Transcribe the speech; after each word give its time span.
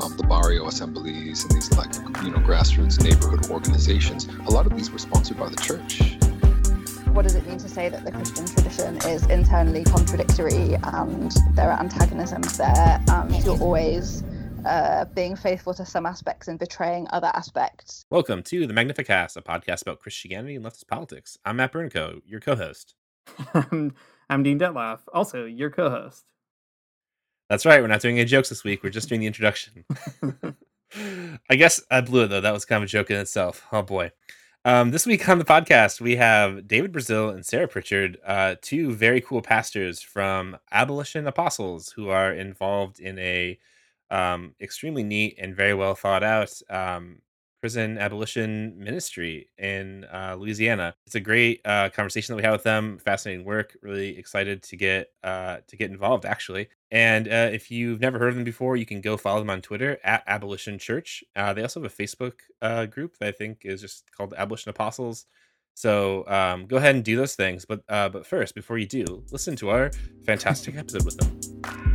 um, 0.00 0.16
the 0.16 0.22
barrio 0.24 0.66
assemblies 0.66 1.44
and 1.44 1.52
these 1.52 1.72
like 1.76 1.92
you 2.24 2.30
know 2.30 2.38
grassroots 2.38 3.02
neighborhood 3.02 3.50
organizations, 3.50 4.26
a 4.46 4.50
lot 4.50 4.66
of 4.66 4.76
these 4.76 4.90
were 4.90 4.98
sponsored 4.98 5.38
by 5.38 5.48
the 5.48 5.56
church. 5.56 6.16
What 7.12 7.22
does 7.22 7.34
it 7.34 7.46
mean 7.46 7.58
to 7.58 7.68
say 7.68 7.88
that 7.88 8.04
the 8.04 8.12
Christian 8.12 8.46
tradition 8.46 8.96
is 9.08 9.26
internally 9.26 9.84
contradictory 9.84 10.74
and 10.82 11.32
there 11.54 11.70
are 11.70 11.80
antagonisms 11.80 12.56
there 12.58 13.02
and 13.08 13.44
you're 13.44 13.58
always 13.60 14.22
uh, 14.64 15.04
being 15.06 15.34
faithful 15.34 15.74
to 15.74 15.84
some 15.84 16.06
aspects 16.06 16.48
and 16.48 16.58
betraying 16.58 17.08
other 17.10 17.30
aspects. 17.34 18.04
Welcome 18.10 18.42
to 18.44 18.66
the 18.66 18.74
Magnificast, 18.74 19.36
a 19.36 19.42
podcast 19.42 19.82
about 19.82 20.00
Christianity 20.00 20.54
and 20.54 20.64
leftist 20.64 20.86
politics. 20.86 21.38
I'm 21.44 21.56
Matt 21.56 21.72
Bernico, 21.72 22.20
your 22.24 22.40
co-host. 22.40 22.94
I'm 23.54 24.42
Dean 24.42 24.58
Detloff, 24.58 25.00
also 25.12 25.44
your 25.44 25.70
co-host. 25.70 26.24
That's 27.48 27.64
right. 27.64 27.80
We're 27.80 27.88
not 27.88 28.00
doing 28.00 28.18
any 28.18 28.26
jokes 28.26 28.50
this 28.50 28.64
week. 28.64 28.82
We're 28.82 28.90
just 28.90 29.08
doing 29.08 29.20
the 29.20 29.26
introduction. 29.26 29.84
I 31.50 31.56
guess 31.56 31.82
I 31.90 32.00
blew 32.00 32.24
it 32.24 32.28
though. 32.28 32.40
That 32.40 32.52
was 32.52 32.64
kind 32.64 32.82
of 32.82 32.88
a 32.88 32.90
joke 32.90 33.10
in 33.10 33.16
itself. 33.16 33.66
Oh 33.72 33.82
boy. 33.82 34.12
Um, 34.64 34.90
this 34.90 35.06
week 35.06 35.26
on 35.28 35.38
the 35.38 35.44
podcast, 35.44 36.00
we 36.00 36.16
have 36.16 36.68
David 36.68 36.92
Brazil 36.92 37.30
and 37.30 37.46
Sarah 37.46 37.68
Pritchard, 37.68 38.18
uh, 38.26 38.56
two 38.60 38.92
very 38.92 39.20
cool 39.20 39.40
pastors 39.40 40.02
from 40.02 40.58
Abolition 40.70 41.26
Apostles 41.26 41.90
who 41.90 42.08
are 42.10 42.32
involved 42.32 43.00
in 43.00 43.18
a 43.18 43.58
um, 44.10 44.54
extremely 44.60 45.02
neat 45.02 45.36
and 45.38 45.56
very 45.56 45.74
well 45.74 45.94
thought 45.94 46.22
out 46.22 46.52
um, 46.68 47.22
prison 47.60 47.98
abolition 47.98 48.78
ministry 48.78 49.48
in 49.58 50.04
uh, 50.12 50.36
Louisiana. 50.38 50.94
It's 51.06 51.14
a 51.14 51.20
great 51.20 51.60
uh, 51.64 51.90
conversation 51.90 52.32
that 52.32 52.36
we 52.36 52.42
had 52.42 52.52
with 52.52 52.62
them. 52.62 52.98
Fascinating 52.98 53.44
work. 53.44 53.76
Really 53.82 54.16
excited 54.18 54.62
to 54.64 54.76
get 54.76 55.08
uh, 55.22 55.58
to 55.66 55.76
get 55.76 55.90
involved 55.90 56.24
actually. 56.24 56.68
And 56.90 57.28
uh, 57.28 57.50
if 57.52 57.70
you've 57.70 58.00
never 58.00 58.18
heard 58.18 58.30
of 58.30 58.34
them 58.36 58.44
before, 58.44 58.76
you 58.76 58.86
can 58.86 59.00
go 59.00 59.16
follow 59.16 59.40
them 59.40 59.50
on 59.50 59.60
Twitter 59.60 59.98
at 60.02 60.22
Abolition 60.26 60.78
Church. 60.78 61.22
Uh, 61.36 61.52
they 61.52 61.62
also 61.62 61.82
have 61.82 61.92
a 61.92 61.94
Facebook 61.94 62.34
uh, 62.62 62.86
group 62.86 63.18
that 63.18 63.28
I 63.28 63.32
think 63.32 63.62
is 63.64 63.80
just 63.80 64.10
called 64.12 64.34
Abolition 64.36 64.70
Apostles. 64.70 65.26
So 65.74 66.26
um, 66.26 66.66
go 66.66 66.76
ahead 66.76 66.94
and 66.94 67.04
do 67.04 67.16
those 67.16 67.36
things. 67.36 67.64
But 67.64 67.82
but 67.86 68.26
first, 68.26 68.54
before 68.54 68.78
you 68.78 68.86
do, 68.86 69.24
listen 69.30 69.54
to 69.56 69.70
our 69.70 69.90
fantastic 70.24 70.76
episode 70.76 71.04
with 71.04 71.18
them. 71.18 71.87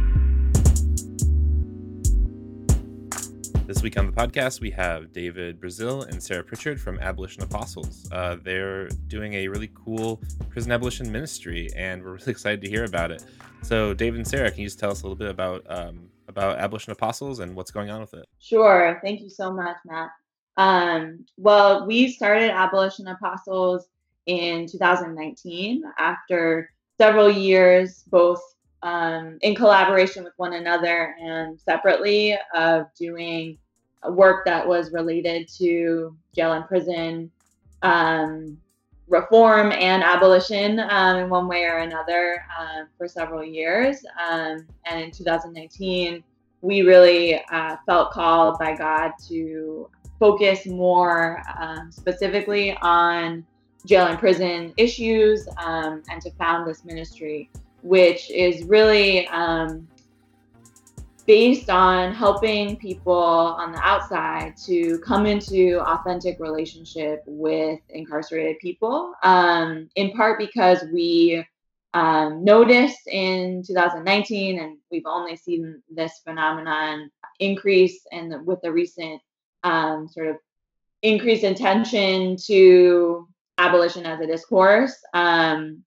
This 3.66 3.82
week 3.82 3.98
on 3.98 4.06
the 4.06 4.12
podcast, 4.12 4.60
we 4.60 4.70
have 4.72 5.14
David 5.14 5.62
Brazil 5.62 6.02
and 6.02 6.22
Sarah 6.22 6.44
Pritchard 6.44 6.82
from 6.82 7.00
Abolition 7.00 7.44
Apostles. 7.44 8.10
Uh, 8.12 8.36
they're 8.44 8.90
doing 9.08 9.36
a 9.36 9.48
really 9.48 9.72
cool 9.74 10.22
prison 10.50 10.74
abolition 10.74 11.10
ministry, 11.10 11.70
and 11.74 12.04
we're 12.04 12.12
really 12.16 12.32
excited 12.32 12.60
to 12.60 12.70
hear 12.70 12.84
about 12.84 13.10
it. 13.10 13.24
So, 13.62 13.94
David 13.94 14.18
and 14.18 14.28
Sarah, 14.28 14.52
can 14.52 14.60
you 14.60 14.66
just 14.66 14.80
tell 14.80 14.92
us 14.92 15.04
a 15.04 15.06
little 15.06 15.16
bit 15.16 15.30
about 15.30 15.66
um, 15.70 16.10
about 16.28 16.60
Abolition 16.60 16.92
Apostles 16.92 17.40
and 17.40 17.56
what's 17.56 17.72
going 17.72 17.90
on 17.90 18.02
with 18.02 18.14
it? 18.14 18.28
Sure. 18.42 19.00
Thank 19.02 19.22
you 19.22 19.30
so 19.30 19.50
much, 19.50 19.78
Matt. 19.86 20.10
Um, 20.58 21.26
well, 21.38 21.88
we 21.88 22.12
started 22.12 22.52
Abolition 22.52 23.08
Apostles 23.08 23.88
in 24.26 24.68
2019 24.68 25.84
after 25.98 26.70
several 27.00 27.32
years, 27.32 28.04
both 28.08 28.42
um, 28.84 29.38
in 29.42 29.56
collaboration 29.56 30.24
with 30.24 30.34
one 30.38 30.54
another 30.54 31.16
and 31.22 31.60
separately 31.60 32.38
of 32.54 32.86
doing 33.00 33.58
work 34.10 34.46
that 34.46 34.68
was 34.68 34.92
related 34.92 35.48
to 35.58 36.16
jail 36.36 36.54
and 36.54 36.68
prison 36.68 37.32
um, 37.82 38.58
reform 39.08 39.72
and 39.72 40.04
abolition 40.04 40.82
um, 40.90 41.18
in 41.18 41.30
one 41.30 41.48
way 41.48 41.64
or 41.64 41.78
another 41.80 42.44
uh, 42.60 42.84
for 42.98 43.08
several 43.08 43.44
years. 43.44 44.04
Um, 44.30 44.66
and 44.86 45.02
in 45.02 45.12
2019, 45.12 46.24
we 46.62 46.82
really 46.82 47.42
uh, 47.52 47.78
felt 47.86 48.12
called 48.12 48.58
by 48.60 48.76
God 48.76 49.12
to 49.28 49.90
focus 50.20 50.66
more 50.66 51.42
um, 51.60 51.92
specifically 51.92 52.78
on 52.82 53.46
jail 53.86 54.08
and 54.08 54.18
prison 54.18 54.74
issues 54.78 55.48
um, 55.58 56.04
and 56.10 56.22
to 56.22 56.32
found 56.32 56.68
this 56.68 56.86
ministry 56.86 57.50
which 57.84 58.32
is 58.32 58.64
really 58.64 59.28
um, 59.28 59.88
based 61.26 61.70
on 61.70 62.14
helping 62.14 62.76
people 62.78 63.14
on 63.14 63.72
the 63.72 63.80
outside 63.80 64.56
to 64.66 65.00
come 65.00 65.26
into 65.26 65.80
authentic 65.80 66.40
relationship 66.40 67.24
with 67.26 67.80
incarcerated 67.90 68.60
people 68.60 69.14
um, 69.24 69.90
in 69.96 70.12
part 70.12 70.38
because 70.38 70.84
we 70.92 71.46
um, 71.94 72.44
noticed 72.44 73.08
in 73.08 73.64
2019 73.66 74.60
and 74.60 74.78
we've 74.92 75.06
only 75.06 75.36
seen 75.36 75.82
this 75.90 76.20
phenomenon 76.24 77.10
increase 77.40 78.06
and 78.12 78.46
with 78.46 78.62
the 78.62 78.72
recent 78.72 79.22
um, 79.64 80.08
sort 80.08 80.28
of 80.28 80.38
increased 81.04 81.44
attention 81.44 82.36
to 82.36 83.28
abolition 83.60 84.06
as 84.06 84.20
a 84.20 84.28
discourse 84.28 84.96
um, 85.14 85.84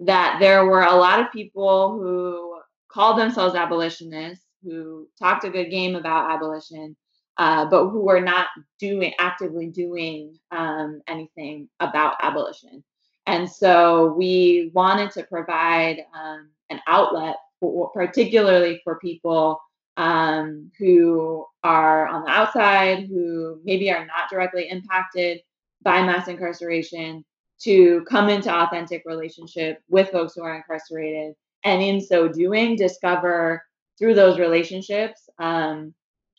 that 0.00 0.38
there 0.40 0.66
were 0.66 0.82
a 0.82 0.96
lot 0.96 1.20
of 1.20 1.32
people 1.32 1.98
who 1.98 2.60
called 2.88 3.18
themselves 3.18 3.54
abolitionists, 3.54 4.44
who 4.62 5.08
talked 5.18 5.44
a 5.44 5.50
good 5.50 5.70
game 5.70 5.94
about 5.94 6.30
abolition, 6.30 6.96
uh, 7.36 7.64
but 7.66 7.88
who 7.88 8.00
were 8.00 8.20
not 8.20 8.46
doing 8.78 9.12
actively 9.18 9.66
doing 9.66 10.38
um, 10.50 11.00
anything 11.08 11.68
about 11.80 12.14
abolition. 12.22 12.82
And 13.26 13.50
so 13.50 14.14
we 14.16 14.70
wanted 14.74 15.10
to 15.12 15.24
provide 15.24 16.04
um, 16.14 16.50
an 16.70 16.80
outlet, 16.86 17.36
for, 17.60 17.90
particularly 17.90 18.80
for 18.84 18.98
people 18.98 19.60
um, 19.96 20.70
who 20.78 21.46
are 21.62 22.06
on 22.06 22.24
the 22.24 22.30
outside, 22.30 23.06
who 23.06 23.60
maybe 23.64 23.90
are 23.90 24.06
not 24.06 24.30
directly 24.30 24.68
impacted 24.68 25.40
by 25.82 26.02
mass 26.02 26.28
incarceration, 26.28 27.24
to 27.60 28.04
come 28.08 28.28
into 28.28 28.52
authentic 28.52 29.02
relationship 29.06 29.80
with 29.88 30.10
folks 30.10 30.34
who 30.34 30.42
are 30.42 30.56
incarcerated 30.56 31.34
and 31.64 31.82
in 31.82 32.00
so 32.00 32.28
doing 32.28 32.76
discover 32.76 33.62
through 33.98 34.14
those 34.14 34.38
relationships 34.38 35.28
um, 35.38 35.94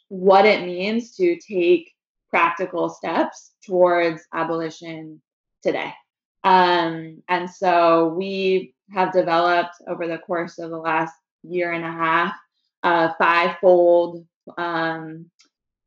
what 0.10 0.46
it 0.46 0.66
means 0.66 1.16
to 1.16 1.38
take 1.38 1.92
practical 2.30 2.90
steps 2.90 3.54
towards 3.66 4.22
abolition 4.34 5.22
today. 5.64 5.94
Um, 6.44 7.24
and 7.28 7.50
so 7.50 8.10
we 8.10 8.74
have 8.92 9.14
developed 9.14 9.76
over 9.88 10.08
the 10.08 10.20
course 10.20 10.60
of 10.60 10.70
the 10.70 10.78
last 10.78 11.14
year 11.44 11.72
and 11.72 11.84
a 11.84 11.92
half 11.92 12.36
a 12.84 13.16
five-fold 13.16 14.26
um, 14.60 15.26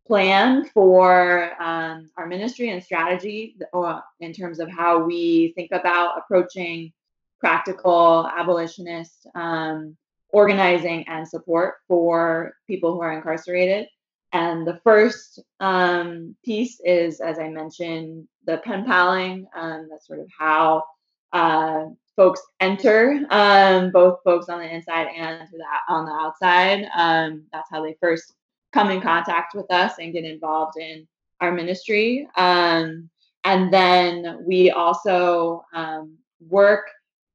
plan 0.09 0.65
for 0.73 1.53
um, 1.63 2.11
our 2.17 2.27
ministry 2.27 2.71
and 2.71 2.83
strategy 2.83 3.57
uh, 3.75 4.01
in 4.21 4.33
terms 4.33 4.59
of 4.59 4.69
how 4.71 4.99
we 4.99 5.53
think 5.55 5.71
about 5.73 6.19
approaching 6.19 6.93
practical 7.39 8.29
abolitionist 8.37 9.29
um, 9.35 9.97
organizing 10.31 11.07
and 11.09 11.29
support 11.29 11.75
for 11.87 12.55
people 12.67 12.93
who 12.93 13.01
are 13.01 13.13
incarcerated. 13.13 13.87
And 14.33 14.67
the 14.67 14.81
first 14.83 15.41
um, 15.61 16.35
piece 16.45 16.81
is, 16.85 17.21
as 17.21 17.39
I 17.39 17.49
mentioned, 17.49 18.27
the 18.47 18.59
pen 18.59 18.85
paling. 18.85 19.47
Um, 19.55 19.89
that's 19.91 20.07
sort 20.07 20.21
of 20.21 20.29
how 20.37 20.85
uh, 21.33 21.85
folks 22.17 22.41
enter, 22.61 23.25
um, 23.31 23.91
both 23.91 24.19
folks 24.25 24.49
on 24.49 24.59
the 24.59 24.75
inside 24.75 25.07
and 25.15 25.49
on 25.89 26.05
the 26.05 26.13
outside. 26.13 26.89
Um, 26.95 27.45
that's 27.53 27.69
how 27.71 27.83
they 27.83 27.97
first 28.01 28.35
come 28.73 28.91
in 28.91 29.01
contact 29.01 29.55
with 29.55 29.71
us 29.71 29.95
and 29.99 30.13
get 30.13 30.25
involved 30.25 30.79
in 30.79 31.07
our 31.41 31.53
ministry. 31.53 32.29
Um, 32.37 33.09
and 33.45 33.73
then 33.73 34.43
we 34.45 34.71
also 34.71 35.65
um, 35.73 36.17
work 36.41 36.91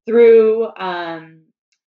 through 0.05 0.67
um, 0.77 1.41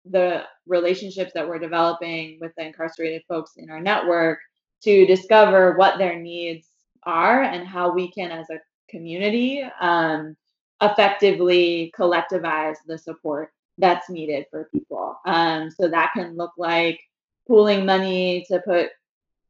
the 0.06 0.44
relationships 0.66 1.32
that 1.34 1.48
we're 1.48 1.60
developing 1.60 2.38
with 2.40 2.52
the 2.58 2.66
incarcerated 2.66 3.24
folks 3.28 3.54
in 3.58 3.70
our 3.70 3.82
network 3.82 4.40
to 4.84 5.06
discover 5.06 5.76
what 5.78 5.98
their 5.98 6.20
needs 6.20 6.68
are 7.04 7.44
and 7.44 7.68
how 7.68 7.92
we 7.92 8.12
can, 8.12 8.32
as 8.32 8.50
a 8.50 8.60
community, 8.90 9.64
um, 9.82 10.36
effectively 10.82 11.94
collectivize 11.98 12.78
the 12.88 12.98
support 12.98 13.52
that's 13.78 14.10
needed 14.10 14.46
for 14.50 14.70
people. 14.72 15.18
Um, 15.26 15.70
so 15.70 15.88
that 15.88 16.12
can 16.16 16.36
look 16.36 16.52
like 16.58 17.00
pooling 17.48 17.86
money 17.86 18.46
to 18.50 18.60
put 18.66 18.90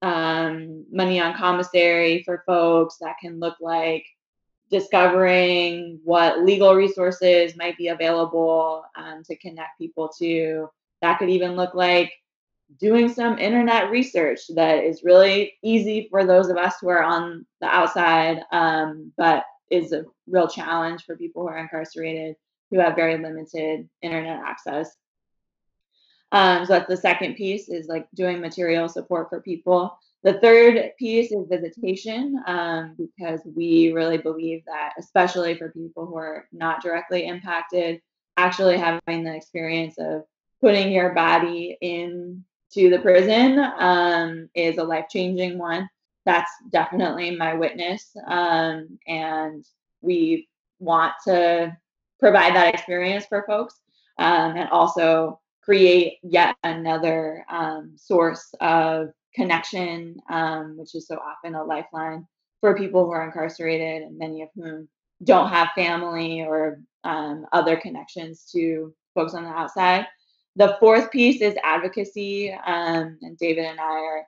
um, 0.01 0.85
money 0.91 1.19
on 1.19 1.35
commissary 1.35 2.23
for 2.23 2.43
folks. 2.45 2.97
That 2.97 3.15
can 3.21 3.39
look 3.39 3.55
like 3.59 4.05
discovering 4.69 5.99
what 6.03 6.43
legal 6.43 6.75
resources 6.75 7.55
might 7.55 7.77
be 7.77 7.89
available 7.89 8.85
um, 8.95 9.23
to 9.23 9.35
connect 9.37 9.77
people 9.77 10.09
to. 10.19 10.69
That 11.01 11.19
could 11.19 11.29
even 11.29 11.55
look 11.55 11.73
like 11.73 12.11
doing 12.79 13.09
some 13.09 13.37
internet 13.37 13.91
research 13.91 14.39
that 14.55 14.83
is 14.83 15.03
really 15.03 15.53
easy 15.61 16.07
for 16.09 16.25
those 16.25 16.49
of 16.49 16.57
us 16.57 16.75
who 16.81 16.89
are 16.89 17.03
on 17.03 17.45
the 17.61 17.67
outside, 17.67 18.41
um, 18.51 19.11
but 19.17 19.43
is 19.69 19.91
a 19.91 20.05
real 20.27 20.47
challenge 20.47 21.03
for 21.03 21.15
people 21.15 21.43
who 21.43 21.49
are 21.49 21.57
incarcerated 21.57 22.35
who 22.71 22.79
have 22.79 22.95
very 22.95 23.17
limited 23.17 23.87
internet 24.01 24.39
access. 24.39 24.95
Um, 26.31 26.65
so 26.65 26.73
that's 26.73 26.87
the 26.87 26.97
second 26.97 27.35
piece 27.35 27.69
is 27.69 27.87
like 27.87 28.07
doing 28.13 28.41
material 28.41 28.89
support 28.89 29.29
for 29.29 29.41
people. 29.41 29.97
The 30.23 30.39
third 30.39 30.91
piece 30.97 31.31
is 31.31 31.47
visitation 31.47 32.41
um, 32.47 32.95
because 32.97 33.41
we 33.45 33.91
really 33.91 34.17
believe 34.17 34.63
that, 34.65 34.93
especially 34.97 35.55
for 35.55 35.69
people 35.69 36.07
who 36.07 36.15
are 36.15 36.47
not 36.51 36.81
directly 36.81 37.27
impacted, 37.27 38.01
actually 38.37 38.77
having 38.77 39.23
the 39.23 39.35
experience 39.35 39.95
of 39.99 40.23
putting 40.61 40.91
your 40.91 41.13
body 41.13 41.77
into 41.81 42.89
the 42.89 42.99
prison 43.01 43.59
um, 43.77 44.49
is 44.55 44.77
a 44.77 44.83
life 44.83 45.05
changing 45.09 45.57
one. 45.59 45.87
That's 46.25 46.51
definitely 46.71 47.35
my 47.35 47.53
witness. 47.53 48.09
Um, 48.25 48.97
and 49.05 49.63
we 50.01 50.47
want 50.79 51.13
to 51.25 51.77
provide 52.19 52.55
that 52.55 52.73
experience 52.73 53.25
for 53.27 53.43
folks 53.45 53.79
um, 54.17 54.55
and 54.57 54.69
also 54.69 55.39
create 55.65 56.19
yet 56.21 56.55
another 56.63 57.43
um, 57.49 57.93
source 57.95 58.53
of 58.61 59.09
connection, 59.33 60.17
um, 60.29 60.77
which 60.77 60.93
is 60.93 61.07
so 61.07 61.17
often 61.17 61.55
a 61.55 61.63
lifeline 61.63 62.25
for 62.61 62.77
people 62.77 63.05
who 63.05 63.11
are 63.11 63.25
incarcerated 63.25 64.03
and 64.03 64.17
many 64.17 64.43
of 64.43 64.49
whom 64.55 64.87
don't 65.23 65.49
have 65.49 65.69
family 65.75 66.41
or 66.41 66.79
um, 67.03 67.45
other 67.51 67.77
connections 67.77 68.47
to 68.51 68.93
folks 69.15 69.33
on 69.33 69.43
the 69.43 69.49
outside. 69.49 70.05
The 70.55 70.77
fourth 70.79 71.11
piece 71.11 71.41
is 71.41 71.55
advocacy, 71.63 72.53
um, 72.53 73.17
and 73.21 73.37
David 73.37 73.65
and 73.65 73.79
I 73.79 73.83
are 73.83 74.23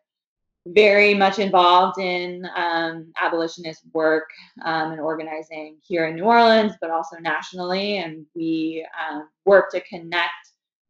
very 0.66 1.14
much 1.14 1.40
involved 1.40 2.00
in 2.00 2.46
um, 2.56 3.14
abolitionist 3.22 3.84
work 3.94 4.30
um, 4.66 4.92
and 4.92 5.00
organizing 5.00 5.78
here 5.82 6.08
in 6.08 6.16
New 6.16 6.26
Orleans, 6.26 6.74
but 6.82 6.90
also 6.90 7.18
nationally. 7.18 8.00
And 8.00 8.26
we 8.36 8.86
um, 9.10 9.30
work 9.46 9.72
to 9.72 9.82
connect 9.82 10.47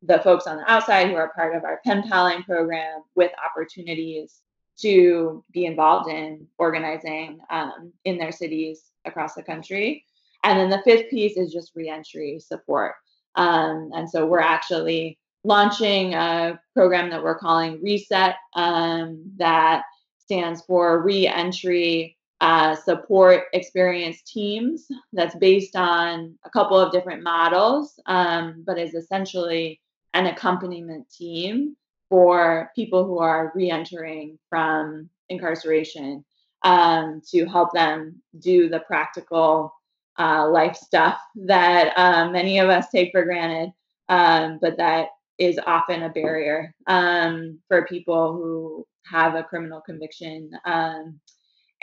the 0.07 0.19
folks 0.19 0.47
on 0.47 0.57
the 0.57 0.71
outside 0.71 1.07
who 1.07 1.15
are 1.15 1.33
part 1.33 1.55
of 1.55 1.63
our 1.63 1.81
pen 1.85 2.07
paling 2.07 2.43
program 2.43 3.01
with 3.15 3.31
opportunities 3.45 4.41
to 4.77 5.43
be 5.51 5.65
involved 5.65 6.09
in 6.09 6.47
organizing 6.57 7.39
um, 7.49 7.91
in 8.05 8.17
their 8.17 8.31
cities 8.31 8.91
across 9.05 9.33
the 9.33 9.43
country. 9.43 10.05
And 10.43 10.59
then 10.59 10.69
the 10.69 10.81
fifth 10.83 11.09
piece 11.09 11.35
is 11.35 11.51
just 11.51 11.75
reentry 11.75 12.39
support. 12.39 12.93
Um, 13.35 13.91
and 13.93 14.09
so 14.09 14.25
we're 14.25 14.39
actually 14.39 15.19
launching 15.43 16.13
a 16.13 16.59
program 16.73 17.09
that 17.09 17.23
we're 17.23 17.37
calling 17.37 17.81
Reset, 17.81 18.35
um, 18.53 19.23
that 19.37 19.83
stands 20.19 20.61
for 20.61 21.01
Reentry 21.01 22.17
uh, 22.39 22.75
Support 22.75 23.45
Experience 23.53 24.21
Teams. 24.21 24.87
That's 25.13 25.35
based 25.35 25.75
on 25.75 26.37
a 26.45 26.49
couple 26.49 26.79
of 26.79 26.91
different 26.91 27.23
models, 27.23 27.99
um, 28.05 28.63
but 28.65 28.77
is 28.77 28.93
essentially 28.93 29.81
an 30.17 30.25
accompaniment 30.25 31.07
team 31.11 31.75
for 32.09 32.71
people 32.75 33.05
who 33.05 33.19
are 33.19 33.51
reentering 33.53 34.39
from 34.49 35.09
incarceration 35.29 36.25
um, 36.63 37.21
to 37.29 37.45
help 37.45 37.71
them 37.71 38.19
do 38.39 38.67
the 38.67 38.79
practical 38.79 39.71
uh, 40.17 40.49
life 40.49 40.75
stuff 40.75 41.19
that 41.35 41.93
uh, 41.95 42.29
many 42.31 42.57
of 42.57 42.69
us 42.69 42.89
take 42.89 43.11
for 43.11 43.23
granted, 43.23 43.71
um, 44.09 44.57
but 44.59 44.75
that 44.77 45.09
is 45.37 45.59
often 45.67 46.03
a 46.03 46.09
barrier 46.09 46.73
um, 46.87 47.59
for 47.67 47.85
people 47.85 48.33
who 48.33 48.87
have 49.05 49.35
a 49.35 49.43
criminal 49.43 49.81
conviction. 49.81 50.49
Um, 50.65 51.19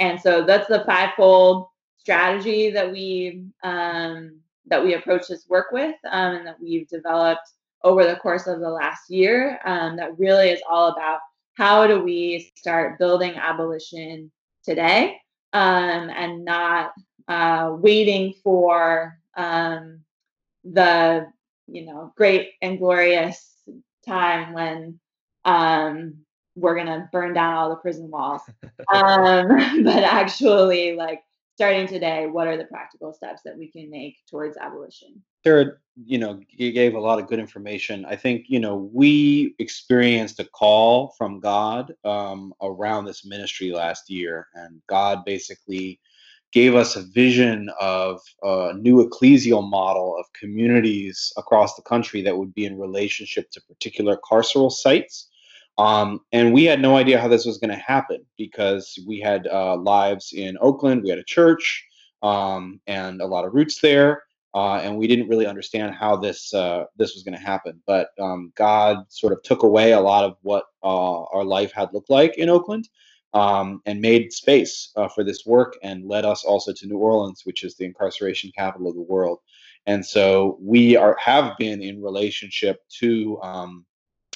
and 0.01 0.21
so 0.21 0.45
that's 0.45 0.67
the 0.67 0.83
fivefold 0.85 1.69
strategy 1.99 2.71
that 2.71 2.91
we 2.91 3.45
um, 3.63 4.41
that 4.67 4.83
we 4.83 4.95
approach 4.95 5.29
this 5.29 5.47
work 5.49 5.67
with 5.71 5.95
um, 6.11 6.37
and 6.37 6.47
that 6.47 6.61
we've 6.61 6.89
developed 6.89 7.53
over 7.85 8.05
the 8.05 8.17
course 8.17 8.49
of 8.49 8.61
the 8.61 8.69
last 8.69 9.09
year. 9.09 9.61
Um, 9.65 9.97
that 9.97 10.19
really 10.19 10.49
is 10.49 10.61
all 10.69 10.89
about 10.89 11.21
how 11.55 11.87
do 11.87 12.03
we 12.03 12.51
start 12.57 12.99
building 12.99 13.35
abolition 13.37 14.33
today 14.65 15.21
um, 15.53 16.11
and 16.11 16.45
not 16.45 16.93
uh, 17.29 17.77
waiting 17.79 18.35
for 18.43 19.17
the 20.65 21.27
you 21.67 21.87
know, 21.87 22.13
great 22.17 22.53
and 22.63 22.79
glorious 22.79 23.57
time 24.07 24.53
when 24.53 24.99
um, 25.45 26.15
we're 26.55 26.77
gonna 26.77 27.09
burn 27.13 27.35
down 27.35 27.55
all 27.55 27.71
the 27.71 27.77
prison 27.77 28.11
walls. 28.11 28.43
um, 28.93 29.49
but 29.85 30.05
actually, 30.05 30.95
like 30.95 31.23
starting 31.55 31.87
today, 31.87 32.27
what 32.27 32.47
are 32.47 32.57
the 32.57 32.65
practical 32.65 33.13
steps 33.13 33.43
that 33.45 33.57
we 33.57 33.71
can 33.71 33.91
make 33.91 34.17
towards 34.31 34.57
abolition? 34.57 35.23
Sarah, 35.45 35.73
you 36.07 36.19
know, 36.19 36.41
you 36.51 36.73
gave 36.73 36.95
a 36.95 37.01
lot 37.01 37.19
of 37.19 37.27
good 37.27 37.39
information. 37.39 38.05
I 38.07 38.17
think, 38.17 38.47
you 38.49 38.59
know, 38.59 38.91
we 38.93 39.55
experienced 39.59 40.41
a 40.41 40.45
call 40.45 41.15
from 41.19 41.39
God 41.39 41.95
um, 42.05 42.55
around 42.63 43.05
this 43.05 43.27
ministry 43.27 43.71
last 43.71 44.11
year, 44.11 44.49
and 44.55 44.81
God 44.89 45.25
basically 45.25 46.01
gave 46.53 46.75
us 46.75 46.97
a 46.97 47.03
vision 47.03 47.69
of 47.81 48.21
a 48.43 48.73
new 48.75 49.07
ecclesial 49.07 49.69
model 49.69 50.17
of 50.19 50.33
communities 50.33 51.33
across 51.37 51.75
the 51.75 51.83
country 51.83 52.23
that 52.23 52.37
would 52.37 52.55
be 52.55 52.65
in 52.65 52.79
relationship 52.79 53.51
to 53.51 53.61
particular 53.63 54.19
carceral 54.29 54.73
sites. 54.73 55.29
Um, 55.77 56.21
and 56.33 56.55
we 56.55 56.65
had 56.65 56.81
no 56.81 56.97
idea 56.97 57.21
how 57.21 57.29
this 57.29 57.45
was 57.45 57.59
going 57.59 57.71
to 57.71 57.77
happen 57.77 58.25
because 58.39 58.99
we 59.07 59.21
had 59.21 59.47
uh, 59.49 59.77
lives 59.77 60.33
in 60.33 60.57
Oakland, 60.61 61.03
we 61.03 61.11
had 61.11 61.19
a 61.19 61.25
church, 61.25 61.85
um, 62.23 62.81
and 62.87 63.21
a 63.21 63.27
lot 63.27 63.45
of 63.45 63.53
roots 63.53 63.81
there. 63.81 64.24
Uh, 64.55 64.77
and 64.77 64.97
we 64.97 65.09
didn't 65.09 65.29
really 65.29 65.47
understand 65.47 65.95
how 65.95 66.17
this 66.17 66.55
uh, 66.55 66.85
this 66.97 67.15
was 67.15 67.25
going 67.25 67.37
to 67.37 67.45
happen. 67.45 67.81
But 67.87 68.11
um, 68.21 68.53
God 68.55 68.99
sort 69.09 69.33
of 69.33 69.43
took 69.43 69.65
away 69.65 69.93
a 69.93 70.01
lot 70.01 70.25
of 70.25 70.37
what 70.43 70.67
uh, 70.83 71.23
our 71.25 71.45
life 71.45 71.73
had 71.73 71.89
looked 71.93 72.11
like 72.11 72.39
in 72.39 72.49
Oakland, 72.49 72.89
um, 73.35 73.83
and 73.85 74.01
made 74.01 74.33
space 74.33 74.93
uh, 74.97 75.09
for 75.09 75.25
this 75.25 75.45
work 75.45 75.77
and 75.83 76.07
led 76.07 76.25
us 76.25 76.45
also 76.45 76.73
to 76.73 76.87
New 76.87 76.99
Orleans, 76.99 77.43
which 77.45 77.65
is 77.65 77.75
the 77.77 77.85
incarceration 77.85 78.53
capital 78.57 78.89
of 78.89 78.95
the 78.95 79.03
world. 79.03 79.41
And 79.87 80.07
so 80.07 80.57
we 80.63 80.97
are 80.97 81.17
have 81.21 81.59
been 81.59 81.83
in 81.83 82.01
relationship 82.01 82.79
to 83.01 83.41
um, 83.43 83.85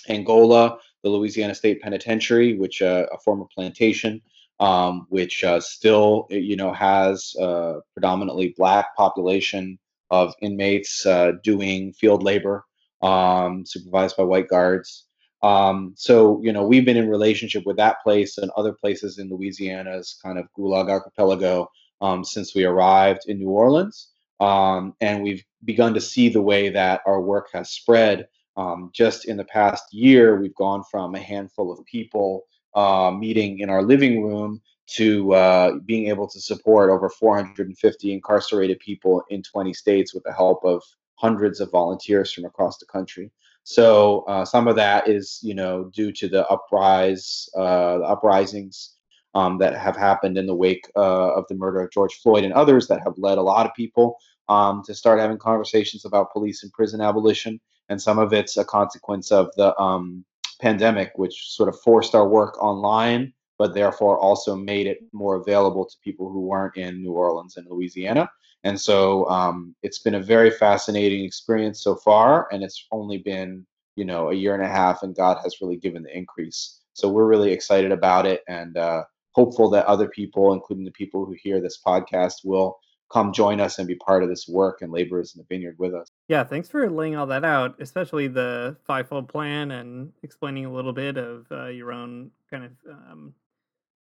Angola, 0.08 0.78
the 1.04 1.10
Louisiana 1.10 1.54
State 1.54 1.80
Penitentiary, 1.80 2.58
which 2.58 2.82
uh, 2.82 3.06
a 3.12 3.18
former 3.18 3.46
plantation, 3.54 4.20
um, 4.58 5.06
which 5.10 5.44
uh, 5.44 5.60
still 5.60 6.26
you 6.28 6.56
know 6.56 6.72
has 6.72 7.34
a 7.40 7.76
predominantly 7.94 8.52
black 8.58 8.96
population 8.96 9.78
of 10.10 10.34
inmates 10.40 11.04
uh, 11.06 11.32
doing 11.42 11.92
field 11.92 12.22
labor, 12.22 12.64
um, 13.02 13.64
supervised 13.66 14.16
by 14.16 14.24
white 14.24 14.48
guards. 14.48 15.06
Um, 15.42 15.94
so, 15.96 16.40
you 16.42 16.52
know, 16.52 16.66
we've 16.66 16.84
been 16.84 16.96
in 16.96 17.08
relationship 17.08 17.64
with 17.64 17.76
that 17.76 18.02
place 18.02 18.38
and 18.38 18.50
other 18.56 18.72
places 18.72 19.18
in 19.18 19.30
Louisiana's 19.30 20.18
kind 20.22 20.38
of 20.38 20.48
Gulag 20.58 20.90
archipelago 20.90 21.70
um, 22.00 22.24
since 22.24 22.54
we 22.54 22.64
arrived 22.64 23.22
in 23.28 23.38
New 23.38 23.50
Orleans. 23.50 24.10
Um, 24.40 24.94
and 25.00 25.22
we've 25.22 25.44
begun 25.64 25.94
to 25.94 26.00
see 26.00 26.28
the 26.28 26.42
way 26.42 26.68
that 26.70 27.00
our 27.06 27.20
work 27.20 27.48
has 27.52 27.70
spread. 27.70 28.28
Um, 28.56 28.90
just 28.92 29.26
in 29.26 29.36
the 29.36 29.44
past 29.44 29.84
year, 29.92 30.40
we've 30.40 30.54
gone 30.54 30.82
from 30.90 31.14
a 31.14 31.20
handful 31.20 31.72
of 31.72 31.84
people 31.86 32.44
uh, 32.74 33.12
meeting 33.16 33.60
in 33.60 33.70
our 33.70 33.82
living 33.82 34.22
room 34.22 34.60
to 34.88 35.34
uh, 35.34 35.72
being 35.84 36.08
able 36.08 36.26
to 36.28 36.40
support 36.40 36.90
over 36.90 37.08
450 37.08 38.12
incarcerated 38.12 38.78
people 38.80 39.22
in 39.30 39.42
20 39.42 39.72
states 39.74 40.14
with 40.14 40.22
the 40.24 40.32
help 40.32 40.64
of 40.64 40.82
hundreds 41.16 41.60
of 41.60 41.70
volunteers 41.70 42.32
from 42.32 42.44
across 42.44 42.78
the 42.78 42.86
country. 42.86 43.30
So 43.64 44.20
uh, 44.28 44.44
some 44.44 44.66
of 44.66 44.76
that 44.76 45.08
is, 45.08 45.40
you 45.42 45.54
know, 45.54 45.90
due 45.94 46.10
to 46.12 46.28
the 46.28 46.46
uprise, 46.48 47.48
uh, 47.54 47.98
the 47.98 48.04
uprisings 48.04 48.94
um, 49.34 49.58
that 49.58 49.76
have 49.76 49.96
happened 49.96 50.38
in 50.38 50.46
the 50.46 50.54
wake 50.54 50.90
uh, 50.96 51.34
of 51.34 51.44
the 51.48 51.54
murder 51.54 51.80
of 51.80 51.92
George 51.92 52.14
Floyd 52.14 52.44
and 52.44 52.54
others 52.54 52.88
that 52.88 53.02
have 53.02 53.18
led 53.18 53.36
a 53.36 53.42
lot 53.42 53.66
of 53.66 53.74
people 53.74 54.16
um, 54.48 54.82
to 54.86 54.94
start 54.94 55.20
having 55.20 55.36
conversations 55.36 56.06
about 56.06 56.32
police 56.32 56.62
and 56.62 56.72
prison 56.72 57.02
abolition. 57.02 57.60
And 57.90 58.00
some 58.00 58.18
of 58.18 58.32
it's 58.32 58.56
a 58.56 58.64
consequence 58.64 59.30
of 59.30 59.50
the 59.56 59.78
um, 59.78 60.24
pandemic, 60.60 61.12
which 61.16 61.50
sort 61.50 61.68
of 61.68 61.78
forced 61.80 62.14
our 62.14 62.28
work 62.28 62.62
online, 62.62 63.32
but 63.58 63.74
therefore 63.74 64.18
also 64.18 64.56
made 64.56 64.86
it 64.86 65.00
more 65.12 65.36
available 65.36 65.84
to 65.84 65.96
people 66.02 66.30
who 66.30 66.40
weren't 66.40 66.76
in 66.76 67.02
New 67.02 67.12
Orleans 67.12 67.56
and 67.56 67.66
Louisiana. 67.68 68.30
And 68.64 68.80
so 68.80 69.28
um, 69.28 69.74
it's 69.82 69.98
been 70.00 70.14
a 70.14 70.22
very 70.22 70.50
fascinating 70.50 71.24
experience 71.24 71.82
so 71.82 71.96
far, 71.96 72.48
and 72.52 72.62
it's 72.62 72.86
only 72.90 73.18
been 73.18 73.66
you 73.96 74.04
know 74.04 74.30
a 74.30 74.34
year 74.34 74.54
and 74.54 74.62
a 74.62 74.68
half, 74.68 75.02
and 75.02 75.14
God 75.14 75.38
has 75.42 75.60
really 75.60 75.76
given 75.76 76.02
the 76.02 76.16
increase. 76.16 76.80
So 76.94 77.08
we're 77.08 77.26
really 77.26 77.52
excited 77.52 77.92
about 77.92 78.26
it, 78.26 78.42
and 78.48 78.76
uh, 78.76 79.04
hopeful 79.32 79.70
that 79.70 79.86
other 79.86 80.08
people, 80.08 80.52
including 80.52 80.84
the 80.84 80.90
people 80.92 81.24
who 81.24 81.36
hear 81.40 81.60
this 81.60 81.80
podcast, 81.84 82.44
will 82.44 82.78
come 83.10 83.32
join 83.32 83.60
us 83.60 83.78
and 83.78 83.88
be 83.88 83.94
part 83.94 84.22
of 84.22 84.28
this 84.28 84.46
work 84.48 84.82
and 84.82 84.92
laborers 84.92 85.34
in 85.34 85.38
the 85.38 85.46
vineyard 85.48 85.76
with 85.78 85.94
us. 85.94 86.08
Yeah, 86.28 86.44
thanks 86.44 86.68
for 86.68 86.90
laying 86.90 87.16
all 87.16 87.26
that 87.26 87.44
out, 87.44 87.76
especially 87.80 88.28
the 88.28 88.76
fivefold 88.86 89.28
plan 89.28 89.70
and 89.70 90.12
explaining 90.22 90.66
a 90.66 90.72
little 90.72 90.92
bit 90.92 91.16
of 91.16 91.46
uh, 91.50 91.66
your 91.66 91.92
own 91.92 92.30
kind 92.50 92.64
of 92.64 92.72
um, 92.90 93.34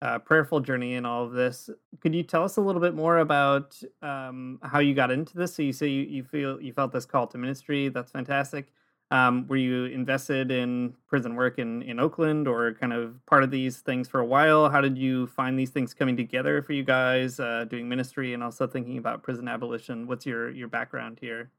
uh, 0.02 0.18
prayerful 0.18 0.60
journey 0.60 0.94
in 0.94 1.04
all 1.04 1.24
of 1.24 1.32
this. 1.32 1.70
Could 2.00 2.14
you 2.14 2.22
tell 2.22 2.44
us 2.44 2.56
a 2.56 2.60
little 2.60 2.80
bit 2.80 2.94
more 2.94 3.18
about 3.18 3.80
um, 4.02 4.58
how 4.62 4.78
you 4.78 4.94
got 4.94 5.10
into 5.10 5.36
this? 5.36 5.54
So 5.54 5.62
you 5.62 5.72
say 5.72 5.88
you, 5.88 6.02
you 6.02 6.24
feel 6.24 6.60
you 6.60 6.72
felt 6.72 6.92
this 6.92 7.06
call 7.06 7.26
to 7.28 7.38
ministry. 7.38 7.88
That's 7.88 8.12
fantastic. 8.12 8.72
Um, 9.10 9.46
were 9.48 9.56
you 9.56 9.86
invested 9.86 10.50
in 10.50 10.94
prison 11.08 11.34
work 11.34 11.58
in, 11.58 11.80
in 11.82 11.98
Oakland 11.98 12.46
or 12.46 12.74
kind 12.74 12.92
of 12.92 13.24
part 13.24 13.42
of 13.42 13.50
these 13.50 13.78
things 13.78 14.06
for 14.06 14.20
a 14.20 14.26
while? 14.26 14.68
How 14.68 14.82
did 14.82 14.98
you 14.98 15.26
find 15.28 15.58
these 15.58 15.70
things 15.70 15.94
coming 15.94 16.16
together 16.16 16.60
for 16.60 16.74
you 16.74 16.84
guys, 16.84 17.40
uh, 17.40 17.64
doing 17.70 17.88
ministry 17.88 18.34
and 18.34 18.42
also 18.42 18.66
thinking 18.66 18.98
about 18.98 19.22
prison 19.22 19.48
abolition? 19.48 20.06
What's 20.06 20.26
your, 20.26 20.50
your 20.50 20.68
background 20.68 21.18
here? 21.22 21.50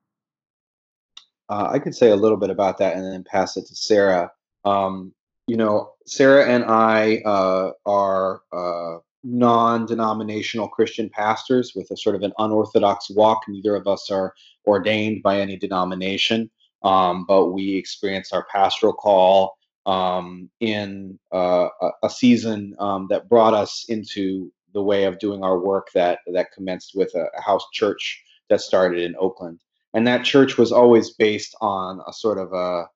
Uh, 1.50 1.70
I 1.72 1.80
could 1.80 1.96
say 1.96 2.12
a 2.12 2.16
little 2.16 2.38
bit 2.38 2.52
about 2.52 2.78
that 2.78 2.96
and 2.96 3.04
then 3.04 3.24
pass 3.24 3.58
it 3.58 3.66
to 3.66 3.76
Sarah. 3.76 4.32
Um, 4.64 5.14
you 5.50 5.58
know, 5.58 5.94
Sarah 6.06 6.48
and 6.48 6.64
I 6.66 7.22
uh, 7.26 7.72
are 7.86 8.42
uh, 8.52 8.98
non 9.24 9.86
denominational 9.86 10.68
Christian 10.68 11.10
pastors 11.10 11.74
with 11.76 11.90
a 11.92 11.98
sort 11.98 12.16
of 12.16 12.24
an 12.24 12.34
unorthodox 12.38 13.10
walk. 13.10 13.42
Neither 13.48 13.76
of 13.76 13.88
us 13.88 14.10
are 14.12 14.34
ordained 14.66 15.24
by 15.24 15.40
any 15.40 15.58
denomination 15.58 16.50
um, 16.84 17.26
but 17.26 17.48
we 17.48 17.76
experienced 17.76 18.34
our 18.34 18.46
pastoral 18.52 18.94
call 18.94 19.58
um, 19.86 20.50
in 20.60 21.20
uh, 21.34 21.68
a, 22.04 22.10
season 22.10 22.76
um, 22.80 23.08
that 23.10 23.30
brought 23.30 23.54
us 23.54 23.86
into 23.90 24.52
the 24.74 24.84
way 24.84 25.06
of 25.06 25.20
doing 25.20 25.44
our 25.44 25.60
work 25.60 25.88
that 25.94 26.20
that 26.32 26.52
commenced 26.52 26.92
with 26.94 27.14
a, 27.16 27.26
a, 27.38 27.42
house 27.42 27.66
church 27.74 28.24
that 28.50 28.62
started 28.62 29.00
in 29.00 29.16
Oakland, 29.18 29.60
and 29.94 30.06
that 30.06 30.24
church 30.24 30.58
was 30.58 30.72
always 30.72 31.12
based 31.12 31.56
on 31.60 32.02
a 32.08 32.14
sort 32.14 32.38
of 32.38 32.54
a 32.54 32.88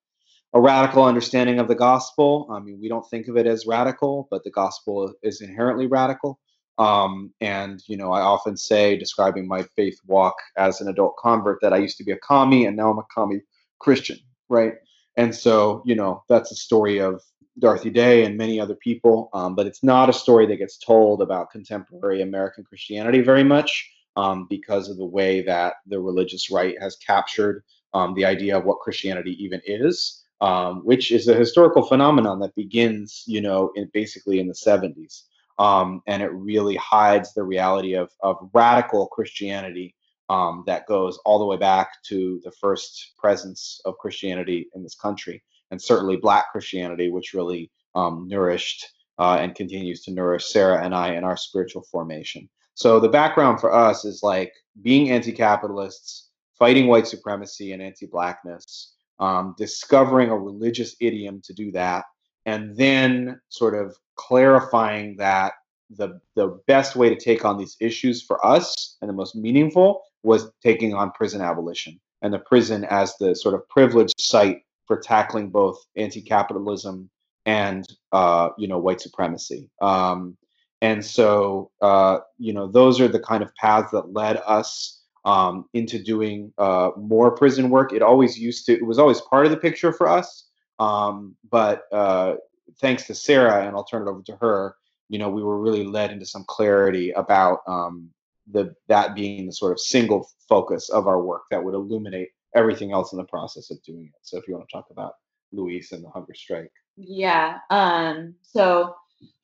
a 0.54 0.62
radical 0.62 1.04
understanding 1.04 1.60
of 1.60 1.68
the 1.68 1.76
gospel. 1.76 2.48
I 2.52 2.60
mean, 2.60 2.80
we 2.80 2.88
don't 2.88 3.08
think 3.10 3.28
of 3.28 3.38
it 3.38 3.48
as 3.48 3.66
radical, 3.66 4.28
but 4.30 4.44
the 4.44 4.52
gospel 4.52 5.14
is 5.24 5.42
inherently 5.42 5.88
radical. 5.88 6.40
Um, 6.78 7.34
and 7.42 7.82
you 7.88 7.98
know, 7.98 8.12
I 8.12 8.22
often 8.22 8.58
say, 8.58 8.98
describing 8.98 9.48
my 9.48 9.64
faith 9.76 9.98
walk 10.06 10.36
as 10.58 10.82
an 10.82 10.88
adult 10.88 11.16
convert, 11.18 11.60
that 11.62 11.74
I 11.74 11.78
used 11.78 11.98
to 11.98 12.04
be 12.04 12.12
a 12.12 12.18
commie, 12.18 12.66
and 12.66 12.76
now 12.76 12.92
I'm 12.92 13.00
a 13.00 13.06
commie 13.14 13.42
Christian, 13.80 14.18
right? 14.50 14.74
And 15.16 15.36
so, 15.36 15.84
you 15.86 15.96
know, 15.96 16.24
that's 16.30 16.52
a 16.52 16.56
story 16.56 17.00
of 17.00 17.22
Dorothy 17.60 17.92
Day 17.92 18.26
and 18.26 18.38
many 18.38 18.60
other 18.60 18.76
people, 18.76 19.30
um, 19.34 19.54
but 19.56 19.68
it's 19.68 19.84
not 19.84 20.10
a 20.10 20.14
story 20.14 20.48
that 20.48 20.58
gets 20.58 20.78
told 20.78 21.22
about 21.22 21.52
contemporary 21.52 22.22
American 22.22 22.64
Christianity 22.64 23.22
very 23.22 23.44
much 23.44 23.88
um, 24.16 24.48
because 24.50 24.90
of 24.90 24.98
the 24.98 25.06
way 25.06 25.42
that 25.44 25.76
the 25.86 26.00
religious 26.00 26.50
right 26.50 26.76
has 26.82 26.96
captured 26.96 27.64
um, 27.94 28.16
the 28.16 28.26
idea 28.26 28.58
of 28.58 28.66
what 28.66 28.80
Christianity 28.80 29.38
even 29.44 29.62
is, 29.66 30.23
um, 30.44 30.82
which 30.84 31.14
is 31.14 31.30
a 31.30 31.34
historical 31.34 31.82
phenomenon 31.88 32.38
that 32.38 32.54
begins, 32.54 33.24
you 33.26 33.40
know, 33.40 33.72
in 33.76 33.90
basically 33.94 34.42
in 34.42 34.48
the 34.48 34.54
70s. 34.54 35.22
Um, 35.58 36.02
and 36.06 36.22
it 36.22 36.34
really 36.34 36.76
hides 36.76 37.34
the 37.34 37.44
reality 37.44 37.94
of, 37.94 38.12
of 38.22 38.50
radical 38.54 39.08
Christianity 39.08 39.96
um, 40.28 40.66
that 40.68 40.86
goes 40.86 41.18
all 41.24 41.40
the 41.40 41.46
way 41.46 41.56
back 41.56 41.92
to 42.08 42.42
the 42.44 42.52
first 42.52 43.14
presence 43.18 43.80
of 43.86 43.98
Christianity 43.98 44.68
in 44.76 44.84
this 44.84 44.96
country, 44.96 45.42
and 45.72 45.82
certainly 45.82 46.18
Black 46.18 46.52
Christianity, 46.52 47.10
which 47.10 47.34
really 47.34 47.72
um, 47.96 48.28
nourished 48.28 48.86
uh, 49.20 49.38
and 49.40 49.56
continues 49.56 50.02
to 50.04 50.12
nourish 50.12 50.52
Sarah 50.52 50.84
and 50.84 50.94
I 50.94 51.14
in 51.14 51.24
our 51.24 51.38
spiritual 51.38 51.84
formation. 51.90 52.50
So 52.74 53.00
the 53.00 53.08
background 53.08 53.62
for 53.62 53.74
us 53.74 54.04
is 54.04 54.24
like 54.24 54.52
being 54.82 55.10
anti-capitalists, 55.10 56.32
fighting 56.60 56.88
white 56.88 57.08
supremacy 57.08 57.72
and 57.72 57.82
anti-blackness, 57.82 58.94
um, 59.24 59.56
discovering 59.58 60.30
a 60.30 60.38
religious 60.38 60.96
idiom 61.00 61.42
to 61.46 61.54
do 61.54 61.72
that, 61.72 62.04
and 62.46 62.76
then 62.76 63.40
sort 63.48 63.74
of 63.74 63.96
clarifying 64.16 65.16
that 65.18 65.54
the 65.90 66.20
the 66.36 66.60
best 66.68 66.96
way 66.96 67.08
to 67.10 67.16
take 67.16 67.46
on 67.46 67.58
these 67.58 67.78
issues 67.80 68.22
for 68.22 68.44
us 68.46 68.98
and 69.02 69.10
the 69.10 69.14
most 69.14 69.36
meaningful 69.36 70.02
was 70.24 70.52
taking 70.62 70.94
on 70.94 71.12
prison 71.12 71.42
abolition 71.42 72.00
and 72.22 72.34
the 72.34 72.40
prison 72.40 72.86
as 72.90 73.16
the 73.18 73.34
sort 73.36 73.56
of 73.56 73.68
privileged 73.70 74.20
site 74.20 74.62
for 74.88 74.98
tackling 74.98 75.50
both 75.50 75.78
anti-capitalism 75.96 77.10
and 77.46 77.86
uh, 78.12 78.50
you 78.58 78.68
know 78.68 78.80
white 78.80 79.00
supremacy. 79.00 79.70
Um, 79.82 80.38
and 80.82 81.06
so 81.06 81.72
uh, 81.82 82.20
you 82.38 82.54
know 82.54 82.68
those 82.68 83.00
are 83.00 83.08
the 83.08 83.20
kind 83.20 83.44
of 83.44 83.56
paths 83.56 83.92
that 83.92 84.14
led 84.14 84.42
us 84.46 85.03
um, 85.26 85.66
into 85.74 86.02
doing 86.02 86.52
uh, 86.58 86.92
more 86.98 87.32
prison 87.32 87.70
work. 87.70 87.94
It 87.94 88.02
always 88.02 88.38
used 88.38 88.66
to. 88.66 88.74
It 88.74 88.86
was 88.86 89.00
always 89.00 89.22
part 89.22 89.46
of 89.46 89.52
the 89.52 89.58
picture 89.58 89.94
for 89.94 90.08
us. 90.08 90.50
Um, 90.80 91.36
but 91.50 91.84
uh, 91.92 92.36
thanks 92.82 93.08
to 93.08 93.16
Sarah, 93.16 93.66
and 93.66 93.76
I'll 93.76 93.86
turn 93.86 94.08
it 94.08 94.10
over 94.10 94.22
to 94.24 94.36
her. 94.38 94.76
You 95.10 95.20
know, 95.20 95.30
we 95.30 95.44
were 95.44 95.60
really 95.60 95.86
led 95.86 96.12
into 96.12 96.26
some 96.26 96.44
clarity 96.48 97.12
about 97.12 97.60
um, 97.68 98.10
the 98.52 98.74
that 98.88 99.16
being 99.16 99.46
the 99.46 99.54
sort 99.54 99.72
of 99.72 99.80
single 99.80 100.28
focus 100.50 100.90
of 100.90 101.08
our 101.08 101.22
work 101.22 101.44
that 101.52 101.64
would 101.64 101.74
illuminate 101.74 102.30
everything 102.56 102.92
else 102.92 103.12
in 103.12 103.18
the 103.18 103.24
process 103.26 103.72
of 103.72 103.82
doing 103.84 104.06
it. 104.06 104.20
So 104.22 104.38
if 104.38 104.48
you 104.48 104.54
want 104.54 104.68
to 104.70 104.74
talk 104.74 104.88
about 104.92 105.14
Luis 105.52 105.92
and 105.92 106.04
the 106.04 106.10
hunger 106.10 106.34
strike. 106.34 106.72
Yeah. 106.98 107.60
Um 107.70 108.36
so 108.42 108.96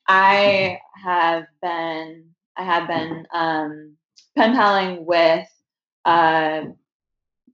I 0.08 0.80
have 1.04 1.46
been 1.62 2.26
I 2.58 2.64
have 2.64 2.88
been 2.88 3.26
um 3.34 3.96
pen 4.36 4.54
paling 4.54 5.06
with 5.06 5.48
a 6.06 6.68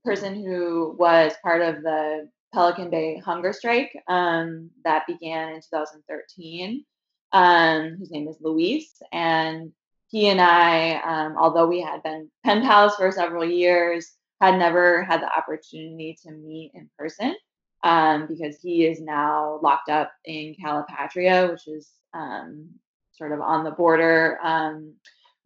person 0.04 0.44
who 0.44 0.94
was 0.98 1.32
part 1.42 1.62
of 1.62 1.82
the 1.82 2.28
Pelican 2.52 2.90
Bay 2.90 3.18
hunger 3.18 3.52
strike 3.52 3.92
um, 4.08 4.70
that 4.84 5.06
began 5.06 5.50
in 5.50 5.56
2013. 5.56 6.84
Um, 7.32 7.96
his 7.98 8.10
name 8.10 8.28
is 8.28 8.36
Luis, 8.40 9.02
and 9.12 9.72
he 10.08 10.28
and 10.28 10.40
I, 10.40 11.00
um, 11.02 11.36
although 11.36 11.66
we 11.66 11.80
had 11.80 12.02
been 12.02 12.30
pen 12.44 12.62
pals 12.62 12.94
for 12.96 13.10
several 13.10 13.44
years, 13.44 14.12
had 14.40 14.58
never 14.58 15.02
had 15.02 15.20
the 15.20 15.36
opportunity 15.36 16.16
to 16.22 16.30
meet 16.30 16.72
in 16.74 16.88
person 16.98 17.34
um, 17.82 18.26
because 18.26 18.58
he 18.60 18.86
is 18.86 19.00
now 19.00 19.58
locked 19.62 19.88
up 19.88 20.12
in 20.24 20.54
Calipatria, 20.54 21.50
which 21.50 21.66
is 21.66 21.90
um, 22.14 22.68
sort 23.12 23.32
of 23.32 23.40
on 23.40 23.64
the 23.64 23.70
border 23.70 24.38
um, 24.42 24.94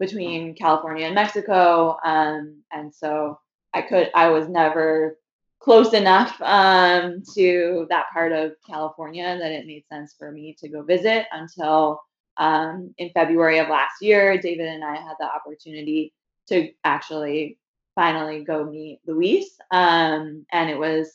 between 0.01 0.55
California 0.55 1.07
and 1.07 1.15
Mexico. 1.15 1.97
Um, 2.05 2.63
and 2.73 2.93
so 2.93 3.39
I 3.73 3.83
could, 3.83 4.11
I 4.15 4.31
was 4.31 4.49
never 4.49 5.19
close 5.61 5.93
enough 5.93 6.41
um, 6.41 7.23
to 7.35 7.87
that 7.91 8.07
part 8.13 8.33
of 8.33 8.53
California 8.67 9.39
that 9.39 9.53
it 9.53 9.67
made 9.67 9.85
sense 9.93 10.15
for 10.19 10.33
me 10.33 10.57
to 10.59 10.69
go 10.69 10.83
visit 10.83 11.27
until 11.31 12.01
um, 12.39 12.95
in 12.97 13.11
February 13.11 13.59
of 13.59 13.69
last 13.69 14.01
year, 14.01 14.39
David 14.39 14.67
and 14.67 14.83
I 14.83 14.97
had 14.97 15.17
the 15.21 15.27
opportunity 15.27 16.15
to 16.49 16.71
actually 16.83 17.59
finally 17.95 18.43
go 18.43 18.65
meet 18.65 19.01
Luis. 19.07 19.59
Um, 19.71 20.47
and 20.51 20.71
it 20.71 20.79
was 20.79 21.13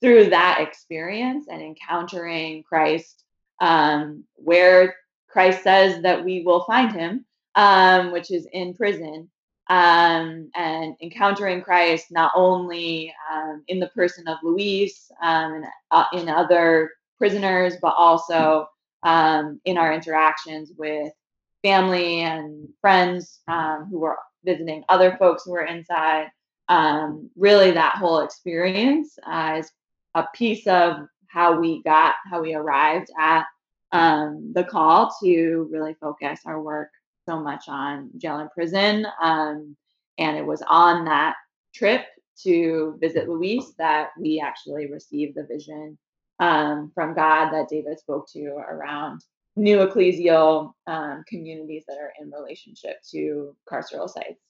through 0.00 0.30
that 0.30 0.60
experience 0.60 1.46
and 1.50 1.60
encountering 1.60 2.62
Christ, 2.62 3.24
um, 3.60 4.22
where 4.36 4.94
Christ 5.28 5.64
says 5.64 6.02
that 6.02 6.24
we 6.24 6.44
will 6.44 6.64
find 6.64 6.92
him, 6.92 7.26
um, 7.58 8.12
which 8.12 8.30
is 8.30 8.46
in 8.52 8.72
prison. 8.72 9.28
Um, 9.68 10.48
and 10.54 10.94
encountering 11.02 11.60
Christ 11.60 12.06
not 12.10 12.32
only 12.34 13.12
um, 13.30 13.62
in 13.68 13.78
the 13.78 13.88
person 13.88 14.26
of 14.26 14.38
Luis 14.42 15.10
um, 15.22 15.56
and 15.56 15.64
uh, 15.90 16.04
in 16.14 16.30
other 16.30 16.92
prisoners, 17.18 17.74
but 17.82 17.94
also 17.98 18.66
um, 19.02 19.60
in 19.66 19.76
our 19.76 19.92
interactions 19.92 20.72
with 20.78 21.12
family 21.62 22.20
and 22.20 22.66
friends 22.80 23.40
um, 23.48 23.88
who 23.90 23.98
were 23.98 24.16
visiting 24.42 24.84
other 24.88 25.16
folks 25.18 25.42
who 25.44 25.52
were 25.52 25.66
inside. 25.66 26.28
Really, 27.36 27.72
that 27.72 27.96
whole 27.96 28.20
experience 28.20 29.18
uh, 29.26 29.56
is 29.58 29.70
a 30.14 30.24
piece 30.34 30.66
of 30.66 31.08
how 31.26 31.60
we 31.60 31.82
got, 31.82 32.14
how 32.30 32.40
we 32.40 32.54
arrived 32.54 33.08
at 33.18 33.44
um, 33.92 34.52
the 34.54 34.64
call 34.64 35.14
to 35.22 35.68
really 35.70 35.94
focus 36.00 36.40
our 36.46 36.62
work 36.62 36.88
so 37.28 37.38
much 37.38 37.68
on 37.68 38.08
jail 38.16 38.38
and 38.38 38.50
prison. 38.50 39.06
Um, 39.22 39.76
and 40.16 40.36
it 40.36 40.46
was 40.46 40.62
on 40.66 41.04
that 41.04 41.34
trip 41.74 42.06
to 42.44 42.96
visit 43.00 43.28
Luis 43.28 43.74
that 43.78 44.10
we 44.18 44.42
actually 44.44 44.90
received 44.90 45.36
the 45.36 45.44
vision 45.44 45.98
um, 46.40 46.90
from 46.94 47.14
God 47.14 47.50
that 47.50 47.68
David 47.68 47.98
spoke 47.98 48.30
to 48.32 48.46
around 48.46 49.20
new 49.56 49.78
ecclesial 49.78 50.72
um, 50.86 51.22
communities 51.28 51.84
that 51.86 51.98
are 51.98 52.12
in 52.18 52.30
relationship 52.30 52.96
to 53.10 53.54
carceral 53.70 54.08
sites. 54.08 54.40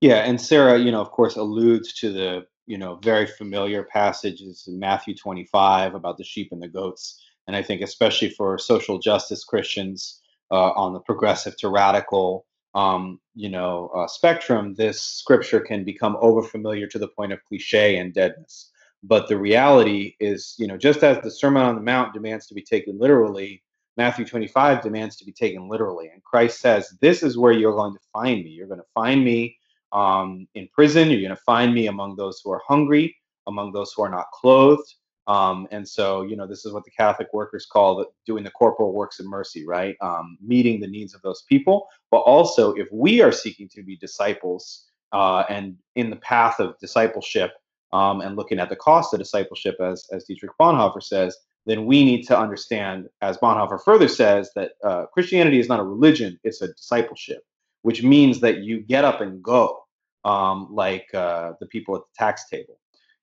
Yeah, 0.00 0.18
and 0.18 0.40
Sarah, 0.40 0.78
you 0.78 0.92
know, 0.92 1.00
of 1.00 1.10
course, 1.10 1.36
alludes 1.36 1.92
to 2.00 2.12
the 2.12 2.46
you 2.66 2.78
know 2.78 3.00
very 3.02 3.26
familiar 3.26 3.82
passages 3.82 4.64
in 4.68 4.78
Matthew 4.78 5.14
25 5.16 5.94
about 5.94 6.16
the 6.16 6.24
sheep 6.24 6.50
and 6.52 6.62
the 6.62 6.68
goats, 6.68 7.20
and 7.46 7.56
I 7.56 7.62
think 7.62 7.82
especially 7.82 8.30
for 8.30 8.56
social 8.58 8.98
justice 9.00 9.44
Christians 9.44 10.22
uh, 10.50 10.70
on 10.72 10.92
the 10.92 11.00
progressive 11.00 11.56
to 11.58 11.68
radical 11.68 12.46
um, 12.74 13.20
you 13.34 13.48
know 13.48 13.90
uh, 13.94 14.06
spectrum, 14.06 14.74
this 14.74 15.00
scripture 15.02 15.60
can 15.60 15.84
become 15.84 16.16
overfamiliar 16.16 16.88
to 16.90 16.98
the 16.98 17.08
point 17.08 17.32
of 17.32 17.42
cliche 17.44 17.98
and 17.98 18.14
deadness. 18.14 18.70
But 19.02 19.28
the 19.28 19.38
reality 19.38 20.16
is, 20.20 20.54
you 20.58 20.66
know, 20.66 20.76
just 20.76 21.02
as 21.04 21.22
the 21.22 21.30
Sermon 21.30 21.62
on 21.62 21.76
the 21.76 21.80
Mount 21.80 22.12
demands 22.12 22.46
to 22.48 22.54
be 22.54 22.62
taken 22.62 22.98
literally, 22.98 23.62
Matthew 23.96 24.24
25 24.24 24.82
demands 24.82 25.16
to 25.16 25.24
be 25.24 25.32
taken 25.32 25.68
literally. 25.68 26.08
And 26.12 26.22
Christ 26.24 26.60
says, 26.60 26.96
This 27.00 27.22
is 27.22 27.38
where 27.38 27.52
you're 27.52 27.74
going 27.74 27.94
to 27.94 28.00
find 28.12 28.44
me. 28.44 28.50
You're 28.50 28.68
going 28.68 28.80
to 28.80 28.86
find 28.94 29.24
me 29.24 29.56
um, 29.92 30.46
in 30.54 30.68
prison. 30.72 31.10
You're 31.10 31.20
going 31.22 31.30
to 31.36 31.42
find 31.44 31.74
me 31.74 31.86
among 31.86 32.16
those 32.16 32.40
who 32.42 32.52
are 32.52 32.62
hungry, 32.66 33.16
among 33.46 33.72
those 33.72 33.92
who 33.92 34.02
are 34.02 34.10
not 34.10 34.30
clothed. 34.32 34.94
Um, 35.28 35.68
and 35.70 35.86
so, 35.86 36.22
you 36.22 36.36
know, 36.36 36.46
this 36.46 36.64
is 36.64 36.72
what 36.72 36.84
the 36.84 36.90
Catholic 36.90 37.28
workers 37.34 37.66
call 37.70 37.96
the, 37.96 38.06
doing 38.26 38.42
the 38.42 38.50
corporal 38.50 38.94
works 38.94 39.20
of 39.20 39.26
mercy, 39.26 39.66
right? 39.66 39.94
Um, 40.00 40.38
meeting 40.40 40.80
the 40.80 40.88
needs 40.88 41.14
of 41.14 41.20
those 41.20 41.44
people. 41.48 41.86
But 42.10 42.20
also, 42.20 42.72
if 42.72 42.88
we 42.90 43.20
are 43.20 43.30
seeking 43.30 43.68
to 43.74 43.82
be 43.82 43.96
disciples 43.96 44.86
uh, 45.12 45.44
and 45.50 45.76
in 45.96 46.08
the 46.08 46.16
path 46.16 46.60
of 46.60 46.78
discipleship 46.78 47.52
um, 47.92 48.22
and 48.22 48.36
looking 48.36 48.58
at 48.58 48.70
the 48.70 48.76
cost 48.76 49.12
of 49.12 49.20
discipleship, 49.20 49.76
as, 49.80 50.06
as 50.12 50.24
Dietrich 50.24 50.52
Bonhoeffer 50.58 51.02
says, 51.02 51.36
then 51.66 51.84
we 51.84 52.02
need 52.04 52.22
to 52.22 52.38
understand, 52.38 53.08
as 53.20 53.36
Bonhoeffer 53.36 53.84
further 53.84 54.08
says, 54.08 54.50
that 54.56 54.72
uh, 54.82 55.04
Christianity 55.12 55.60
is 55.60 55.68
not 55.68 55.80
a 55.80 55.84
religion, 55.84 56.40
it's 56.42 56.62
a 56.62 56.72
discipleship, 56.72 57.42
which 57.82 58.02
means 58.02 58.40
that 58.40 58.58
you 58.58 58.80
get 58.80 59.04
up 59.04 59.20
and 59.20 59.42
go 59.42 59.78
um, 60.24 60.68
like 60.70 61.06
uh, 61.12 61.52
the 61.60 61.66
people 61.66 61.94
at 61.94 62.00
the 62.00 62.24
tax 62.24 62.48
table 62.48 62.78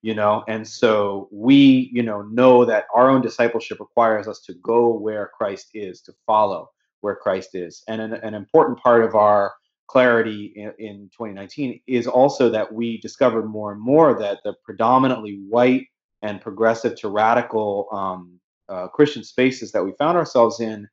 you 0.06 0.14
know? 0.14 0.44
And 0.46 0.66
so 0.66 1.28
we 1.32 1.90
you 1.92 2.04
know 2.04 2.22
know 2.22 2.64
that 2.64 2.84
our 2.94 3.10
own 3.10 3.22
discipleship 3.22 3.80
requires 3.80 4.28
us 4.28 4.40
to 4.42 4.54
go 4.54 4.96
where 4.96 5.32
christ 5.36 5.70
is 5.74 6.00
to 6.02 6.12
follow 6.24 6.70
where 7.00 7.16
christ 7.16 7.56
is. 7.56 7.82
And 7.88 8.00
an, 8.00 8.14
an 8.14 8.34
important 8.34 8.78
part 8.78 9.02
of 9.02 9.16
our 9.16 9.52
clarity 9.88 10.52
in, 10.54 10.72
in 10.78 11.10
2019 11.10 11.80
is 11.88 12.06
also 12.06 12.48
that 12.50 12.72
we 12.72 12.98
discovered 12.98 13.46
more 13.46 13.72
and 13.72 13.80
more 13.80 14.16
that 14.20 14.38
the 14.44 14.54
predominantly 14.64 15.40
white 15.48 15.86
and 16.22 16.40
progressive 16.40 16.96
to 17.00 17.08
radical 17.08 17.88
um, 17.90 18.38
uh, 18.68 18.86
christian 18.86 19.24
spaces 19.24 19.72
that 19.72 19.84
we 19.84 19.92
found 19.98 20.16
ourselves 20.16 20.60
in 20.60 20.86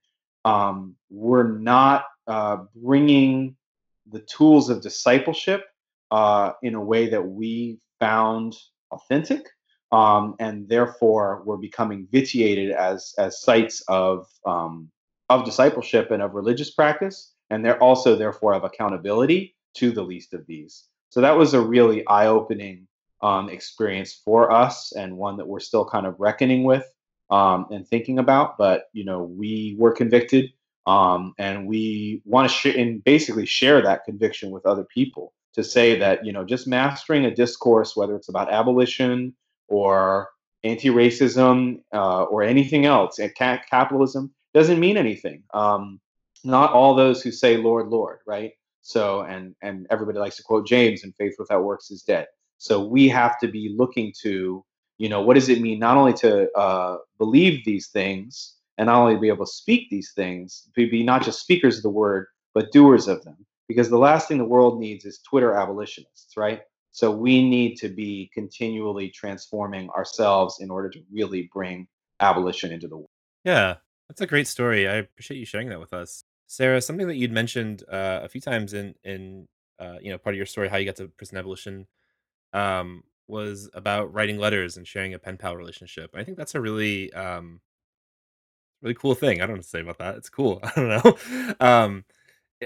um, 0.43 0.95
were 1.11 1.49
not 1.49 2.05
uh, 2.25 2.57
bringing 2.75 3.55
the 4.11 4.21
tools 4.21 4.71
of 4.71 4.81
discipleship 4.81 5.65
uh, 6.09 6.53
in 6.63 6.73
a 6.73 6.83
way 6.83 7.09
that 7.09 7.21
we 7.21 7.77
found 7.99 8.55
authentic, 8.93 9.47
um, 9.91 10.35
and 10.39 10.67
therefore 10.67 11.43
we're 11.45 11.57
becoming 11.57 12.07
vitiated 12.11 12.71
as 12.71 13.13
as 13.17 13.41
sites 13.41 13.83
of 13.87 14.27
um, 14.45 14.89
of 15.29 15.45
discipleship 15.45 16.11
and 16.11 16.21
of 16.21 16.33
religious 16.33 16.71
practice, 16.71 17.33
and 17.49 17.63
they're 17.63 17.81
also 17.81 18.15
therefore 18.15 18.53
of 18.53 18.63
accountability 18.63 19.55
to 19.75 19.91
the 19.91 20.03
least 20.03 20.33
of 20.33 20.45
these. 20.47 20.85
So 21.09 21.21
that 21.21 21.37
was 21.37 21.53
a 21.53 21.61
really 21.61 22.05
eye 22.07 22.27
opening 22.27 22.87
um, 23.21 23.49
experience 23.49 24.21
for 24.25 24.51
us, 24.51 24.91
and 24.93 25.17
one 25.17 25.37
that 25.37 25.47
we're 25.47 25.59
still 25.59 25.85
kind 25.85 26.05
of 26.05 26.19
reckoning 26.19 26.63
with 26.63 26.85
um, 27.29 27.67
and 27.71 27.87
thinking 27.87 28.19
about. 28.19 28.57
But 28.57 28.85
you 28.93 29.05
know, 29.05 29.23
we 29.23 29.75
were 29.77 29.93
convicted, 29.93 30.51
um, 30.85 31.33
and 31.37 31.67
we 31.67 32.21
want 32.25 32.49
to 32.49 32.55
sh- 32.55 32.75
and 32.75 33.03
basically 33.03 33.45
share 33.45 33.81
that 33.81 34.05
conviction 34.05 34.51
with 34.51 34.65
other 34.65 34.83
people 34.83 35.33
to 35.53 35.63
say 35.63 35.97
that 35.99 36.25
you 36.25 36.33
know 36.33 36.43
just 36.45 36.67
mastering 36.67 37.25
a 37.25 37.35
discourse, 37.35 37.95
whether 37.95 38.15
it's 38.15 38.29
about 38.29 38.51
abolition 38.51 39.35
or 39.67 40.29
anti-racism 40.63 41.81
uh, 41.93 42.23
or 42.23 42.43
anything 42.43 42.85
else, 42.85 43.19
ca- 43.37 43.61
capitalism 43.69 44.33
doesn't 44.53 44.79
mean 44.79 44.97
anything. 44.97 45.43
Um, 45.53 45.99
not 46.43 46.73
all 46.73 46.95
those 46.95 47.21
who 47.21 47.31
say 47.31 47.57
"Lord, 47.57 47.87
Lord," 47.89 48.19
right? 48.27 48.51
So, 48.81 49.21
and 49.21 49.55
and 49.61 49.87
everybody 49.89 50.19
likes 50.19 50.37
to 50.37 50.43
quote 50.43 50.67
James, 50.67 51.03
"And 51.03 51.15
faith 51.15 51.35
without 51.39 51.63
works 51.63 51.91
is 51.91 52.03
dead." 52.03 52.27
So 52.57 52.85
we 52.85 53.09
have 53.09 53.39
to 53.39 53.47
be 53.47 53.73
looking 53.77 54.13
to, 54.23 54.63
you 54.97 55.09
know, 55.09 55.21
what 55.21 55.35
does 55.35 55.49
it 55.49 55.61
mean 55.61 55.79
not 55.79 55.97
only 55.97 56.13
to 56.13 56.51
uh, 56.53 56.97
believe 57.17 57.65
these 57.65 57.89
things 57.89 58.55
and 58.77 58.87
not 58.87 59.01
only 59.01 59.17
be 59.17 59.27
able 59.27 59.45
to 59.45 59.51
speak 59.51 59.89
these 59.89 60.13
things, 60.15 60.69
be, 60.75 60.85
be 60.89 61.03
not 61.03 61.23
just 61.23 61.41
speakers 61.41 61.77
of 61.77 61.83
the 61.83 61.89
word, 61.89 62.27
but 62.53 62.71
doers 62.71 63.07
of 63.07 63.23
them 63.23 63.37
because 63.67 63.89
the 63.89 63.97
last 63.97 64.27
thing 64.27 64.37
the 64.37 64.45
world 64.45 64.79
needs 64.79 65.05
is 65.05 65.19
Twitter 65.19 65.53
abolitionists, 65.53 66.35
right? 66.37 66.61
So 66.91 67.09
we 67.09 67.47
need 67.47 67.75
to 67.77 67.89
be 67.89 68.29
continually 68.33 69.09
transforming 69.09 69.89
ourselves 69.89 70.57
in 70.59 70.69
order 70.69 70.89
to 70.89 70.99
really 71.11 71.49
bring 71.51 71.87
abolition 72.19 72.71
into 72.71 72.87
the 72.87 72.97
world. 72.97 73.09
Yeah, 73.43 73.75
that's 74.07 74.21
a 74.21 74.27
great 74.27 74.47
story. 74.47 74.87
I 74.87 74.95
appreciate 74.95 75.37
you 75.37 75.45
sharing 75.45 75.69
that 75.69 75.79
with 75.79 75.93
us, 75.93 76.23
Sarah. 76.47 76.81
Something 76.81 77.07
that 77.07 77.15
you'd 77.15 77.31
mentioned 77.31 77.83
uh, 77.91 78.21
a 78.23 78.29
few 78.29 78.41
times 78.41 78.73
in 78.73 78.93
in 79.03 79.47
uh, 79.79 79.97
you 80.01 80.11
know 80.11 80.17
part 80.17 80.35
of 80.35 80.37
your 80.37 80.45
story, 80.45 80.69
how 80.69 80.77
you 80.77 80.85
got 80.85 80.97
to 80.97 81.07
prison 81.07 81.37
abolition, 81.37 81.87
um, 82.53 83.03
was 83.27 83.69
about 83.73 84.13
writing 84.13 84.37
letters 84.37 84.77
and 84.77 84.87
sharing 84.87 85.13
a 85.13 85.19
pen 85.19 85.37
pal 85.37 85.57
relationship. 85.57 86.11
I 86.15 86.23
think 86.23 86.37
that's 86.37 86.55
a 86.55 86.61
really 86.61 87.11
um, 87.13 87.59
really 88.83 88.93
cool 88.93 89.15
thing. 89.15 89.41
I 89.41 89.47
don't 89.47 89.55
know 89.55 89.61
to 89.61 89.67
say 89.67 89.81
about 89.81 89.97
that. 89.97 90.15
It's 90.17 90.29
cool. 90.29 90.59
I 90.63 90.71
don't 90.75 90.89
know. 90.89 91.55
um, 91.59 92.05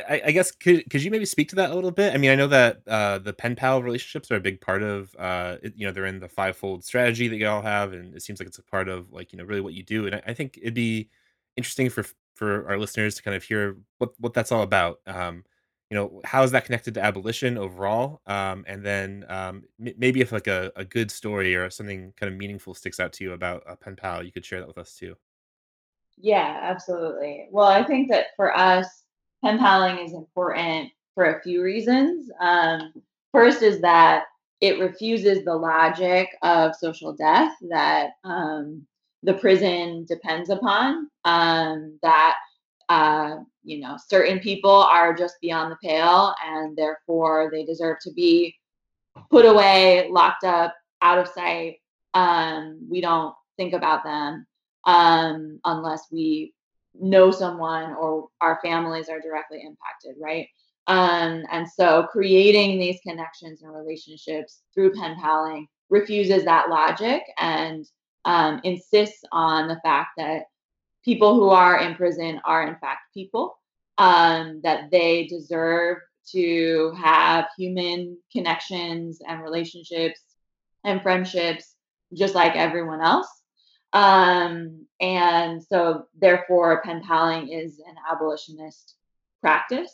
I, 0.09 0.21
I 0.25 0.31
guess 0.31 0.51
could 0.51 0.89
could 0.89 1.03
you 1.03 1.11
maybe 1.11 1.25
speak 1.25 1.49
to 1.49 1.55
that 1.57 1.71
a 1.71 1.75
little 1.75 1.91
bit? 1.91 2.13
I 2.13 2.17
mean, 2.17 2.31
I 2.31 2.35
know 2.35 2.47
that 2.47 2.81
uh, 2.87 3.19
the 3.19 3.33
pen 3.33 3.55
pal 3.55 3.81
relationships 3.83 4.31
are 4.31 4.35
a 4.35 4.39
big 4.39 4.61
part 4.61 4.83
of 4.83 5.15
uh, 5.17 5.57
it, 5.63 5.73
you 5.75 5.85
know 5.85 5.93
they're 5.93 6.05
in 6.05 6.19
the 6.19 6.29
fivefold 6.29 6.83
strategy 6.83 7.27
that 7.27 7.37
you 7.37 7.47
all 7.47 7.61
have, 7.61 7.93
and 7.93 8.15
it 8.15 8.21
seems 8.21 8.39
like 8.39 8.47
it's 8.47 8.59
a 8.59 8.63
part 8.63 8.89
of 8.89 9.11
like 9.11 9.31
you 9.33 9.37
know 9.37 9.45
really 9.45 9.61
what 9.61 9.73
you 9.73 9.83
do. 9.83 10.05
And 10.05 10.15
I, 10.15 10.21
I 10.27 10.33
think 10.33 10.57
it'd 10.61 10.73
be 10.73 11.09
interesting 11.57 11.89
for 11.89 12.05
for 12.35 12.67
our 12.69 12.77
listeners 12.77 13.15
to 13.15 13.23
kind 13.23 13.35
of 13.35 13.43
hear 13.43 13.77
what 13.99 14.11
what 14.19 14.33
that's 14.33 14.51
all 14.51 14.63
about. 14.63 14.99
Um, 15.07 15.43
you 15.89 15.95
know, 15.95 16.21
how 16.25 16.43
is 16.43 16.51
that 16.51 16.65
connected 16.65 16.93
to 16.95 17.03
abolition 17.03 17.57
overall? 17.57 18.21
Um, 18.27 18.65
and 18.67 18.85
then 18.85 19.25
um, 19.29 19.63
m- 19.85 19.93
maybe 19.97 20.21
if 20.21 20.31
like 20.33 20.47
a, 20.47 20.71
a 20.75 20.83
good 20.85 21.09
story 21.11 21.55
or 21.55 21.69
something 21.69 22.13
kind 22.19 22.31
of 22.31 22.37
meaningful 22.37 22.73
sticks 22.73 22.99
out 22.99 23.13
to 23.13 23.23
you 23.23 23.33
about 23.33 23.63
a 23.67 23.75
pen 23.77 23.95
pal, 23.95 24.23
you 24.23 24.31
could 24.31 24.45
share 24.45 24.59
that 24.59 24.67
with 24.67 24.77
us 24.77 24.95
too. 24.95 25.15
Yeah, 26.17 26.59
absolutely. 26.61 27.47
Well, 27.51 27.67
I 27.67 27.83
think 27.83 28.09
that 28.09 28.27
for 28.35 28.55
us, 28.57 29.03
pen 29.43 29.59
paling 29.59 29.97
is 29.99 30.13
important 30.13 30.89
for 31.15 31.25
a 31.25 31.41
few 31.41 31.63
reasons. 31.63 32.29
Um, 32.39 32.93
first 33.31 33.61
is 33.61 33.81
that 33.81 34.25
it 34.61 34.79
refuses 34.79 35.43
the 35.43 35.55
logic 35.55 36.29
of 36.41 36.75
social 36.75 37.13
death 37.13 37.53
that 37.69 38.11
um, 38.23 38.85
the 39.23 39.33
prison 39.33 40.05
depends 40.07 40.49
upon. 40.49 41.09
Um, 41.25 41.99
that 42.01 42.35
uh, 42.89 43.37
you 43.63 43.79
know 43.79 43.97
certain 44.07 44.39
people 44.39 44.71
are 44.71 45.13
just 45.13 45.35
beyond 45.41 45.71
the 45.71 45.77
pale, 45.87 46.33
and 46.45 46.75
therefore 46.77 47.49
they 47.51 47.65
deserve 47.65 47.97
to 48.01 48.13
be 48.13 48.55
put 49.29 49.45
away, 49.45 50.07
locked 50.09 50.43
up, 50.43 50.75
out 51.01 51.19
of 51.19 51.27
sight. 51.27 51.77
Um, 52.13 52.79
we 52.89 53.01
don't 53.01 53.35
think 53.57 53.73
about 53.73 54.03
them 54.03 54.45
um, 54.85 55.59
unless 55.65 56.05
we 56.11 56.53
know 56.99 57.31
someone 57.31 57.93
or 57.93 58.27
our 58.41 58.59
families 58.63 59.09
are 59.09 59.19
directly 59.19 59.61
impacted, 59.61 60.15
right? 60.21 60.47
Um, 60.87 61.43
and 61.51 61.67
so 61.69 62.07
creating 62.11 62.79
these 62.79 62.99
connections 63.05 63.61
and 63.61 63.73
relationships 63.73 64.61
through 64.73 64.93
pen 64.93 65.17
paling 65.21 65.67
refuses 65.89 66.45
that 66.45 66.69
logic 66.69 67.23
and 67.37 67.85
um, 68.25 68.61
insists 68.63 69.23
on 69.31 69.67
the 69.67 69.79
fact 69.83 70.11
that 70.17 70.43
people 71.03 71.35
who 71.35 71.49
are 71.49 71.79
in 71.79 71.95
prison 71.95 72.41
are 72.45 72.67
in 72.67 72.75
fact 72.75 72.99
people, 73.13 73.57
um, 73.97 74.61
that 74.63 74.91
they 74.91 75.27
deserve 75.27 75.97
to 76.31 76.93
have 76.97 77.45
human 77.57 78.17
connections 78.31 79.19
and 79.25 79.41
relationships 79.41 80.21
and 80.83 81.01
friendships 81.01 81.75
just 82.13 82.35
like 82.35 82.55
everyone 82.55 83.01
else. 83.01 83.27
Um, 83.93 84.85
and 84.99 85.63
so, 85.63 86.05
therefore, 86.17 86.81
pen 86.83 87.01
paling 87.03 87.49
is 87.49 87.79
an 87.79 87.95
abolitionist 88.09 88.95
practice. 89.41 89.93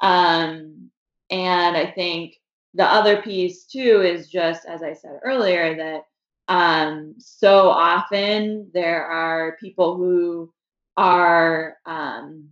Um, 0.00 0.90
and 1.30 1.76
I 1.76 1.90
think 1.90 2.36
the 2.74 2.84
other 2.84 3.22
piece, 3.22 3.64
too, 3.64 4.02
is 4.02 4.28
just 4.28 4.66
as 4.66 4.82
I 4.82 4.92
said 4.92 5.20
earlier, 5.24 5.76
that 5.76 6.02
um, 6.48 7.14
so 7.18 7.68
often 7.70 8.70
there 8.72 9.04
are 9.04 9.56
people 9.58 9.96
who 9.96 10.52
are 10.96 11.76
um, 11.86 12.48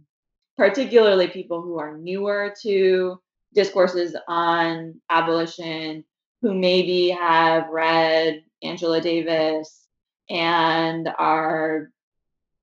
particularly 0.56 1.28
people 1.28 1.62
who 1.62 1.78
are 1.78 1.96
newer 1.96 2.54
to 2.62 3.20
discourses 3.54 4.16
on 4.28 5.00
abolition, 5.10 6.04
who 6.42 6.54
maybe 6.54 7.10
have 7.10 7.68
read 7.68 8.42
Angela 8.62 9.00
Davis 9.00 9.83
and 10.30 11.08
are, 11.18 11.90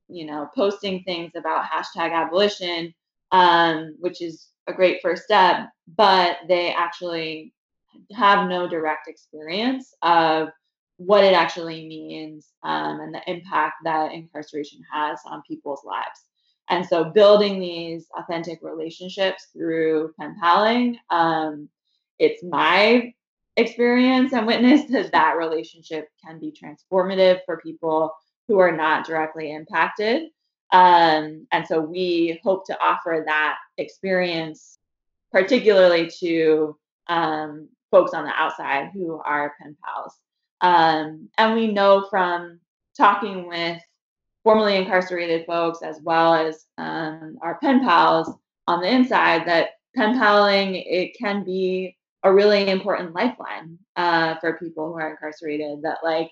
you 0.08 0.26
know, 0.26 0.50
posting 0.56 1.04
things 1.04 1.32
about 1.36 1.66
hashtag 1.66 2.12
abolition, 2.12 2.94
um, 3.32 3.96
which 4.00 4.22
is 4.22 4.48
a 4.68 4.74
great 4.74 5.02
first 5.02 5.24
step, 5.24 5.70
but 5.96 6.38
they 6.48 6.74
actually 6.74 7.54
have 8.14 8.48
no 8.48 8.68
direct 8.68 9.08
experience 9.08 9.94
of 10.02 10.50
what 10.98 11.24
it 11.24 11.34
actually 11.34 11.88
means 11.88 12.50
um, 12.64 13.00
and 13.00 13.14
the 13.14 13.22
impact 13.28 13.76
that 13.84 14.14
incarceration 14.14 14.82
has 14.92 15.20
on 15.26 15.42
people's 15.48 15.84
lives. 15.84 16.26
And 16.70 16.86
so, 16.86 17.06
building 17.06 17.60
these 17.60 18.08
authentic 18.18 18.60
relationships 18.62 19.48
through 19.52 20.14
pen 20.20 20.38
paling, 20.40 20.98
um, 21.10 21.68
it's 22.20 22.44
my 22.44 23.14
experience 23.62 24.34
and 24.34 24.46
witness 24.46 24.90
that 24.92 25.12
that 25.12 25.38
relationship 25.38 26.10
can 26.24 26.40
be 26.40 26.52
transformative 26.52 27.40
for 27.46 27.58
people 27.58 28.14
who 28.48 28.60
are 28.60 28.76
not 28.76 29.06
directly 29.06 29.52
impacted. 29.52 30.30
Um, 30.74 31.48
and 31.52 31.66
so, 31.68 31.82
we 31.82 32.40
hope 32.44 32.66
to 32.68 32.82
offer 32.82 33.24
that 33.26 33.58
experience, 33.78 34.78
particularly 35.32 36.10
to 36.20 36.78
um, 37.08 37.68
folks 37.92 38.14
on 38.14 38.24
the 38.24 38.32
outside 38.32 38.90
who 38.94 39.22
are 39.26 39.54
pen 39.62 39.76
pals. 39.84 40.16
Um, 40.62 41.30
and 41.38 41.56
we 41.56 41.68
know 41.68 42.08
from 42.10 42.60
talking 42.98 43.48
with 43.48 43.82
formerly 44.44 44.76
incarcerated 44.78 45.46
folks 45.46 45.82
as 45.82 46.00
well 46.02 46.34
as 46.34 46.66
um, 46.78 47.38
our 47.42 47.58
pen 47.60 47.82
pals 47.82 48.34
on 48.68 48.82
the 48.82 48.90
inside 48.90 49.48
that 49.48 49.72
pen 49.96 50.18
paling 50.18 50.76
it 50.76 51.18
can 51.18 51.44
be 51.44 51.96
a 52.24 52.34
really 52.34 52.70
important 52.70 53.14
lifeline 53.14 53.78
uh, 53.96 54.36
for 54.40 54.58
people 54.58 54.88
who 54.88 55.00
are 55.00 55.12
incarcerated 55.12 55.82
that 55.82 56.00
like 56.04 56.32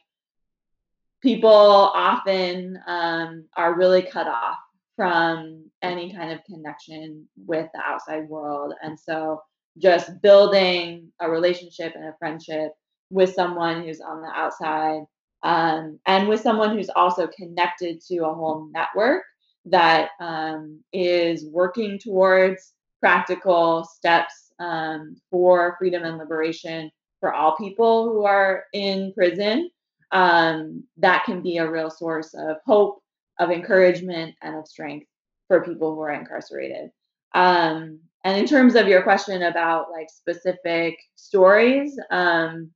people 1.22 1.50
often 1.50 2.80
um, 2.88 3.46
are 3.56 3.76
really 3.76 4.02
cut 4.02 4.28
off 4.28 4.58
from 4.96 5.64
any 5.82 6.14
kind 6.14 6.32
of 6.32 6.44
connection 6.44 7.28
with 7.46 7.70
the 7.74 7.80
outside 7.80 8.28
world. 8.28 8.74
And 8.84 9.00
so 9.00 9.42
just 9.78 10.22
building 10.22 11.12
a 11.20 11.30
relationship 11.30 11.94
and 11.96 12.06
a 12.06 12.16
friendship 12.20 12.74
with 13.10 13.34
someone 13.34 13.84
who's 13.84 14.02
on 14.02 14.22
the 14.22 14.28
outside 14.28 15.04
um, 15.44 16.00
and 16.06 16.28
with 16.28 16.42
someone 16.42 16.76
who's 16.76 16.90
also 16.90 17.28
connected 17.28 18.02
to 18.02 18.18
a 18.26 18.34
whole 18.34 18.70
network 18.74 19.24
that 19.66 20.10
um, 20.20 20.80
is 20.92 21.46
working 21.46 21.98
towards 21.98 22.74
practical 23.00 23.86
steps 23.86 24.49
um, 24.60 25.16
for 25.30 25.76
freedom 25.80 26.04
and 26.04 26.18
liberation 26.18 26.92
for 27.20 27.34
all 27.34 27.56
people 27.58 28.06
who 28.06 28.26
are 28.26 28.66
in 28.74 29.14
prison. 29.14 29.70
Um, 30.12 30.84
that 30.98 31.24
can 31.26 31.42
be 31.42 31.58
a 31.58 31.70
real 31.70 31.90
source 31.90 32.34
of 32.34 32.58
hope, 32.66 33.02
of 33.40 33.52
encouragement, 33.52 34.36
and 34.42 34.56
of 34.56 34.68
strength 34.68 35.08
for 35.48 35.64
people 35.64 35.94
who 35.94 36.02
are 36.02 36.12
incarcerated. 36.12 36.92
Um, 37.34 38.00
and 38.24 38.38
in 38.38 38.48
terms 38.48 38.76
of 38.76 38.88
your 38.88 39.04
question 39.04 39.44
about 39.44 39.92
like 39.92 40.10
specific 40.10 40.98
stories, 41.16 41.98
um, 42.10 42.72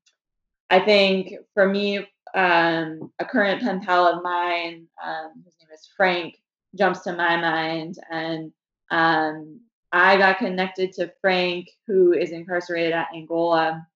I 0.69 0.79
think 0.79 1.33
for 1.53 1.67
me, 1.67 1.99
um, 2.35 3.11
a 3.19 3.25
current 3.25 3.61
pen 3.61 3.81
pal 3.81 4.07
of 4.07 4.23
mine, 4.23 4.87
um, 5.03 5.31
his 5.45 5.53
name 5.59 5.69
is 5.73 5.89
Frank, 5.95 6.35
jumps 6.75 7.01
to 7.01 7.13
my 7.13 7.35
mind. 7.37 7.97
And 8.09 8.51
um, 8.89 9.59
I 9.93 10.17
got 10.17 10.39
connected 10.39 10.91
to 10.93 11.13
Frank, 11.21 11.69
who 11.85 12.13
is 12.13 12.31
incarcerated 12.31 12.93
at 12.93 13.09
Angola, 13.13 13.87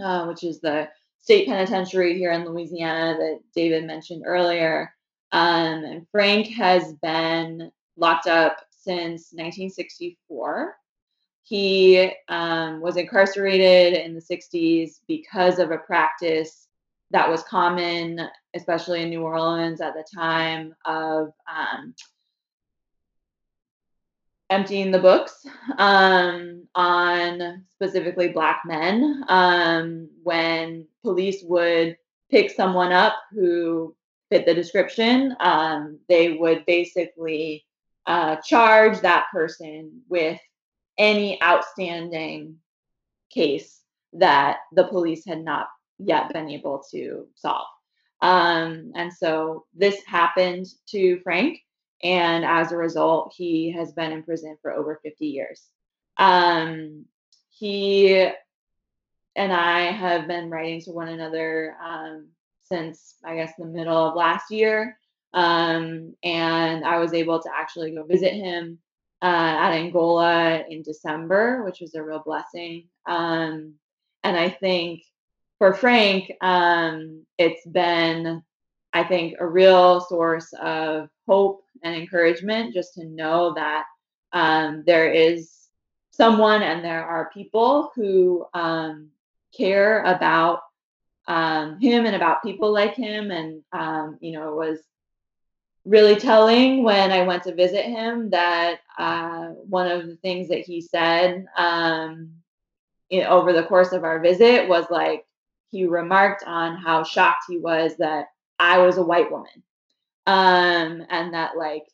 uh, 0.00 0.26
which 0.26 0.44
is 0.44 0.60
the 0.60 0.88
state 1.20 1.48
penitentiary 1.48 2.16
here 2.16 2.30
in 2.30 2.44
Louisiana 2.44 3.18
that 3.18 3.40
David 3.52 3.84
mentioned 3.84 4.22
earlier. 4.24 4.94
Um, 5.32 5.84
and 5.84 6.06
Frank 6.12 6.46
has 6.48 6.92
been 7.02 7.72
locked 7.96 8.28
up 8.28 8.58
since 8.70 9.32
1964. 9.32 10.76
He 11.42 12.12
um, 12.28 12.80
was 12.80 12.96
incarcerated 12.96 13.94
in 13.94 14.14
the 14.14 14.20
60s 14.20 15.00
because 15.08 15.58
of 15.58 15.72
a 15.72 15.78
practice 15.78 16.68
that 17.10 17.28
was 17.28 17.42
common, 17.42 18.20
especially 18.54 19.02
in 19.02 19.10
New 19.10 19.22
Orleans 19.22 19.80
at 19.80 19.94
the 19.94 20.04
time, 20.14 20.74
of 20.84 21.32
um, 21.52 21.94
emptying 24.50 24.90
the 24.90 24.98
books 24.98 25.46
um, 25.78 26.66
on 26.74 27.64
specifically 27.74 28.28
Black 28.28 28.62
men. 28.66 29.24
Um, 29.28 30.08
when 30.22 30.86
police 31.02 31.42
would 31.44 31.96
pick 32.30 32.50
someone 32.50 32.92
up 32.92 33.14
who 33.32 33.94
fit 34.30 34.46
the 34.46 34.54
description, 34.54 35.36
um, 35.40 35.98
they 36.08 36.32
would 36.32 36.64
basically 36.66 37.64
uh, 38.06 38.36
charge 38.36 39.00
that 39.00 39.26
person 39.32 40.02
with 40.08 40.40
any 40.98 41.42
outstanding 41.42 42.56
case 43.30 43.80
that 44.12 44.58
the 44.72 44.84
police 44.84 45.24
had 45.24 45.42
not 45.42 45.68
yet 45.98 46.32
been 46.32 46.48
able 46.48 46.84
to 46.90 47.26
solve. 47.34 47.66
Um, 48.22 48.92
and 48.94 49.12
so 49.12 49.66
this 49.74 50.02
happened 50.06 50.66
to 50.88 51.20
Frank, 51.20 51.58
and 52.04 52.44
as 52.44 52.70
a 52.70 52.76
result, 52.76 53.34
he 53.34 53.72
has 53.72 53.92
been 53.92 54.12
in 54.12 54.22
prison 54.22 54.58
for 54.60 54.72
over 54.72 55.00
50 55.02 55.26
years. 55.26 55.62
Um, 56.18 57.06
he 57.48 58.28
and 59.36 59.52
I 59.52 59.90
have 59.90 60.28
been 60.28 60.50
writing 60.50 60.80
to 60.82 60.92
one 60.92 61.08
another 61.08 61.76
um, 61.82 62.28
since 62.64 63.16
I 63.24 63.36
guess 63.36 63.52
the 63.58 63.64
middle 63.64 63.96
of 63.96 64.14
last 64.14 64.50
year. 64.50 64.98
Um, 65.32 66.14
and 66.22 66.84
I 66.84 66.98
was 66.98 67.12
able 67.12 67.40
to 67.40 67.50
actually 67.52 67.92
go 67.92 68.04
visit 68.04 68.34
him 68.34 68.78
uh, 69.22 69.24
at 69.24 69.72
Angola 69.72 70.62
in 70.68 70.82
December, 70.82 71.64
which 71.64 71.80
was 71.80 71.94
a 71.94 72.02
real 72.02 72.22
blessing. 72.24 72.88
Um, 73.06 73.74
and 74.22 74.36
I 74.36 74.50
think 74.50 75.02
for 75.58 75.72
Frank, 75.74 76.30
um, 76.40 77.24
it's 77.38 77.66
been, 77.66 78.42
I 78.92 79.04
think, 79.04 79.36
a 79.40 79.46
real 79.46 80.00
source 80.02 80.52
of 80.62 81.08
hope 81.26 81.63
and 81.84 81.94
encouragement 81.94 82.74
just 82.74 82.94
to 82.94 83.04
know 83.04 83.54
that 83.54 83.84
um, 84.32 84.82
there 84.86 85.12
is 85.12 85.52
someone 86.10 86.62
and 86.62 86.84
there 86.84 87.04
are 87.04 87.30
people 87.32 87.92
who 87.94 88.46
um, 88.54 89.10
care 89.56 90.02
about 90.02 90.60
um, 91.26 91.80
him 91.80 92.06
and 92.06 92.16
about 92.16 92.42
people 92.42 92.72
like 92.72 92.94
him. 92.94 93.30
And, 93.30 93.62
um, 93.72 94.18
you 94.20 94.32
know, 94.32 94.48
it 94.48 94.56
was 94.56 94.78
really 95.84 96.16
telling 96.16 96.82
when 96.82 97.12
I 97.12 97.22
went 97.22 97.42
to 97.44 97.54
visit 97.54 97.84
him 97.84 98.30
that 98.30 98.80
uh, 98.98 99.48
one 99.68 99.90
of 99.90 100.06
the 100.06 100.16
things 100.16 100.48
that 100.48 100.60
he 100.60 100.80
said 100.80 101.46
um, 101.56 102.30
in, 103.10 103.26
over 103.26 103.52
the 103.52 103.64
course 103.64 103.92
of 103.92 104.04
our 104.04 104.20
visit 104.20 104.68
was 104.68 104.86
like, 104.90 105.24
he 105.70 105.84
remarked 105.86 106.44
on 106.46 106.76
how 106.76 107.02
shocked 107.02 107.44
he 107.48 107.58
was 107.58 107.96
that 107.96 108.26
I 108.58 108.78
was 108.78 108.96
a 108.96 109.02
white 109.02 109.30
woman. 109.30 109.62
Um, 110.26 111.04
and 111.10 111.34
that, 111.34 111.56
like, 111.56 111.84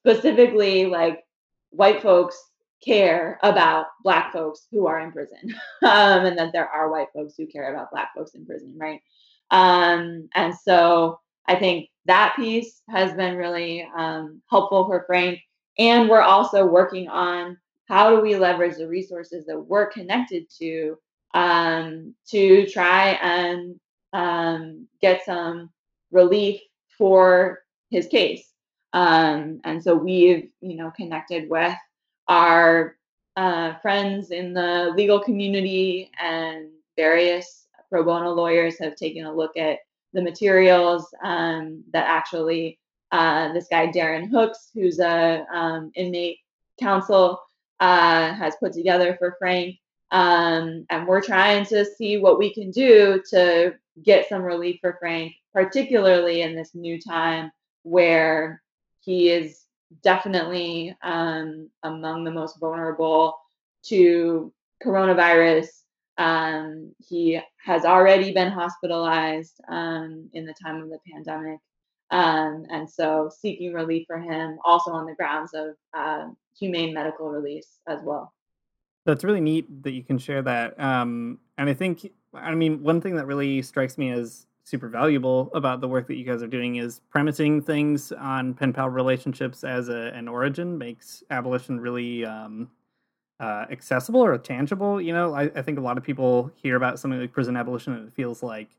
specifically, 0.00 0.86
like, 0.86 1.24
white 1.70 2.02
folks 2.02 2.36
care 2.84 3.38
about 3.42 3.86
black 4.02 4.32
folks 4.32 4.66
who 4.70 4.86
are 4.86 5.00
in 5.00 5.10
prison 5.12 5.38
um, 5.82 6.26
and 6.26 6.38
that 6.38 6.52
there 6.52 6.68
are 6.68 6.90
white 6.90 7.08
folks 7.14 7.34
who 7.36 7.46
care 7.46 7.72
about 7.74 7.90
black 7.90 8.10
folks 8.14 8.34
in 8.34 8.44
prison 8.44 8.72
right 8.76 9.00
um, 9.50 10.28
and 10.34 10.54
so 10.54 11.18
i 11.48 11.54
think 11.54 11.88
that 12.06 12.34
piece 12.36 12.82
has 12.88 13.12
been 13.14 13.36
really 13.36 13.86
um, 13.96 14.40
helpful 14.48 14.86
for 14.86 15.04
Frank. 15.06 15.40
And 15.78 16.08
we're 16.08 16.22
also 16.22 16.64
working 16.64 17.08
on 17.08 17.58
how 17.88 18.14
do 18.14 18.22
we 18.22 18.36
leverage 18.36 18.76
the 18.76 18.88
resources 18.88 19.44
that 19.46 19.60
we're 19.60 19.90
connected 19.90 20.46
to 20.58 20.96
um, 21.34 22.14
to 22.28 22.66
try 22.66 23.10
and 23.22 23.78
um, 24.12 24.86
get 25.02 25.24
some 25.24 25.70
relief 26.10 26.60
for 26.96 27.60
his 27.90 28.06
case. 28.06 28.52
Um, 28.92 29.60
and 29.64 29.82
so 29.82 29.94
we've, 29.94 30.48
you 30.60 30.76
know, 30.76 30.90
connected 30.90 31.50
with 31.50 31.76
our 32.28 32.96
uh, 33.36 33.74
friends 33.80 34.30
in 34.30 34.54
the 34.54 34.92
legal 34.96 35.20
community 35.20 36.10
and 36.20 36.68
various 36.96 37.66
pro 37.90 38.02
bono 38.02 38.32
lawyers 38.32 38.78
have 38.78 38.96
taken 38.96 39.26
a 39.26 39.32
look 39.32 39.56
at 39.56 39.80
the 40.12 40.22
materials 40.22 41.06
um, 41.22 41.84
that 41.92 42.06
actually 42.08 42.78
uh, 43.12 43.52
this 43.52 43.68
guy 43.70 43.88
Darren 43.88 44.30
Hooks, 44.30 44.70
who's 44.74 44.98
a 44.98 45.44
um, 45.52 45.92
inmate 45.94 46.38
counsel, 46.80 47.40
uh, 47.80 48.32
has 48.32 48.56
put 48.56 48.72
together 48.72 49.14
for 49.18 49.36
Frank, 49.38 49.76
um, 50.10 50.86
and 50.90 51.06
we're 51.06 51.20
trying 51.20 51.66
to 51.66 51.84
see 51.84 52.16
what 52.16 52.38
we 52.38 52.52
can 52.52 52.70
do 52.70 53.22
to 53.30 53.74
get 54.02 54.28
some 54.28 54.42
relief 54.42 54.78
for 54.80 54.96
Frank, 54.98 55.34
particularly 55.52 56.42
in 56.42 56.56
this 56.56 56.74
new 56.74 57.00
time 57.00 57.50
where 57.86 58.60
he 58.98 59.30
is 59.30 59.62
definitely 60.02 60.96
um, 61.04 61.70
among 61.84 62.24
the 62.24 62.30
most 62.30 62.58
vulnerable 62.58 63.32
to 63.84 64.52
coronavirus. 64.84 65.68
Um, 66.18 66.92
he 66.98 67.40
has 67.64 67.84
already 67.84 68.32
been 68.32 68.50
hospitalized 68.50 69.60
um, 69.68 70.28
in 70.32 70.46
the 70.46 70.54
time 70.60 70.82
of 70.82 70.88
the 70.88 70.98
pandemic. 71.12 71.60
Um, 72.10 72.64
and 72.70 72.90
so 72.90 73.30
seeking 73.40 73.72
relief 73.72 74.06
for 74.08 74.18
him 74.18 74.58
also 74.64 74.90
on 74.90 75.06
the 75.06 75.14
grounds 75.14 75.52
of 75.54 75.76
uh, 75.96 76.26
humane 76.58 76.92
medical 76.92 77.28
release 77.28 77.78
as 77.86 78.00
well. 78.02 78.32
That's 79.04 79.22
really 79.22 79.40
neat 79.40 79.84
that 79.84 79.92
you 79.92 80.02
can 80.02 80.18
share 80.18 80.42
that. 80.42 80.78
Um, 80.80 81.38
and 81.56 81.70
I 81.70 81.74
think, 81.74 82.10
I 82.34 82.52
mean, 82.56 82.82
one 82.82 83.00
thing 83.00 83.14
that 83.16 83.26
really 83.26 83.62
strikes 83.62 83.96
me 83.96 84.10
as 84.10 84.46
super 84.66 84.88
valuable 84.88 85.48
about 85.54 85.80
the 85.80 85.86
work 85.86 86.08
that 86.08 86.16
you 86.16 86.24
guys 86.24 86.42
are 86.42 86.48
doing 86.48 86.76
is 86.76 87.00
premising 87.08 87.62
things 87.62 88.10
on 88.10 88.52
pen 88.52 88.72
pal 88.72 88.90
relationships 88.90 89.62
as 89.62 89.88
a, 89.88 90.10
an 90.12 90.26
origin 90.26 90.76
makes 90.76 91.22
abolition 91.30 91.78
really 91.78 92.24
um, 92.24 92.68
uh, 93.38 93.66
accessible 93.70 94.20
or 94.20 94.36
tangible. 94.36 95.00
You 95.00 95.12
know, 95.12 95.34
I, 95.34 95.44
I, 95.54 95.62
think 95.62 95.78
a 95.78 95.80
lot 95.80 95.96
of 95.96 96.02
people 96.02 96.50
hear 96.56 96.74
about 96.74 96.98
something 96.98 97.20
like 97.20 97.32
prison 97.32 97.56
abolition 97.56 97.92
and 97.92 98.08
it 98.08 98.14
feels 98.14 98.42
like 98.42 98.70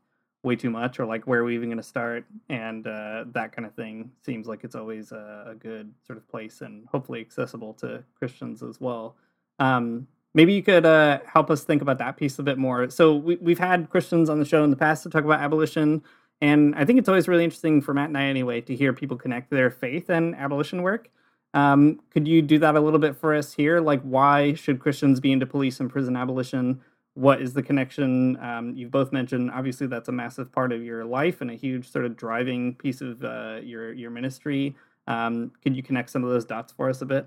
way 0.42 0.56
too 0.56 0.68
much 0.68 1.00
or 1.00 1.06
like 1.06 1.26
where 1.26 1.40
are 1.40 1.44
we 1.44 1.54
even 1.54 1.70
going 1.70 1.78
to 1.78 1.82
start 1.82 2.26
and 2.50 2.86
uh, 2.86 3.24
that 3.32 3.52
kind 3.52 3.64
of 3.64 3.72
thing 3.74 4.10
seems 4.22 4.46
like 4.46 4.64
it's 4.64 4.74
always 4.74 5.10
a, 5.10 5.46
a, 5.48 5.54
good 5.54 5.92
sort 6.06 6.18
of 6.18 6.28
place 6.28 6.60
and 6.60 6.86
hopefully 6.86 7.20
accessible 7.20 7.74
to 7.74 8.04
christians 8.16 8.62
as 8.62 8.80
well 8.80 9.16
um, 9.58 10.06
maybe 10.34 10.52
you 10.52 10.62
could 10.62 10.86
uh, 10.86 11.20
help 11.26 11.50
us 11.50 11.64
think 11.64 11.82
about 11.82 11.98
that 11.98 12.16
piece 12.16 12.38
a 12.38 12.42
bit 12.42 12.58
more. 12.58 12.90
So 12.90 13.14
we, 13.14 13.36
we've 13.36 13.58
had 13.58 13.90
christians 13.90 14.28
on 14.28 14.38
the 14.38 14.44
show 14.44 14.64
in 14.64 14.70
the 14.70 14.76
past 14.76 15.02
to 15.02 15.10
talk 15.10 15.24
about 15.24 15.40
abolition 15.40 16.02
and 16.40 16.74
i 16.76 16.84
think 16.84 16.98
it's 16.98 17.08
always 17.08 17.26
really 17.28 17.44
interesting 17.44 17.80
for 17.80 17.92
matt 17.94 18.08
and 18.08 18.18
i 18.18 18.24
anyway 18.24 18.60
to 18.60 18.74
hear 18.74 18.92
people 18.92 19.16
connect 19.16 19.50
their 19.50 19.70
faith 19.70 20.10
and 20.10 20.34
abolition 20.36 20.82
work. 20.82 21.08
Um, 21.54 22.00
could 22.10 22.28
you 22.28 22.42
do 22.42 22.58
that 22.58 22.76
a 22.76 22.80
little 22.80 22.98
bit 22.98 23.16
for 23.16 23.34
us 23.34 23.54
here? 23.54 23.80
Like 23.80 24.02
why 24.02 24.54
should 24.54 24.80
christians 24.80 25.20
be 25.20 25.32
into 25.32 25.46
police 25.46 25.80
and 25.80 25.90
prison 25.90 26.16
abolition? 26.16 26.80
What 27.14 27.42
is 27.42 27.52
the 27.54 27.62
connection? 27.62 28.36
Um, 28.36 28.74
you've 28.76 28.92
both 28.92 29.12
mentioned 29.12 29.50
obviously 29.50 29.88
that's 29.88 30.08
a 30.08 30.12
massive 30.12 30.52
part 30.52 30.72
of 30.72 30.84
your 30.84 31.04
life 31.04 31.40
and 31.40 31.50
a 31.50 31.54
huge 31.54 31.90
sort 31.90 32.04
of 32.04 32.16
driving 32.16 32.74
piece 32.76 33.00
of 33.00 33.24
uh, 33.24 33.58
your 33.62 33.92
your 33.92 34.10
ministry. 34.10 34.76
Um, 35.08 35.50
could 35.62 35.74
you 35.74 35.82
connect 35.82 36.10
some 36.10 36.22
of 36.22 36.30
those 36.30 36.44
dots 36.44 36.70
for 36.70 36.88
us 36.88 37.00
a 37.00 37.06
bit 37.06 37.26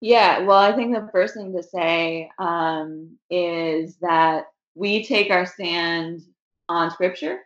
yeah 0.00 0.40
well 0.40 0.58
i 0.58 0.72
think 0.72 0.94
the 0.94 1.08
first 1.12 1.34
thing 1.34 1.54
to 1.54 1.62
say 1.62 2.30
um, 2.38 3.16
is 3.30 3.96
that 3.96 4.46
we 4.74 5.04
take 5.04 5.30
our 5.30 5.46
stand 5.46 6.22
on 6.68 6.90
scripture 6.90 7.40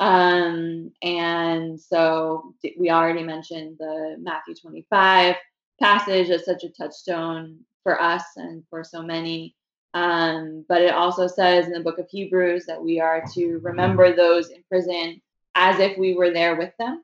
um, 0.00 0.92
and 1.02 1.80
so 1.80 2.54
we 2.78 2.90
already 2.90 3.22
mentioned 3.22 3.76
the 3.78 4.16
matthew 4.20 4.54
25 4.54 5.34
passage 5.80 6.30
as 6.30 6.44
such 6.44 6.64
a 6.64 6.68
touchstone 6.70 7.58
for 7.82 8.00
us 8.00 8.24
and 8.36 8.62
for 8.70 8.84
so 8.84 9.02
many 9.02 9.54
um, 9.94 10.64
but 10.68 10.82
it 10.82 10.94
also 10.94 11.26
says 11.26 11.66
in 11.66 11.72
the 11.72 11.80
book 11.80 11.98
of 11.98 12.08
Hebrews 12.08 12.66
that 12.66 12.82
we 12.82 13.00
are 13.00 13.24
to 13.34 13.58
remember 13.58 14.14
those 14.14 14.50
in 14.50 14.62
prison 14.68 15.20
as 15.54 15.80
if 15.80 15.96
we 15.98 16.14
were 16.14 16.32
there 16.32 16.56
with 16.56 16.72
them. 16.78 17.02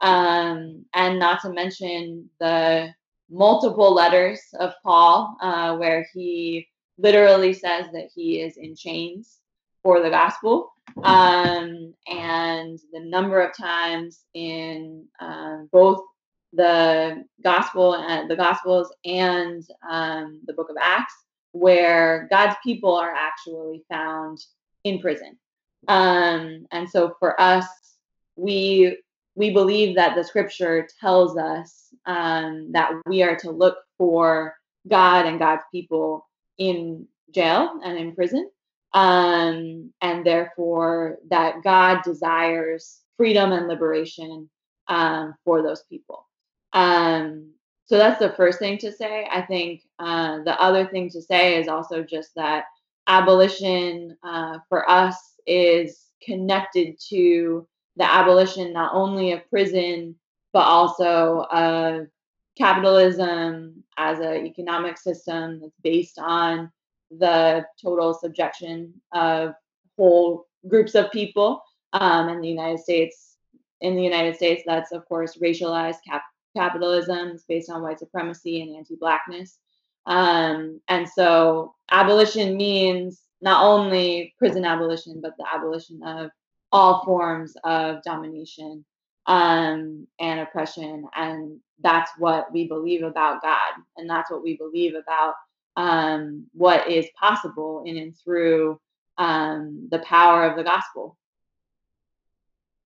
Um, 0.00 0.84
and 0.94 1.18
not 1.18 1.40
to 1.42 1.52
mention 1.52 2.28
the 2.40 2.92
multiple 3.34 3.92
letters 3.92 4.40
of 4.60 4.72
Paul, 4.82 5.36
uh, 5.40 5.76
where 5.76 6.06
he 6.14 6.68
literally 6.98 7.52
says 7.52 7.86
that 7.92 8.08
he 8.14 8.40
is 8.40 8.56
in 8.56 8.76
chains 8.76 9.40
for 9.82 10.00
the 10.00 10.10
gospel. 10.10 10.72
Um, 11.02 11.92
and 12.06 12.78
the 12.92 13.00
number 13.00 13.40
of 13.40 13.56
times 13.56 14.24
in 14.34 15.04
um, 15.20 15.68
both 15.72 16.00
the 16.52 17.24
gospel 17.42 17.96
and 17.96 18.30
the 18.30 18.36
gospels 18.36 18.92
and 19.04 19.64
um, 19.90 20.40
the 20.46 20.52
book 20.52 20.70
of 20.70 20.76
Acts 20.80 21.14
where 21.50 22.26
God's 22.30 22.56
people 22.62 22.94
are 22.94 23.12
actually 23.12 23.84
found 23.88 24.38
in 24.84 25.00
prison. 25.00 25.36
Um, 25.88 26.66
and 26.72 26.88
so 26.88 27.16
for 27.18 27.40
us, 27.40 27.66
we 28.36 28.98
we 29.36 29.50
believe 29.52 29.96
that 29.96 30.14
the 30.14 30.22
scripture 30.22 30.88
tells 31.00 31.36
us 31.36 31.83
um, 32.06 32.72
that 32.72 32.92
we 33.06 33.22
are 33.22 33.36
to 33.36 33.50
look 33.50 33.78
for 33.98 34.56
God 34.88 35.26
and 35.26 35.38
God's 35.38 35.62
people 35.72 36.26
in 36.58 37.06
jail 37.34 37.80
and 37.84 37.98
in 37.98 38.14
prison, 38.14 38.50
um, 38.92 39.92
and 40.00 40.24
therefore 40.24 41.18
that 41.30 41.62
God 41.62 42.02
desires 42.04 43.00
freedom 43.16 43.52
and 43.52 43.68
liberation 43.68 44.48
um, 44.88 45.34
for 45.44 45.62
those 45.62 45.82
people. 45.84 46.26
Um, 46.72 47.50
so 47.86 47.98
that's 47.98 48.18
the 48.18 48.32
first 48.32 48.58
thing 48.58 48.78
to 48.78 48.92
say. 48.92 49.28
I 49.30 49.42
think 49.42 49.82
uh, 49.98 50.42
the 50.44 50.60
other 50.60 50.86
thing 50.86 51.10
to 51.10 51.22
say 51.22 51.60
is 51.60 51.68
also 51.68 52.02
just 52.02 52.34
that 52.36 52.64
abolition 53.06 54.16
uh, 54.22 54.58
for 54.68 54.88
us 54.88 55.16
is 55.46 56.06
connected 56.22 56.98
to 57.08 57.66
the 57.96 58.10
abolition 58.10 58.72
not 58.72 58.94
only 58.94 59.32
of 59.32 59.48
prison 59.50 60.16
but 60.54 60.66
also 60.66 61.40
of 61.50 62.06
capitalism 62.56 63.82
as 63.98 64.20
an 64.20 64.46
economic 64.46 64.96
system 64.96 65.60
that's 65.60 65.76
based 65.82 66.18
on 66.18 66.70
the 67.10 67.66
total 67.82 68.14
subjection 68.14 68.94
of 69.12 69.52
whole 69.98 70.46
groups 70.68 70.94
of 70.94 71.10
people 71.10 71.60
um, 71.92 72.28
in 72.28 72.40
the 72.40 72.48
United 72.48 72.78
States. 72.78 73.36
In 73.80 73.96
the 73.96 74.02
United 74.02 74.36
States, 74.36 74.62
that's 74.64 74.92
of 74.92 75.04
course 75.06 75.36
racialized 75.42 75.98
cap- 76.06 76.22
capitalism 76.56 77.30
is 77.30 77.44
based 77.48 77.68
on 77.68 77.82
white 77.82 77.98
supremacy 77.98 78.62
and 78.62 78.76
anti-blackness. 78.76 79.58
Um, 80.06 80.80
and 80.86 81.08
so 81.08 81.74
abolition 81.90 82.56
means 82.56 83.22
not 83.40 83.64
only 83.64 84.34
prison 84.38 84.64
abolition, 84.64 85.20
but 85.20 85.34
the 85.36 85.46
abolition 85.52 86.00
of 86.04 86.30
all 86.70 87.04
forms 87.04 87.56
of 87.64 88.02
domination 88.04 88.84
um, 89.26 90.06
and 90.18 90.40
oppression. 90.40 91.06
And 91.14 91.58
that's 91.80 92.10
what 92.18 92.52
we 92.52 92.68
believe 92.68 93.02
about 93.02 93.42
God. 93.42 93.72
And 93.96 94.08
that's 94.08 94.30
what 94.30 94.42
we 94.42 94.56
believe 94.56 94.94
about 94.94 95.34
um, 95.76 96.46
what 96.52 96.88
is 96.90 97.06
possible 97.18 97.82
in 97.86 97.96
and 97.96 98.16
through 98.16 98.80
um, 99.18 99.88
the 99.90 99.98
power 100.00 100.44
of 100.44 100.56
the 100.56 100.64
gospel. 100.64 101.16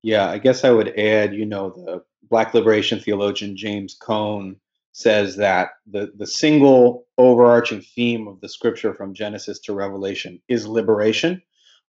Yeah, 0.03 0.31
I 0.31 0.39
guess 0.39 0.65
I 0.65 0.71
would 0.71 0.99
add, 0.99 1.35
you 1.35 1.45
know, 1.45 1.71
the 1.71 2.05
Black 2.31 2.55
liberation 2.55 3.01
theologian 3.01 3.57
James 3.57 3.97
Cone 4.01 4.57
says 4.93 5.37
that 5.37 5.71
the, 5.91 6.13
the 6.17 6.27
single 6.27 7.07
overarching 7.19 7.81
theme 7.81 8.29
of 8.29 8.41
the 8.41 8.49
scripture 8.49 8.95
from 8.95 9.15
Genesis 9.15 9.61
to 9.61 9.73
Revelation 9.73 10.41
is 10.49 10.67
liberation. 10.67 11.43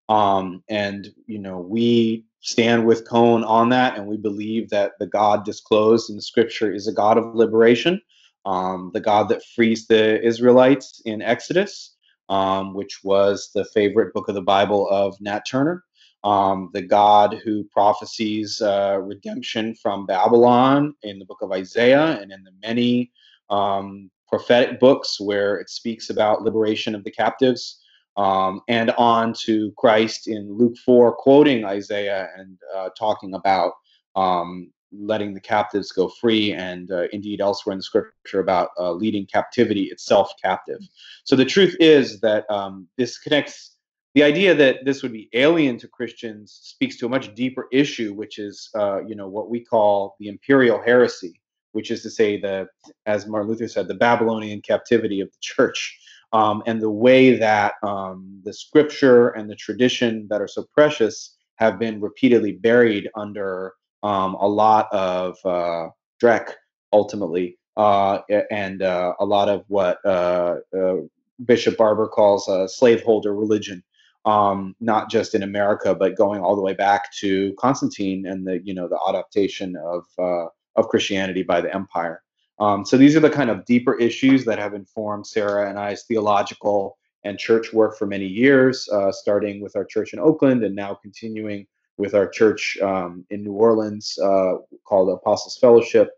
Um, 0.08 0.62
and, 0.68 1.08
you 1.26 1.38
know, 1.38 1.58
we 1.58 2.24
stand 2.40 2.86
with 2.86 3.08
Cone 3.08 3.44
on 3.44 3.70
that, 3.70 3.96
and 3.96 4.06
we 4.06 4.16
believe 4.16 4.70
that 4.70 4.92
the 4.98 5.06
God 5.06 5.44
disclosed 5.44 6.10
in 6.10 6.16
the 6.16 6.22
scripture 6.22 6.72
is 6.72 6.86
a 6.86 6.92
God 6.92 7.18
of 7.18 7.34
liberation, 7.34 8.00
um, 8.46 8.90
the 8.94 9.00
God 9.00 9.28
that 9.28 9.44
frees 9.54 9.86
the 9.86 10.24
Israelites 10.24 11.02
in 11.04 11.22
Exodus, 11.22 11.96
um, 12.28 12.74
which 12.74 13.00
was 13.02 13.50
the 13.54 13.64
favorite 13.66 14.14
book 14.14 14.28
of 14.28 14.34
the 14.34 14.42
Bible 14.42 14.88
of 14.90 15.20
Nat 15.20 15.44
Turner 15.48 15.84
um, 16.24 16.70
the 16.72 16.82
God 16.82 17.40
who 17.44 17.64
prophesies 17.64 18.60
uh, 18.60 18.98
redemption 19.02 19.74
from 19.74 20.06
Babylon 20.06 20.94
in 21.02 21.18
the 21.18 21.24
book 21.24 21.42
of 21.42 21.52
Isaiah 21.52 22.20
and 22.20 22.32
in 22.32 22.42
the 22.44 22.52
many 22.62 23.12
um, 23.50 24.10
prophetic 24.28 24.80
books 24.80 25.20
where 25.20 25.56
it 25.56 25.70
speaks 25.70 26.10
about 26.10 26.42
liberation 26.42 26.94
of 26.94 27.04
the 27.04 27.10
captives, 27.10 27.77
um, 28.18 28.60
and 28.68 28.90
on 28.92 29.32
to 29.44 29.72
Christ 29.78 30.26
in 30.26 30.52
Luke 30.52 30.76
4, 30.84 31.14
quoting 31.14 31.64
Isaiah 31.64 32.28
and 32.36 32.58
uh, 32.76 32.90
talking 32.98 33.32
about 33.32 33.72
um, 34.16 34.72
letting 34.92 35.34
the 35.34 35.40
captives 35.40 35.92
go 35.92 36.08
free, 36.08 36.52
and 36.52 36.90
uh, 36.90 37.04
indeed 37.12 37.40
elsewhere 37.40 37.72
in 37.72 37.78
the 37.78 37.82
scripture 37.84 38.40
about 38.40 38.70
uh, 38.78 38.92
leading 38.92 39.24
captivity 39.26 39.84
itself 39.84 40.32
captive. 40.42 40.80
So 41.24 41.36
the 41.36 41.44
truth 41.44 41.76
is 41.78 42.20
that 42.20 42.44
um, 42.50 42.88
this 42.96 43.18
connects 43.18 43.76
the 44.14 44.24
idea 44.24 44.52
that 44.54 44.84
this 44.84 45.02
would 45.02 45.12
be 45.12 45.28
alien 45.34 45.78
to 45.78 45.86
Christians 45.86 46.58
speaks 46.62 46.96
to 46.96 47.06
a 47.06 47.08
much 47.08 47.34
deeper 47.36 47.68
issue, 47.70 48.14
which 48.14 48.40
is, 48.40 48.68
uh, 48.74 49.04
you 49.06 49.14
know, 49.14 49.28
what 49.28 49.48
we 49.48 49.60
call 49.60 50.16
the 50.18 50.26
imperial 50.26 50.82
heresy, 50.84 51.40
which 51.70 51.92
is 51.92 52.02
to 52.02 52.10
say 52.10 52.40
the, 52.40 52.66
as 53.06 53.28
Martin 53.28 53.48
Luther 53.48 53.68
said, 53.68 53.86
the 53.86 53.94
Babylonian 53.94 54.60
captivity 54.62 55.20
of 55.20 55.30
the 55.30 55.36
church, 55.40 56.00
um, 56.32 56.62
and 56.66 56.80
the 56.80 56.90
way 56.90 57.36
that 57.36 57.74
um, 57.82 58.40
the 58.44 58.52
scripture 58.52 59.28
and 59.30 59.48
the 59.50 59.56
tradition 59.56 60.26
that 60.30 60.40
are 60.40 60.48
so 60.48 60.64
precious 60.74 61.36
have 61.56 61.78
been 61.78 62.00
repeatedly 62.00 62.52
buried 62.52 63.08
under 63.16 63.74
um, 64.02 64.34
a 64.34 64.46
lot 64.46 64.88
of 64.92 65.36
uh, 65.44 65.88
dreck, 66.22 66.52
ultimately, 66.92 67.58
uh, 67.76 68.20
and 68.50 68.82
uh, 68.82 69.14
a 69.20 69.24
lot 69.24 69.48
of 69.48 69.64
what 69.68 69.98
uh, 70.04 70.56
uh, 70.76 70.96
Bishop 71.44 71.76
Barber 71.76 72.08
calls 72.08 72.48
a 72.48 72.68
slaveholder 72.68 73.34
religion 73.34 73.82
um, 74.28 74.74
not 74.80 75.10
just 75.10 75.34
in 75.34 75.42
America, 75.42 75.94
but 75.94 76.16
going 76.16 76.40
all 76.40 76.54
the 76.54 76.62
way 76.62 76.74
back 76.74 77.12
to 77.14 77.54
Constantine 77.58 78.26
and 78.26 78.46
the 78.46 78.60
you 78.62 78.74
know 78.74 78.88
the 78.88 78.98
adaptation 79.08 79.74
of 79.76 80.04
uh, 80.18 80.46
of 80.76 80.88
Christianity 80.88 81.42
by 81.42 81.60
the 81.60 81.74
empire. 81.74 82.22
Um, 82.60 82.84
so 82.84 82.96
these 82.96 83.16
are 83.16 83.20
the 83.20 83.30
kind 83.30 83.50
of 83.50 83.64
deeper 83.64 83.94
issues 83.94 84.44
that 84.44 84.58
have 84.58 84.74
informed 84.74 85.26
Sarah 85.26 85.68
and 85.68 85.78
I's 85.78 86.04
theological 86.04 86.98
and 87.24 87.38
church 87.38 87.72
work 87.72 87.96
for 87.96 88.06
many 88.06 88.26
years, 88.26 88.88
uh, 88.92 89.12
starting 89.12 89.60
with 89.60 89.76
our 89.76 89.84
church 89.84 90.12
in 90.12 90.18
Oakland 90.18 90.64
and 90.64 90.74
now 90.74 90.94
continuing 90.94 91.66
with 91.96 92.14
our 92.14 92.28
church 92.28 92.78
um, 92.80 93.24
in 93.30 93.42
New 93.42 93.52
Orleans 93.52 94.18
uh, 94.22 94.54
called 94.84 95.10
Apostles 95.10 95.58
Fellowship. 95.60 96.10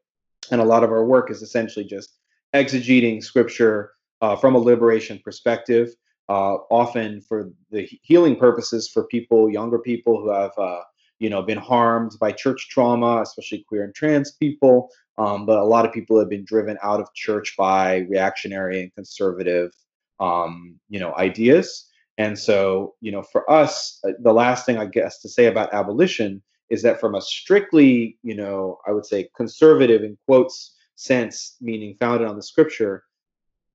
And 0.50 0.60
a 0.60 0.64
lot 0.64 0.84
of 0.84 0.90
our 0.90 1.04
work 1.04 1.30
is 1.30 1.42
essentially 1.42 1.84
just 1.84 2.18
exegeting 2.54 3.22
scripture 3.22 3.92
uh, 4.20 4.36
from 4.36 4.54
a 4.54 4.58
liberation 4.58 5.18
perspective, 5.24 5.88
uh, 6.28 6.56
often 6.70 7.20
for 7.22 7.50
the 7.70 7.88
healing 8.02 8.36
purposes 8.36 8.88
for 8.88 9.04
people, 9.04 9.50
younger 9.50 9.78
people 9.78 10.20
who 10.20 10.30
have, 10.30 10.52
uh, 10.58 10.82
you 11.18 11.30
know, 11.30 11.42
been 11.42 11.58
harmed 11.58 12.12
by 12.20 12.30
church 12.30 12.68
trauma, 12.68 13.22
especially 13.22 13.64
queer 13.66 13.84
and 13.84 13.94
trans 13.94 14.32
people. 14.32 14.90
Um, 15.20 15.44
but 15.44 15.58
a 15.58 15.64
lot 15.64 15.84
of 15.84 15.92
people 15.92 16.18
have 16.18 16.30
been 16.30 16.46
driven 16.46 16.78
out 16.82 16.98
of 16.98 17.12
church 17.12 17.54
by 17.58 18.06
reactionary 18.08 18.80
and 18.80 18.94
conservative, 18.94 19.70
um, 20.18 20.80
you 20.88 20.98
know, 20.98 21.14
ideas. 21.14 21.86
And 22.16 22.38
so, 22.38 22.94
you 23.02 23.12
know, 23.12 23.22
for 23.22 23.48
us, 23.50 24.00
uh, 24.02 24.12
the 24.20 24.32
last 24.32 24.64
thing 24.64 24.78
I 24.78 24.86
guess 24.86 25.20
to 25.20 25.28
say 25.28 25.44
about 25.44 25.74
abolition 25.74 26.42
is 26.70 26.80
that 26.82 27.00
from 27.00 27.14
a 27.14 27.20
strictly, 27.20 28.16
you 28.22 28.34
know, 28.34 28.78
I 28.86 28.92
would 28.92 29.04
say 29.04 29.28
conservative 29.36 30.02
in 30.04 30.16
quotes 30.26 30.74
sense, 30.96 31.56
meaning 31.60 31.96
founded 32.00 32.26
on 32.26 32.36
the 32.36 32.42
scripture, 32.42 33.04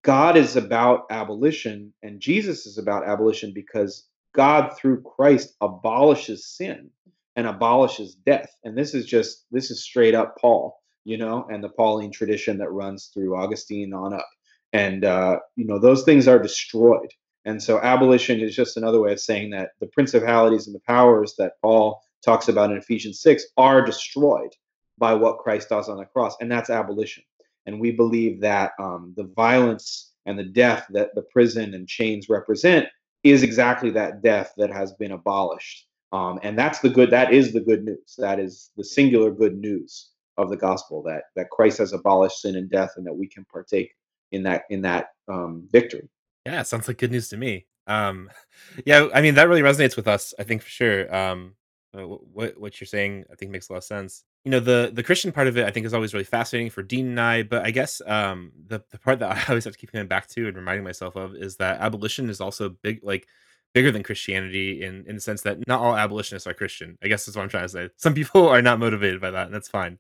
God 0.03 0.37
is 0.37 0.55
about 0.55 1.05
abolition 1.11 1.93
and 2.01 2.19
Jesus 2.19 2.65
is 2.65 2.79
about 2.79 3.07
abolition 3.07 3.53
because 3.53 4.07
God 4.33 4.75
through 4.77 5.03
Christ 5.03 5.55
abolishes 5.61 6.47
sin 6.47 6.89
and 7.35 7.45
abolishes 7.45 8.15
death. 8.15 8.49
And 8.63 8.75
this 8.75 8.95
is 8.95 9.05
just 9.05 9.45
this 9.51 9.69
is 9.69 9.83
straight 9.83 10.15
up 10.15 10.37
Paul, 10.39 10.79
you 11.05 11.17
know, 11.17 11.47
and 11.49 11.63
the 11.63 11.69
Pauline 11.69 12.11
tradition 12.11 12.57
that 12.57 12.71
runs 12.71 13.11
through 13.13 13.37
Augustine 13.37 13.93
on 13.93 14.13
up. 14.13 14.27
And 14.73 15.05
uh, 15.05 15.39
you 15.55 15.65
know, 15.65 15.79
those 15.79 16.03
things 16.03 16.27
are 16.27 16.39
destroyed. 16.39 17.11
And 17.45 17.61
so 17.61 17.79
abolition 17.79 18.41
is 18.41 18.55
just 18.55 18.75
another 18.75 18.99
way 18.99 19.13
of 19.13 19.19
saying 19.19 19.51
that 19.51 19.69
the 19.79 19.87
principalities 19.87 20.65
and 20.65 20.75
the 20.75 20.81
powers 20.81 21.35
that 21.37 21.53
Paul 21.61 22.01
talks 22.23 22.49
about 22.49 22.71
in 22.71 22.77
Ephesians 22.77 23.21
6 23.21 23.45
are 23.55 23.85
destroyed 23.85 24.49
by 24.97 25.13
what 25.13 25.37
Christ 25.37 25.69
does 25.69 25.87
on 25.87 25.97
the 25.97 26.05
cross, 26.05 26.35
and 26.41 26.51
that's 26.51 26.69
abolition. 26.69 27.23
And 27.67 27.79
we 27.79 27.91
believe 27.91 28.41
that 28.41 28.71
um, 28.79 29.13
the 29.15 29.25
violence 29.35 30.13
and 30.25 30.39
the 30.39 30.43
death 30.43 30.87
that 30.89 31.13
the 31.13 31.21
prison 31.21 31.73
and 31.75 31.87
chains 31.87 32.29
represent 32.29 32.87
is 33.23 33.43
exactly 33.43 33.91
that 33.91 34.23
death 34.23 34.53
that 34.57 34.71
has 34.71 34.93
been 34.93 35.11
abolished. 35.11 35.87
Um, 36.11 36.39
and 36.43 36.57
that's 36.57 36.79
the 36.79 36.89
good. 36.89 37.11
That 37.11 37.33
is 37.33 37.53
the 37.53 37.61
good 37.61 37.83
news. 37.83 38.15
That 38.17 38.39
is 38.39 38.71
the 38.77 38.83
singular 38.83 39.31
good 39.31 39.57
news 39.57 40.11
of 40.37 40.49
the 40.49 40.57
gospel 40.57 41.01
that 41.03 41.23
that 41.35 41.49
Christ 41.49 41.77
has 41.79 41.93
abolished 41.93 42.41
sin 42.41 42.55
and 42.55 42.69
death, 42.69 42.93
and 42.97 43.05
that 43.05 43.13
we 43.13 43.27
can 43.27 43.45
partake 43.45 43.95
in 44.31 44.43
that 44.43 44.63
in 44.69 44.81
that 44.81 45.09
um, 45.27 45.67
victory. 45.71 46.09
Yeah, 46.45 46.63
sounds 46.63 46.87
like 46.87 46.97
good 46.97 47.11
news 47.11 47.29
to 47.29 47.37
me. 47.37 47.65
Um, 47.87 48.29
yeah, 48.85 49.07
I 49.13 49.21
mean 49.21 49.35
that 49.35 49.47
really 49.47 49.61
resonates 49.61 49.95
with 49.95 50.07
us. 50.07 50.33
I 50.39 50.43
think 50.43 50.61
for 50.61 50.69
sure. 50.69 51.13
Um, 51.15 51.55
uh, 51.97 52.03
what 52.03 52.59
what 52.59 52.79
you're 52.79 52.87
saying, 52.87 53.25
I 53.31 53.35
think 53.35 53.51
makes 53.51 53.69
a 53.69 53.73
lot 53.73 53.77
of 53.77 53.83
sense. 53.83 54.23
You 54.43 54.51
know, 54.51 54.59
the 54.59 54.91
the 54.93 55.03
Christian 55.03 55.31
part 55.31 55.47
of 55.47 55.57
it, 55.57 55.65
I 55.65 55.71
think, 55.71 55.85
is 55.85 55.93
always 55.93 56.13
really 56.13 56.25
fascinating 56.25 56.69
for 56.69 56.83
Dean 56.83 57.07
and 57.07 57.19
I. 57.19 57.43
But 57.43 57.65
I 57.65 57.71
guess 57.71 58.01
um, 58.05 58.51
the 58.67 58.83
the 58.91 58.99
part 58.99 59.19
that 59.19 59.31
I 59.37 59.43
always 59.49 59.63
have 59.63 59.73
to 59.73 59.79
keep 59.79 59.91
coming 59.91 60.07
back 60.07 60.27
to 60.29 60.47
and 60.47 60.57
reminding 60.57 60.83
myself 60.83 61.15
of 61.15 61.35
is 61.35 61.57
that 61.57 61.79
abolition 61.79 62.29
is 62.29 62.41
also 62.41 62.69
big, 62.69 62.99
like 63.03 63.27
bigger 63.73 63.91
than 63.91 64.03
Christianity 64.03 64.83
in 64.83 65.05
in 65.07 65.15
the 65.15 65.21
sense 65.21 65.41
that 65.43 65.65
not 65.67 65.81
all 65.81 65.95
abolitionists 65.95 66.47
are 66.47 66.53
Christian. 66.53 66.97
I 67.03 67.07
guess 67.07 67.25
that's 67.25 67.35
what 67.35 67.43
I'm 67.43 67.49
trying 67.49 67.65
to 67.65 67.69
say. 67.69 67.89
Some 67.97 68.13
people 68.13 68.47
are 68.49 68.61
not 68.61 68.79
motivated 68.79 69.21
by 69.21 69.31
that, 69.31 69.45
and 69.45 69.55
that's 69.55 69.69
fine. 69.69 69.97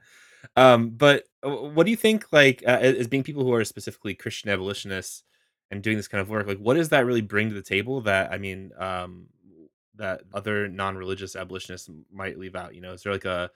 Um, 0.55 0.89
but 0.89 1.23
uh, 1.43 1.49
what 1.49 1.85
do 1.85 1.91
you 1.91 1.97
think, 1.97 2.25
like, 2.31 2.63
uh, 2.65 2.71
as 2.71 3.07
being 3.07 3.23
people 3.23 3.43
who 3.43 3.53
are 3.53 3.63
specifically 3.63 4.15
Christian 4.15 4.49
abolitionists 4.49 5.23
and 5.71 5.81
doing 5.81 5.97
this 5.97 6.07
kind 6.07 6.21
of 6.21 6.29
work, 6.29 6.47
like, 6.47 6.59
what 6.59 6.75
does 6.75 6.89
that 6.89 7.05
really 7.05 7.21
bring 7.21 7.49
to 7.49 7.55
the 7.55 7.61
table? 7.61 8.01
That 8.01 8.31
I 8.31 8.37
mean, 8.37 8.71
um, 8.77 9.27
that 9.95 10.21
other 10.33 10.67
non-religious 10.67 11.35
abolitionists 11.35 11.89
might 12.11 12.37
leave 12.37 12.55
out? 12.55 12.75
You 12.75 12.81
know, 12.81 12.93
is 12.93 13.03
there 13.03 13.13
like 13.13 13.25
a 13.25 13.49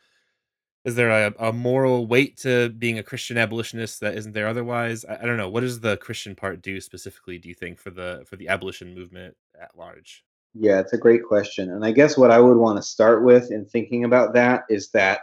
is 0.86 0.96
there 0.96 1.12
a, 1.12 1.34
a 1.40 1.54
moral 1.54 2.08
weight 2.08 2.38
to 2.38 2.70
being 2.70 2.98
a 2.98 3.04
Christian 3.04 3.38
abolitionist 3.38 4.00
that 4.00 4.16
isn't 4.16 4.32
there 4.32 4.48
otherwise? 4.48 5.04
I, 5.06 5.18
I 5.22 5.26
don't 5.26 5.38
know. 5.38 5.50
What 5.50 5.62
does 5.62 5.82
the 5.82 5.98
Christian 5.98 6.36
part 6.36 6.62
do 6.62 6.80
specifically? 6.80 7.38
Do 7.38 7.50
you 7.50 7.56
think 7.56 7.80
for 7.80 7.90
the 7.90 8.24
for 8.26 8.36
the 8.38 8.48
abolition 8.48 8.96
movement 8.96 9.36
at 9.62 9.78
large? 9.78 10.24
Yeah, 10.54 10.80
it's 10.80 10.94
a 10.94 10.98
great 10.98 11.24
question. 11.24 11.72
And 11.72 11.86
I 11.86 11.92
guess 11.92 12.18
what 12.18 12.32
I 12.32 12.40
would 12.40 12.58
want 12.58 12.78
to 12.78 12.84
start 12.84 13.24
with 13.24 13.52
in 13.52 13.66
thinking 13.66 14.04
about 14.04 14.34
that 14.34 14.64
is 14.70 14.90
that 14.92 15.22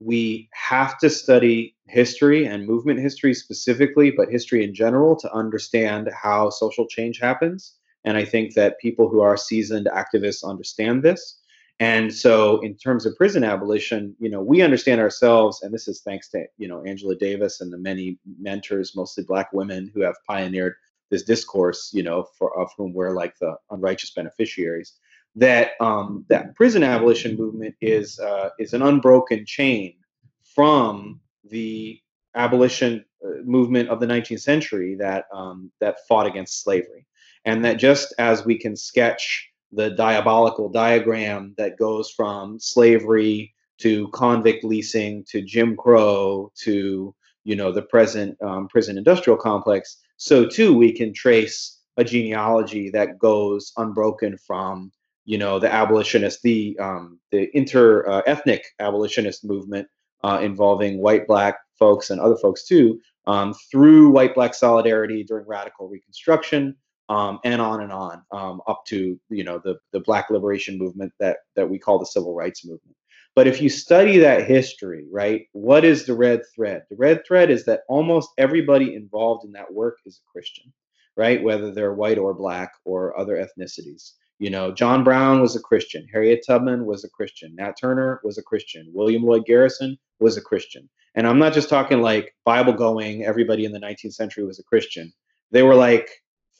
we 0.00 0.48
have 0.52 0.98
to 0.98 1.10
study 1.10 1.74
history 1.86 2.46
and 2.46 2.66
movement 2.66 3.00
history 3.00 3.34
specifically, 3.34 4.10
but 4.10 4.30
history 4.30 4.62
in 4.62 4.74
general 4.74 5.16
to 5.16 5.32
understand 5.32 6.08
how 6.20 6.50
social 6.50 6.86
change 6.86 7.18
happens. 7.18 7.74
And 8.04 8.16
I 8.16 8.24
think 8.24 8.54
that 8.54 8.78
people 8.78 9.08
who 9.08 9.20
are 9.20 9.36
seasoned 9.36 9.88
activists 9.92 10.44
understand 10.44 11.02
this. 11.02 11.40
And 11.80 12.12
so, 12.12 12.60
in 12.60 12.74
terms 12.76 13.06
of 13.06 13.16
prison 13.16 13.44
abolition, 13.44 14.16
you 14.18 14.28
know, 14.28 14.42
we 14.42 14.62
understand 14.62 15.00
ourselves, 15.00 15.62
and 15.62 15.72
this 15.72 15.86
is 15.86 16.00
thanks 16.00 16.28
to 16.30 16.44
you 16.58 16.66
know 16.66 16.82
Angela 16.84 17.14
Davis 17.14 17.60
and 17.60 17.72
the 17.72 17.78
many 17.78 18.18
mentors, 18.40 18.96
mostly 18.96 19.22
Black 19.22 19.52
women, 19.52 19.90
who 19.94 20.00
have 20.02 20.16
pioneered 20.26 20.74
this 21.10 21.22
discourse, 21.22 21.90
you 21.94 22.02
know, 22.02 22.26
for 22.36 22.58
of 22.58 22.70
whom 22.76 22.92
we're 22.92 23.14
like 23.14 23.38
the 23.38 23.56
unrighteous 23.70 24.10
beneficiaries. 24.10 24.94
That 25.38 25.72
um, 25.80 26.24
that 26.28 26.54
prison 26.56 26.82
abolition 26.82 27.36
movement 27.36 27.74
is 27.80 28.18
uh, 28.18 28.50
is 28.58 28.72
an 28.72 28.82
unbroken 28.82 29.44
chain 29.46 29.94
from 30.42 31.20
the 31.44 32.00
abolition 32.34 33.04
uh, 33.24 33.42
movement 33.44 33.88
of 33.88 34.00
the 34.00 34.06
19th 34.06 34.40
century 34.40 34.96
that 34.96 35.26
um, 35.32 35.70
that 35.80 35.98
fought 36.08 36.26
against 36.26 36.62
slavery. 36.62 37.06
And 37.44 37.64
that 37.64 37.78
just 37.78 38.14
as 38.18 38.44
we 38.44 38.58
can 38.58 38.76
sketch 38.76 39.48
the 39.72 39.90
diabolical 39.90 40.68
diagram 40.68 41.54
that 41.58 41.78
goes 41.78 42.10
from 42.10 42.58
slavery 42.58 43.54
to 43.78 44.08
convict 44.08 44.64
leasing 44.64 45.24
to 45.28 45.42
Jim 45.42 45.76
Crow 45.76 46.50
to 46.62 47.14
you 47.44 47.56
know 47.56 47.72
the 47.72 47.82
present 47.82 48.36
um, 48.42 48.68
prison 48.68 48.98
industrial 48.98 49.38
complex, 49.38 49.98
so 50.16 50.46
too 50.46 50.74
we 50.74 50.92
can 50.92 51.12
trace 51.12 51.78
a 51.96 52.04
genealogy 52.04 52.90
that 52.90 53.18
goes 53.18 53.72
unbroken 53.76 54.36
from 54.38 54.92
you 55.28 55.36
know 55.36 55.58
the 55.58 55.70
abolitionist, 55.70 56.40
the 56.42 56.74
um, 56.80 57.20
the 57.32 57.54
inter 57.54 58.08
uh, 58.08 58.22
ethnic 58.26 58.64
abolitionist 58.80 59.44
movement 59.44 59.86
uh, 60.24 60.40
involving 60.42 61.02
white, 61.02 61.26
black 61.26 61.58
folks 61.78 62.08
and 62.08 62.18
other 62.18 62.36
folks 62.36 62.64
too, 62.64 62.98
um, 63.26 63.52
through 63.70 64.08
white 64.08 64.34
black 64.34 64.54
solidarity 64.54 65.22
during 65.22 65.46
radical 65.46 65.86
Reconstruction, 65.86 66.74
um, 67.10 67.40
and 67.44 67.60
on 67.60 67.82
and 67.82 67.92
on 67.92 68.22
um, 68.32 68.62
up 68.66 68.86
to 68.86 69.20
you 69.28 69.44
know 69.44 69.60
the 69.62 69.76
the 69.92 70.00
Black 70.00 70.30
Liberation 70.30 70.78
Movement 70.78 71.12
that 71.20 71.40
that 71.56 71.68
we 71.68 71.78
call 71.78 71.98
the 71.98 72.06
Civil 72.06 72.34
Rights 72.34 72.64
Movement. 72.64 72.96
But 73.34 73.46
if 73.46 73.60
you 73.60 73.68
study 73.68 74.16
that 74.16 74.46
history, 74.48 75.04
right, 75.12 75.42
what 75.52 75.84
is 75.84 76.06
the 76.06 76.14
red 76.14 76.40
thread? 76.54 76.84
The 76.88 76.96
red 76.96 77.26
thread 77.26 77.50
is 77.50 77.66
that 77.66 77.82
almost 77.86 78.30
everybody 78.38 78.94
involved 78.94 79.44
in 79.44 79.52
that 79.52 79.74
work 79.74 79.98
is 80.06 80.22
a 80.22 80.32
Christian, 80.32 80.72
right? 81.18 81.42
Whether 81.42 81.70
they're 81.70 81.92
white 81.92 82.16
or 82.16 82.32
black 82.32 82.72
or 82.86 83.18
other 83.20 83.36
ethnicities. 83.36 84.12
You 84.38 84.50
know, 84.50 84.72
John 84.72 85.02
Brown 85.02 85.40
was 85.40 85.56
a 85.56 85.60
Christian. 85.60 86.06
Harriet 86.12 86.44
Tubman 86.46 86.86
was 86.86 87.04
a 87.04 87.08
Christian. 87.08 87.54
Nat 87.56 87.74
Turner 87.80 88.20
was 88.22 88.38
a 88.38 88.42
Christian. 88.42 88.90
William 88.92 89.22
Lloyd 89.22 89.44
Garrison 89.46 89.98
was 90.20 90.36
a 90.36 90.42
Christian. 90.42 90.88
And 91.14 91.26
I'm 91.26 91.38
not 91.38 91.52
just 91.52 91.68
talking 91.68 92.00
like 92.00 92.34
Bible 92.44 92.72
going, 92.72 93.24
everybody 93.24 93.64
in 93.64 93.72
the 93.72 93.80
19th 93.80 94.14
century 94.14 94.44
was 94.44 94.60
a 94.60 94.64
Christian. 94.64 95.12
They 95.50 95.62
were 95.62 95.74
like 95.74 96.08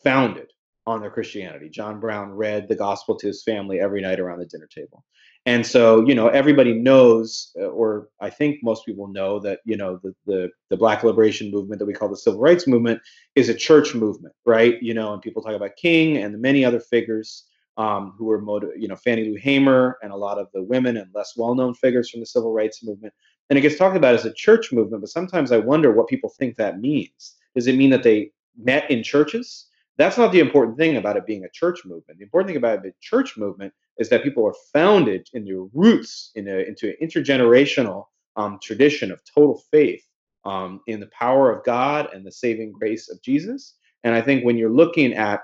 founded 0.02 0.50
on 0.86 1.00
their 1.00 1.10
Christianity. 1.10 1.68
John 1.68 2.00
Brown 2.00 2.30
read 2.30 2.66
the 2.66 2.74
gospel 2.74 3.16
to 3.16 3.26
his 3.26 3.44
family 3.44 3.78
every 3.78 4.00
night 4.00 4.18
around 4.18 4.40
the 4.40 4.46
dinner 4.46 4.68
table. 4.74 5.04
And 5.46 5.64
so, 5.64 6.04
you 6.06 6.14
know, 6.14 6.28
everybody 6.28 6.74
knows, 6.74 7.52
uh, 7.58 7.66
or 7.66 8.08
I 8.20 8.30
think 8.30 8.58
most 8.62 8.84
people 8.84 9.06
know 9.06 9.38
that, 9.40 9.60
you 9.64 9.76
know, 9.76 10.00
the, 10.02 10.14
the, 10.26 10.50
the 10.70 10.76
Black 10.76 11.04
liberation 11.04 11.50
movement 11.50 11.78
that 11.78 11.86
we 11.86 11.94
call 11.94 12.08
the 12.08 12.16
Civil 12.16 12.40
Rights 12.40 12.66
Movement 12.66 13.00
is 13.34 13.48
a 13.48 13.54
church 13.54 13.94
movement, 13.94 14.34
right? 14.44 14.74
You 14.82 14.94
know, 14.94 15.12
and 15.12 15.22
people 15.22 15.42
talk 15.42 15.54
about 15.54 15.76
King 15.76 16.16
and 16.16 16.34
the 16.34 16.38
many 16.38 16.64
other 16.64 16.80
figures 16.80 17.44
um, 17.78 18.12
who 18.18 18.26
were, 18.26 18.40
motiv- 18.40 18.76
you 18.76 18.88
know, 18.88 18.96
Fannie 18.96 19.24
Lou 19.24 19.36
Hamer 19.36 19.96
and 20.02 20.12
a 20.12 20.16
lot 20.16 20.38
of 20.38 20.48
the 20.52 20.62
women 20.62 20.96
and 20.96 21.08
less 21.14 21.34
well-known 21.36 21.74
figures 21.74 22.10
from 22.10 22.20
the 22.20 22.26
Civil 22.26 22.52
Rights 22.52 22.84
Movement. 22.84 23.14
And 23.48 23.58
it 23.58 23.62
gets 23.62 23.78
talked 23.78 23.96
about 23.96 24.14
as 24.14 24.26
a 24.26 24.34
church 24.34 24.72
movement, 24.72 25.00
but 25.00 25.10
sometimes 25.10 25.52
I 25.52 25.58
wonder 25.58 25.92
what 25.92 26.08
people 26.08 26.28
think 26.28 26.56
that 26.56 26.80
means. 26.80 27.36
Does 27.54 27.66
it 27.66 27.76
mean 27.76 27.90
that 27.90 28.02
they 28.02 28.32
met 28.62 28.90
in 28.90 29.02
churches? 29.02 29.68
That's 29.96 30.18
not 30.18 30.32
the 30.32 30.40
important 30.40 30.76
thing 30.76 30.96
about 30.96 31.16
it 31.16 31.26
being 31.26 31.44
a 31.44 31.50
church 31.50 31.84
movement. 31.84 32.18
The 32.18 32.24
important 32.24 32.48
thing 32.48 32.56
about 32.56 32.84
a 32.84 32.92
church 33.00 33.36
movement 33.36 33.72
is 33.96 34.08
that 34.10 34.22
people 34.22 34.46
are 34.46 34.54
founded 34.72 35.28
in 35.32 35.44
their 35.44 35.62
roots 35.72 36.30
in 36.34 36.46
a, 36.48 36.58
into 36.68 36.88
an 36.88 36.96
intergenerational 37.02 38.04
um, 38.36 38.58
tradition 38.62 39.10
of 39.10 39.20
total 39.24 39.62
faith 39.70 40.04
um, 40.44 40.80
in 40.86 41.00
the 41.00 41.08
power 41.08 41.50
of 41.50 41.64
God 41.64 42.08
and 42.12 42.24
the 42.24 42.32
saving 42.32 42.72
grace 42.72 43.08
of 43.10 43.20
Jesus. 43.22 43.74
And 44.04 44.14
I 44.14 44.20
think 44.20 44.44
when 44.44 44.56
you're 44.56 44.70
looking 44.70 45.14
at 45.14 45.40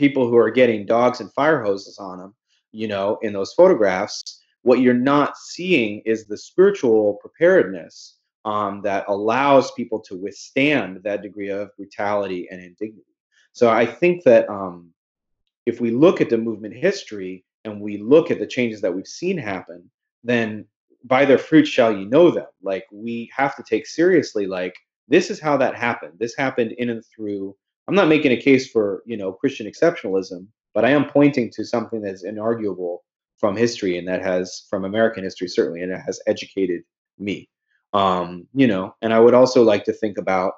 people 0.00 0.26
who 0.26 0.36
are 0.38 0.50
getting 0.50 0.86
dogs 0.86 1.20
and 1.20 1.30
fire 1.34 1.62
hoses 1.62 1.98
on 1.98 2.18
them, 2.18 2.34
you 2.72 2.88
know, 2.88 3.18
in 3.20 3.34
those 3.34 3.52
photographs, 3.52 4.40
what 4.62 4.80
you're 4.80 4.94
not 4.94 5.36
seeing 5.36 6.00
is 6.06 6.24
the 6.24 6.38
spiritual 6.38 7.18
preparedness 7.20 8.16
um, 8.46 8.80
that 8.82 9.04
allows 9.08 9.72
people 9.72 10.00
to 10.00 10.16
withstand 10.16 11.00
that 11.04 11.20
degree 11.20 11.50
of 11.50 11.76
brutality 11.76 12.48
and 12.50 12.62
indignity. 12.62 13.04
So 13.52 13.68
I 13.68 13.84
think 13.84 14.24
that 14.24 14.48
um, 14.48 14.90
if 15.66 15.82
we 15.82 15.90
look 15.90 16.22
at 16.22 16.30
the 16.30 16.38
movement 16.38 16.74
history 16.74 17.44
and 17.66 17.78
we 17.78 17.98
look 17.98 18.30
at 18.30 18.38
the 18.38 18.46
changes 18.46 18.80
that 18.80 18.94
we've 18.94 19.06
seen 19.06 19.36
happen, 19.36 19.90
then 20.24 20.64
by 21.04 21.26
their 21.26 21.38
fruits 21.38 21.68
shall 21.68 21.94
you 21.94 22.06
know 22.06 22.30
them. 22.30 22.46
Like 22.62 22.86
we 22.90 23.30
have 23.36 23.54
to 23.56 23.62
take 23.62 23.86
seriously, 23.86 24.46
like 24.46 24.74
this 25.08 25.30
is 25.30 25.40
how 25.40 25.58
that 25.58 25.74
happened. 25.74 26.14
This 26.18 26.34
happened 26.36 26.72
in 26.72 26.88
and 26.88 27.04
through. 27.14 27.54
I'm 27.90 27.96
not 27.96 28.06
making 28.06 28.30
a 28.30 28.36
case 28.36 28.70
for 28.70 29.02
you 29.04 29.16
know 29.16 29.32
Christian 29.32 29.66
exceptionalism, 29.66 30.46
but 30.74 30.84
I 30.84 30.90
am 30.90 31.10
pointing 31.10 31.50
to 31.50 31.64
something 31.64 32.00
that's 32.00 32.24
inarguable 32.24 32.98
from 33.36 33.56
history 33.56 33.98
and 33.98 34.06
that 34.06 34.22
has 34.22 34.64
from 34.70 34.84
American 34.84 35.24
history 35.24 35.48
certainly, 35.48 35.82
and 35.82 35.90
it 35.90 36.00
has 36.06 36.20
educated 36.28 36.82
me. 37.18 37.48
Um, 37.92 38.46
you 38.54 38.68
know, 38.68 38.94
and 39.02 39.12
I 39.12 39.18
would 39.18 39.34
also 39.34 39.64
like 39.64 39.82
to 39.86 39.92
think 39.92 40.18
about 40.18 40.52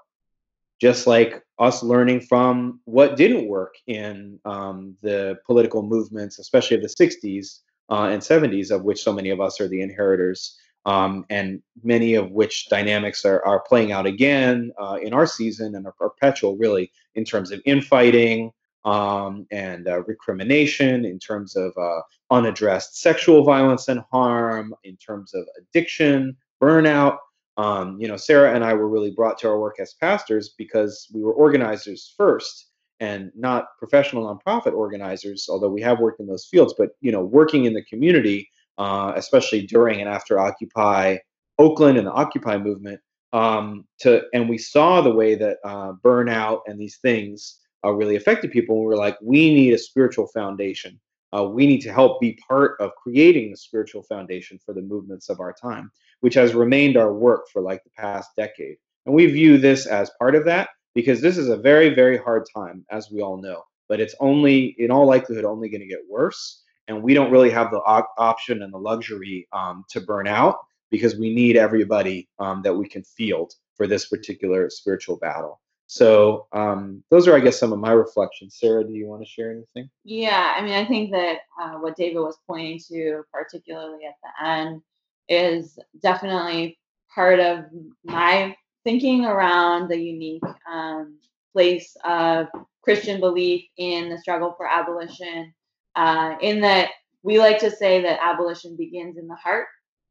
just 0.78 1.06
like 1.06 1.42
us 1.58 1.82
learning 1.82 2.20
from 2.20 2.80
what 2.84 3.16
didn't 3.16 3.48
work 3.48 3.76
in 3.86 4.38
um, 4.44 4.94
the 5.00 5.38
political 5.46 5.82
movements, 5.82 6.38
especially 6.38 6.76
of 6.76 6.82
the 6.82 6.88
60s 6.88 7.60
uh, 7.88 8.10
and 8.12 8.20
70s, 8.20 8.70
of 8.70 8.84
which 8.84 9.02
so 9.02 9.10
many 9.14 9.30
of 9.30 9.40
us 9.40 9.58
are 9.58 9.68
the 9.68 9.80
inheritors, 9.80 10.58
um, 10.84 11.24
and 11.30 11.62
many 11.82 12.14
of 12.14 12.30
which 12.30 12.68
dynamics 12.68 13.24
are, 13.24 13.44
are 13.44 13.60
playing 13.60 13.92
out 13.92 14.06
again 14.06 14.72
uh, 14.80 14.98
in 15.00 15.12
our 15.12 15.26
season 15.26 15.74
and 15.74 15.86
are 15.86 15.92
perpetual, 15.92 16.56
really, 16.56 16.90
in 17.14 17.24
terms 17.24 17.52
of 17.52 17.60
infighting 17.64 18.52
um, 18.84 19.46
and 19.52 19.86
uh, 19.86 20.02
recrimination, 20.02 21.04
in 21.04 21.18
terms 21.18 21.54
of 21.56 21.72
uh, 21.76 22.00
unaddressed 22.30 23.00
sexual 23.00 23.44
violence 23.44 23.88
and 23.88 24.00
harm, 24.10 24.74
in 24.82 24.96
terms 24.96 25.34
of 25.34 25.46
addiction, 25.58 26.36
burnout. 26.60 27.18
Um, 27.58 28.00
you 28.00 28.08
know, 28.08 28.16
Sarah 28.16 28.54
and 28.54 28.64
I 28.64 28.74
were 28.74 28.88
really 28.88 29.10
brought 29.10 29.38
to 29.40 29.48
our 29.48 29.60
work 29.60 29.78
as 29.78 29.94
pastors 29.94 30.54
because 30.56 31.08
we 31.14 31.22
were 31.22 31.34
organizers 31.34 32.14
first 32.16 32.70
and 32.98 33.30
not 33.34 33.66
professional 33.78 34.24
nonprofit 34.24 34.72
organizers, 34.72 35.48
although 35.50 35.68
we 35.68 35.82
have 35.82 36.00
worked 36.00 36.20
in 36.20 36.26
those 36.26 36.46
fields, 36.46 36.74
but 36.78 36.90
you 37.00 37.12
know, 37.12 37.22
working 37.22 37.64
in 37.66 37.74
the 37.74 37.84
community, 37.84 38.48
uh, 38.78 39.12
especially 39.16 39.66
during 39.66 40.00
and 40.00 40.08
after 40.08 40.38
Occupy 40.38 41.18
Oakland 41.58 41.98
and 41.98 42.06
the 42.06 42.12
Occupy 42.12 42.58
movement, 42.58 43.00
um, 43.32 43.86
to 44.00 44.22
and 44.32 44.48
we 44.48 44.58
saw 44.58 45.00
the 45.00 45.14
way 45.14 45.34
that 45.34 45.58
uh, 45.64 45.92
burnout 46.04 46.60
and 46.66 46.78
these 46.78 46.98
things 46.98 47.58
uh, 47.84 47.90
really 47.90 48.16
affected 48.16 48.50
people. 48.50 48.76
And 48.76 48.82
we 48.82 48.88
were 48.88 48.96
like, 48.96 49.16
we 49.22 49.54
need 49.54 49.72
a 49.72 49.78
spiritual 49.78 50.26
foundation. 50.28 51.00
Uh, 51.34 51.44
we 51.44 51.66
need 51.66 51.80
to 51.80 51.92
help 51.92 52.20
be 52.20 52.38
part 52.46 52.76
of 52.80 52.90
creating 53.02 53.50
the 53.50 53.56
spiritual 53.56 54.02
foundation 54.02 54.58
for 54.64 54.74
the 54.74 54.82
movements 54.82 55.30
of 55.30 55.40
our 55.40 55.54
time, 55.54 55.90
which 56.20 56.34
has 56.34 56.54
remained 56.54 56.96
our 56.96 57.12
work 57.14 57.48
for 57.50 57.62
like 57.62 57.82
the 57.84 57.90
past 57.96 58.30
decade. 58.36 58.76
And 59.06 59.14
we 59.14 59.26
view 59.26 59.56
this 59.56 59.86
as 59.86 60.10
part 60.18 60.34
of 60.34 60.44
that 60.44 60.68
because 60.94 61.20
this 61.20 61.38
is 61.38 61.48
a 61.48 61.56
very, 61.56 61.94
very 61.94 62.18
hard 62.18 62.44
time, 62.54 62.84
as 62.90 63.10
we 63.10 63.22
all 63.22 63.40
know. 63.40 63.62
But 63.88 64.00
it's 64.00 64.14
only, 64.20 64.76
in 64.78 64.90
all 64.90 65.06
likelihood, 65.06 65.44
only 65.44 65.68
going 65.68 65.80
to 65.80 65.86
get 65.86 66.00
worse. 66.08 66.61
And 66.88 67.02
we 67.02 67.14
don't 67.14 67.30
really 67.30 67.50
have 67.50 67.70
the 67.70 67.80
op- 67.80 68.12
option 68.18 68.62
and 68.62 68.72
the 68.72 68.78
luxury 68.78 69.48
um, 69.52 69.84
to 69.90 70.00
burn 70.00 70.26
out 70.26 70.58
because 70.90 71.16
we 71.16 71.34
need 71.34 71.56
everybody 71.56 72.28
um, 72.38 72.62
that 72.62 72.74
we 72.74 72.88
can 72.88 73.02
field 73.02 73.54
for 73.76 73.86
this 73.86 74.08
particular 74.08 74.68
spiritual 74.68 75.16
battle. 75.16 75.60
So 75.86 76.46
um, 76.52 77.02
those 77.10 77.28
are, 77.28 77.36
I 77.36 77.40
guess, 77.40 77.58
some 77.58 77.72
of 77.72 77.78
my 77.78 77.92
reflections. 77.92 78.56
Sarah, 78.58 78.82
do 78.82 78.92
you 78.92 79.06
want 79.06 79.22
to 79.22 79.28
share 79.28 79.50
anything? 79.50 79.90
Yeah, 80.04 80.54
I 80.56 80.62
mean, 80.62 80.72
I 80.72 80.86
think 80.86 81.10
that 81.10 81.40
uh, 81.60 81.74
what 81.74 81.96
David 81.96 82.20
was 82.20 82.38
pointing 82.46 82.80
to, 82.88 83.22
particularly 83.32 84.06
at 84.06 84.14
the 84.22 84.48
end, 84.48 84.80
is 85.28 85.78
definitely 86.00 86.78
part 87.14 87.40
of 87.40 87.64
my 88.04 88.56
thinking 88.84 89.26
around 89.26 89.88
the 89.88 89.98
unique 89.98 90.42
um, 90.70 91.18
place 91.52 91.94
of 92.04 92.46
Christian 92.82 93.20
belief 93.20 93.64
in 93.76 94.08
the 94.08 94.18
struggle 94.18 94.54
for 94.56 94.66
abolition, 94.66 95.52
uh, 95.96 96.36
in 96.40 96.60
that 96.60 96.90
we 97.22 97.38
like 97.38 97.58
to 97.60 97.70
say 97.70 98.02
that 98.02 98.20
abolition 98.22 98.76
begins 98.76 99.16
in 99.16 99.28
the 99.28 99.36
heart, 99.36 99.66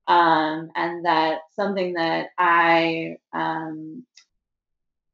um, 0.08 0.72
and 0.76 1.06
that 1.06 1.40
something 1.56 1.94
that 1.94 2.28
I 2.38 3.18
um, 3.34 4.06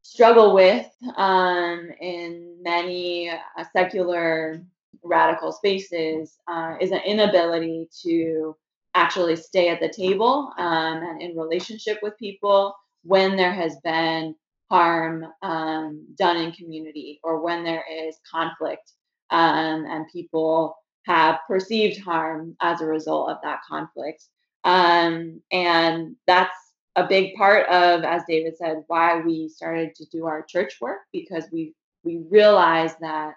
struggle 0.01 0.53
with 0.53 0.87
um, 1.15 1.89
in 1.99 2.57
many 2.61 3.29
uh, 3.29 3.63
secular 3.73 4.61
radical 5.03 5.51
spaces 5.51 6.37
uh, 6.47 6.75
is 6.79 6.91
an 6.91 7.01
inability 7.05 7.87
to 8.03 8.55
actually 8.95 9.35
stay 9.35 9.69
at 9.69 9.79
the 9.79 9.89
table 9.89 10.51
um, 10.57 11.03
and 11.03 11.21
in 11.21 11.37
relationship 11.37 11.99
with 12.01 12.17
people 12.17 12.73
when 13.03 13.35
there 13.35 13.53
has 13.53 13.77
been 13.83 14.33
harm 14.69 15.25
um, 15.43 16.05
done 16.17 16.37
in 16.37 16.51
community 16.51 17.19
or 17.23 17.41
when 17.41 17.63
there 17.63 17.83
is 17.91 18.17
conflict 18.29 18.93
um, 19.29 19.85
and 19.85 20.07
people 20.11 20.75
have 21.05 21.39
perceived 21.47 22.01
harm 22.01 22.55
as 22.61 22.81
a 22.81 22.85
result 22.85 23.29
of 23.29 23.37
that 23.43 23.59
conflict. 23.67 24.25
Um, 24.63 25.41
and 25.51 26.15
that's 26.27 26.55
a 26.97 27.07
big 27.07 27.35
part 27.35 27.67
of, 27.69 28.03
as 28.03 28.23
David 28.27 28.57
said, 28.57 28.83
why 28.87 29.21
we 29.21 29.47
started 29.47 29.95
to 29.95 30.05
do 30.11 30.25
our 30.25 30.43
church 30.43 30.77
work 30.81 30.99
because 31.13 31.45
we 31.51 31.73
we 32.03 32.23
realized 32.29 32.95
that 33.01 33.33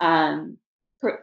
um, 0.00 0.56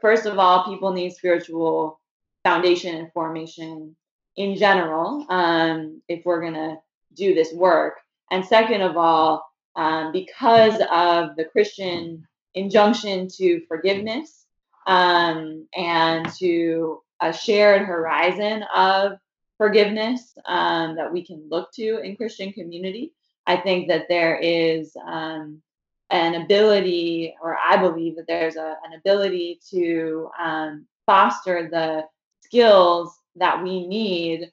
first 0.02 0.26
of 0.26 0.40
all, 0.40 0.66
people 0.66 0.92
need 0.94 1.12
spiritual 1.14 2.00
foundation 2.44 2.96
and 2.96 3.12
formation 3.12 3.96
in 4.38 4.56
general 4.56 5.26
um, 5.30 6.02
if 6.08 6.24
we're 6.26 6.42
gonna 6.42 6.78
do 7.14 7.34
this 7.34 7.54
work. 7.54 7.96
And 8.32 8.46
second 8.46 8.82
of 8.82 8.98
all, 8.98 9.46
um, 9.76 10.12
because 10.12 10.76
of 10.92 11.36
the 11.36 11.46
Christian 11.52 12.26
injunction 12.54 13.28
to 13.28 13.62
forgiveness 13.68 14.46
um, 14.88 15.68
and 15.76 16.32
to 16.34 17.02
a 17.22 17.32
shared 17.32 17.84
horizon 17.84 18.64
of 18.76 19.14
forgiveness 19.58 20.34
um, 20.48 20.96
that 20.96 21.12
we 21.12 21.24
can 21.24 21.44
look 21.50 21.72
to 21.74 22.00
in 22.00 22.16
Christian 22.16 22.52
community, 22.52 23.14
I 23.46 23.58
think 23.58 23.88
that 23.90 24.08
there 24.10 24.38
is 24.38 24.96
um, 25.06 25.62
an 26.10 26.42
ability, 26.42 27.36
or 27.42 27.58
I 27.58 27.78
believe 27.78 28.16
that 28.16 28.28
there's 28.28 28.56
a, 28.56 28.76
an 28.84 28.94
ability 28.98 29.60
to 29.70 30.30
um, 30.40 30.86
foster 31.06 31.70
the 31.70 32.06
skills 32.42 33.18
that 33.36 33.64
we 33.64 33.88
need 33.88 34.52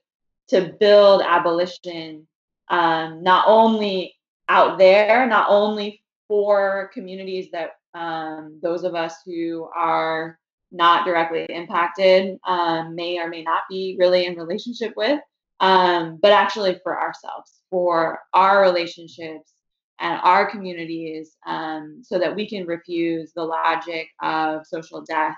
to 0.49 0.75
build 0.79 1.23
abolition 1.23 2.27
um, 2.69 3.23
not 3.23 3.45
only 3.49 4.15
out 4.49 4.79
there, 4.79 5.27
not 5.27 5.47
only 5.49 6.03
for 6.27 6.91
communities 6.93 7.49
that 7.53 7.78
um, 7.95 8.59
those 8.63 8.85
of 8.85 8.95
us 8.95 9.15
who 9.25 9.69
are 9.77 10.39
not 10.71 11.05
directly 11.05 11.47
impacted 11.49 12.39
um, 12.47 12.95
may 12.95 13.19
or 13.19 13.29
may 13.29 13.43
not 13.43 13.63
be 13.71 13.97
really 13.99 14.27
in 14.27 14.37
relationship 14.37 14.93
with, 14.97 15.21
um, 15.61 16.19
but 16.21 16.33
actually 16.33 16.79
for 16.83 17.01
ourselves, 17.01 17.63
for 17.71 18.21
our 18.35 18.63
relationships 18.63 19.53
and 19.99 20.21
our 20.23 20.49
communities, 20.51 21.37
um, 21.47 22.03
so 22.05 22.19
that 22.19 22.35
we 22.35 22.49
can 22.49 22.67
refuse 22.67 23.33
the 23.33 23.43
logic 23.43 24.09
of 24.23 24.67
social 24.67 25.03
death 25.03 25.37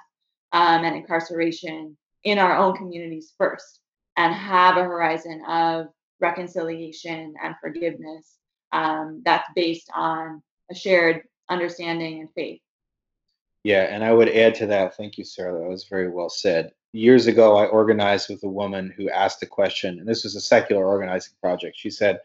um, 0.53 0.85
and 0.85 0.97
incarceration 0.97 1.97
in 2.25 2.39
our 2.39 2.57
own 2.57 2.77
communities 2.77 3.33
first 3.39 3.81
and 4.17 4.35
have 4.35 4.77
a 4.77 4.83
horizon 4.83 5.43
of 5.49 5.87
reconciliation 6.21 7.33
and 7.43 7.55
forgiveness 7.61 8.37
um, 8.73 9.23
that's 9.25 9.49
based 9.55 9.89
on 9.95 10.43
a 10.71 10.75
shared 10.75 11.23
understanding 11.51 12.21
and 12.21 12.31
faith. 12.33 12.61
Yeah, 13.63 13.83
and 13.83 14.03
I 14.03 14.13
would 14.13 14.31
add 14.31 14.55
to 14.57 14.67
that. 14.69 14.97
Thank 14.97 15.19
you, 15.19 15.25
Sarah. 15.25 15.61
That 15.61 15.69
was 15.69 15.85
very 15.85 16.09
well 16.09 16.31
said. 16.31 16.73
Years 16.93 17.27
ago, 17.27 17.57
I 17.57 17.67
organized 17.67 18.31
with 18.31 18.43
a 18.43 18.49
woman 18.49 18.93
who 18.97 19.11
asked 19.11 19.43
a 19.43 19.47
question, 19.47 19.99
and 19.99 20.09
this 20.09 20.25
was 20.25 20.35
a 20.35 20.41
secular 20.41 20.87
organizing 20.87 21.35
project. 21.43 21.77
She 21.79 21.91
said, 21.91 22.21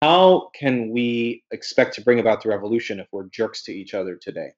How 0.00 0.50
can 0.54 0.90
we 0.90 1.42
expect 1.50 1.94
to 1.96 2.02
bring 2.02 2.20
about 2.20 2.42
the 2.42 2.50
revolution 2.50 3.00
if 3.00 3.08
we're 3.10 3.24
jerks 3.24 3.64
to 3.64 3.72
each 3.72 3.94
other 3.94 4.14
today? 4.14 4.52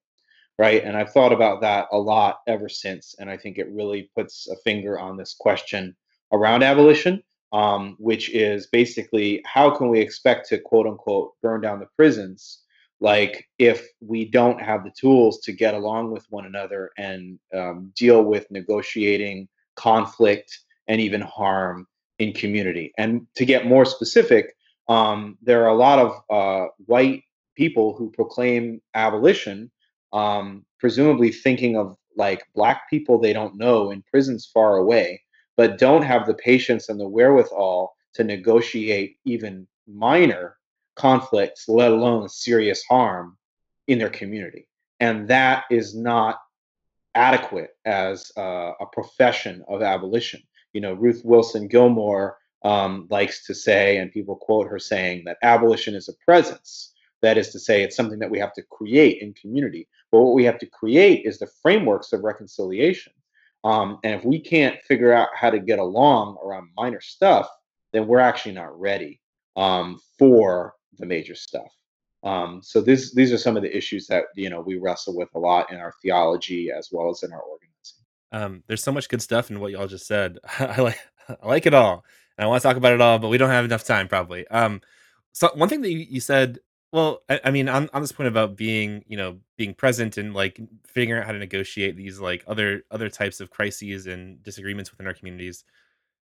Right. 0.59 0.85
And 0.85 0.97
I've 0.97 1.13
thought 1.13 1.33
about 1.33 1.63
that 1.63 1.87
a 1.93 1.99
lot 1.99 2.41
ever 2.47 2.69
since. 2.69 3.15
And 3.19 3.31
I 3.31 3.39
think 3.39 3.57
it 3.57 3.73
really 3.73 4.11
puts 4.15 4.49
a 4.49 4.57
finger 4.57 4.99
on 4.99 5.17
this 5.17 5.35
question 5.35 5.97
around 6.31 6.63
abolition 6.63 7.23
um, 7.53 7.97
which 7.99 8.31
is 8.31 8.67
basically 8.67 9.43
how 9.45 9.71
can 9.71 9.89
we 9.89 10.01
expect 10.01 10.49
to 10.49 10.59
quote 10.59 10.87
unquote 10.87 11.33
burn 11.43 11.61
down 11.61 11.81
the 11.81 11.89
prisons 11.97 12.62
like 13.03 13.49
if 13.59 13.89
we 14.01 14.25
don't 14.25 14.63
have 14.63 14.85
the 14.85 14.93
tools 14.99 15.41
to 15.41 15.53
get 15.53 15.75
along 15.75 16.13
with 16.13 16.25
one 16.31 16.47
another 16.47 16.91
and 16.97 17.39
um, 17.53 17.93
deal 17.97 18.23
with 18.23 18.49
negotiating 18.51 19.49
conflict 19.75 20.61
and 20.87 21.01
even 21.01 21.21
harm 21.21 21.87
in 22.21 22.33
community. 22.33 22.93
And 22.97 23.27
to 23.35 23.45
get 23.45 23.67
more 23.67 23.85
specific 23.85 24.55
um, 24.89 25.39
there 25.43 25.65
are 25.65 25.69
a 25.69 25.75
lot 25.75 25.99
of 25.99 26.13
uh, 26.31 26.69
white 26.87 27.23
people 27.57 27.95
who 27.97 28.11
proclaim 28.11 28.81
abolition 28.95 29.71
um, 30.13 30.65
presumably 30.79 31.33
thinking 31.33 31.77
of 31.77 31.97
like 32.17 32.45
black 32.55 32.89
people 32.89 33.19
they 33.19 33.33
don't 33.33 33.57
know 33.57 33.91
in 33.91 34.03
prisons 34.03 34.49
far 34.53 34.77
away 34.77 35.21
but 35.57 35.79
don't 35.79 36.03
have 36.03 36.27
the 36.27 36.35
patience 36.35 36.89
and 36.89 37.01
the 37.01 37.09
wherewithal 37.09 37.95
to 38.15 38.23
negotiate 38.23 39.17
even 39.25 39.67
minor 39.87 40.57
conflicts, 40.95 41.69
let 41.69 41.93
alone 41.93 42.29
serious 42.29 42.83
harm 42.85 43.37
in 43.87 43.99
their 43.99 44.11
community. 44.11 44.67
And 45.01 45.29
that 45.29 45.65
is 45.71 45.97
not 45.97 46.39
adequate 47.15 47.71
as 47.85 48.31
uh, 48.37 48.73
a 48.81 48.87
profession 48.93 49.65
of 49.69 49.83
abolition. 49.83 50.43
You 50.73 50.81
know, 50.81 50.95
Ruth 50.95 51.23
Wilson 51.25 51.69
Gilmore 51.69 52.39
um, 52.65 53.07
likes 53.11 53.45
to 53.47 53.55
say, 53.55 53.99
and 53.99 54.13
people 54.13 54.37
quote 54.37 54.69
her 54.69 54.79
saying, 54.79 55.25
that 55.27 55.39
abolition 55.43 55.95
is 55.95 56.09
a 56.09 56.25
presence. 56.25 56.93
That 57.21 57.39
is 57.39 57.51
to 57.51 57.59
say, 57.59 57.83
it's 57.83 57.97
something 57.97 58.19
that 58.21 58.31
we 58.31 58.39
have 58.39 58.53
to 58.55 58.63
create 58.63 59.23
in 59.23 59.35
community. 59.35 59.89
But 60.11 60.23
what 60.23 60.35
we 60.35 60.45
have 60.45 60.59
to 60.59 60.67
create 60.67 61.27
is 61.27 61.39
the 61.39 61.51
frameworks 61.63 62.13
of 62.13 62.23
reconciliation. 62.23 63.13
Um, 63.65 63.99
and 64.03 64.15
if 64.15 64.25
we 64.25 64.41
can't 64.41 64.81
figure 64.83 65.13
out 65.13 65.29
how 65.35 65.51
to 65.51 65.59
get 65.59 65.79
along 65.79 66.37
around 66.45 66.71
minor 66.77 67.01
stuff, 67.01 67.49
then 67.93 68.07
we're 68.07 68.19
actually 68.19 68.53
not 68.53 68.79
ready 68.79 69.21
um, 69.57 70.01
for 70.19 70.75
the 70.99 71.07
major 71.07 71.35
stuff. 71.35 71.73
Um, 72.25 72.61
so 72.63 72.81
this, 72.81 73.15
these 73.15 73.33
are 73.33 73.39
some 73.39 73.57
of 73.57 73.63
the 73.63 73.77
issues 73.77 74.07
that 74.07 74.25
you 74.37 74.49
know 74.49 74.61
we 74.61 74.77
wrestle 74.77 75.17
with 75.17 75.29
a 75.35 75.39
lot 75.39 75.73
in 75.73 75.79
our 75.79 75.93
theology 76.03 76.71
as 76.71 76.91
well 76.93 77.11
as 77.11 77.23
in 77.23 77.33
our 77.33 77.41
organizing. 77.41 77.73
Um, 78.33 78.63
there's 78.67 78.83
so 78.83 78.93
much 78.93 79.09
good 79.09 79.23
stuff 79.23 79.51
in 79.51 79.61
what 79.61 79.73
y'all 79.73 79.89
just 79.89 80.07
said. 80.07 80.39
I 80.59 80.81
like 80.81 80.99
I 81.29 81.47
like 81.47 81.67
it 81.67 81.75
all, 81.75 82.05
and 82.39 82.45
I 82.45 82.49
want 82.49 82.63
to 82.63 82.69
talk 82.69 82.77
about 82.77 82.93
it 82.93 83.01
all, 83.01 83.19
but 83.19 83.29
we 83.29 83.39
don't 83.39 83.51
have 83.51 83.65
enough 83.65 83.85
time 83.85 84.09
probably. 84.09 84.47
Um, 84.49 84.81
so 85.33 85.51
one 85.55 85.69
thing 85.69 85.81
that 85.81 85.91
you, 85.91 85.99
you 85.99 86.21
said, 86.21 86.59
well, 86.93 87.23
I, 87.29 87.41
I 87.45 87.51
mean, 87.51 87.69
on, 87.69 87.89
on 87.95 88.03
this 88.03 88.13
point 88.13 88.29
about 88.29 88.57
being, 88.57 89.03
you 89.09 89.17
know, 89.17 89.39
being 89.57 89.73
present 89.73 90.19
and 90.19 90.35
like 90.35 90.61
figuring 90.87 91.21
out 91.21 91.27
how 91.27 91.33
to 91.33 91.39
negotiate 91.39 91.97
these 91.97 92.21
like 92.21 92.45
other 92.47 92.85
other 92.91 93.09
types 93.09 93.41
of 93.41 93.51
crises 93.51 94.07
and 94.07 94.43
disagreements 94.43 94.91
within 94.91 95.07
our 95.07 95.15
communities 95.15 95.65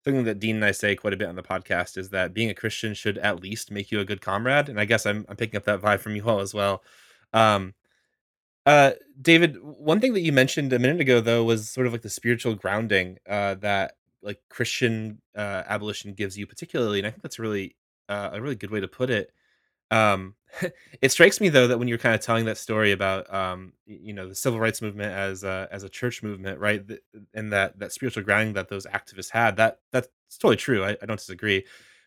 something 0.09 0.25
that 0.25 0.39
Dean 0.39 0.57
and 0.57 0.65
I 0.65 0.71
say 0.73 0.97
quite 0.97 1.13
a 1.13 1.17
bit 1.17 1.29
on 1.29 1.37
the 1.37 1.43
podcast 1.43 1.97
is 1.97 2.11
that 2.11 2.35
being 2.35 2.51
a 2.51 2.55
Christian 2.55 2.95
should 2.95 3.19
at 3.19 3.43
least 3.43 3.71
make 3.71 3.93
you 3.93 4.01
a 4.01 4.05
good 4.05 4.21
comrade, 4.21 4.69
and 4.69 4.81
I 4.81 4.85
guess 4.85 5.07
I'm 5.07 5.27
I'm 5.29 5.37
picking 5.37 5.57
up 5.57 5.65
that 5.65 5.81
vibe 5.81 6.01
from 6.01 6.17
you 6.17 6.25
all 6.27 6.41
as 6.41 6.55
well. 6.55 6.83
Um, 7.33 7.75
uh, 8.65 8.93
David, 9.21 9.57
one 9.63 10.01
thing 10.01 10.15
that 10.15 10.21
you 10.21 10.33
mentioned 10.33 10.73
a 10.73 10.79
minute 10.79 11.01
ago 11.01 11.21
though 11.21 11.45
was 11.45 11.69
sort 11.69 11.87
of 11.87 11.93
like 11.93 12.03
the 12.03 12.11
spiritual 12.11 12.55
grounding 12.55 13.19
uh, 13.29 13.55
that 13.57 13.97
like 14.23 14.41
Christian 14.49 15.21
uh, 15.37 15.63
abolition 15.67 16.15
gives 16.15 16.39
you, 16.39 16.47
particularly, 16.47 16.99
and 16.99 17.07
I 17.07 17.11
think 17.11 17.23
that's 17.23 17.39
really 17.39 17.77
uh, 18.09 18.31
a 18.33 18.41
really 18.41 18.57
good 18.57 18.71
way 18.71 18.81
to 18.81 18.89
put 18.89 19.11
it. 19.11 19.31
Um, 19.91 20.35
it 21.03 21.13
strikes 21.13 21.41
me 21.41 21.49
though 21.49 21.67
that 21.69 21.79
when 21.79 21.89
you're 21.89 21.99
kind 21.99 22.15
of 22.15 22.21
telling 22.21 22.45
that 22.47 22.59
story 22.59 22.93
about 22.93 23.33
um, 23.33 23.73
you 23.87 24.13
know 24.13 24.29
the 24.29 24.35
civil 24.35 24.59
rights 24.59 24.81
movement 24.83 25.13
as 25.13 25.45
a, 25.45 25.69
as 25.71 25.83
a 25.83 25.89
church 25.89 26.23
movement, 26.23 26.59
right, 26.59 26.83
and 27.35 27.53
that 27.53 27.79
that 27.79 27.93
spiritual 27.93 28.23
grounding 28.23 28.55
that 28.55 28.69
those 28.69 28.87
activists 28.87 29.31
had, 29.31 29.57
that 29.57 29.79
that's 29.93 30.09
totally 30.39 30.57
true. 30.57 30.85
I, 30.85 30.97
I 31.03 31.07
don't 31.07 31.19
disagree. 31.19 31.65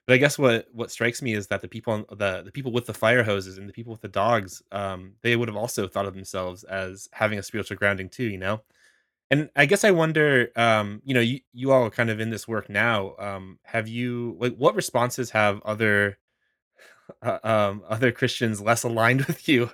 But 0.07 0.15
I 0.15 0.17
guess 0.17 0.37
what 0.39 0.67
what 0.73 0.91
strikes 0.91 1.21
me 1.21 1.33
is 1.33 1.47
that 1.47 1.61
the 1.61 1.67
people 1.67 2.03
the 2.09 2.41
the 2.43 2.51
people 2.51 2.71
with 2.71 2.87
the 2.87 2.93
fire 2.93 3.23
hoses 3.23 3.57
and 3.57 3.69
the 3.69 3.73
people 3.73 3.91
with 3.91 4.01
the 4.01 4.07
dogs, 4.07 4.61
um, 4.71 5.13
they 5.21 5.35
would 5.35 5.47
have 5.47 5.57
also 5.57 5.87
thought 5.87 6.07
of 6.07 6.15
themselves 6.15 6.63
as 6.63 7.07
having 7.13 7.37
a 7.39 7.43
spiritual 7.43 7.77
grounding 7.77 8.09
too, 8.09 8.23
you 8.25 8.37
know. 8.37 8.61
And 9.31 9.49
I 9.55 9.65
guess 9.65 9.83
I 9.85 9.91
wonder, 9.91 10.49
um, 10.57 11.01
you 11.05 11.13
know, 11.13 11.21
you 11.21 11.39
you 11.53 11.71
all 11.71 11.83
are 11.85 11.89
kind 11.89 12.09
of 12.09 12.19
in 12.19 12.29
this 12.31 12.47
work 12.47 12.69
now. 12.69 13.15
Um, 13.17 13.59
have 13.63 13.87
you 13.87 14.35
like 14.39 14.55
what 14.57 14.75
responses 14.75 15.31
have 15.31 15.61
other 15.63 16.17
uh, 17.21 17.39
um, 17.43 17.83
other 17.87 18.11
Christians 18.11 18.61
less 18.61 18.83
aligned 18.83 19.21
with 19.27 19.47
you 19.47 19.71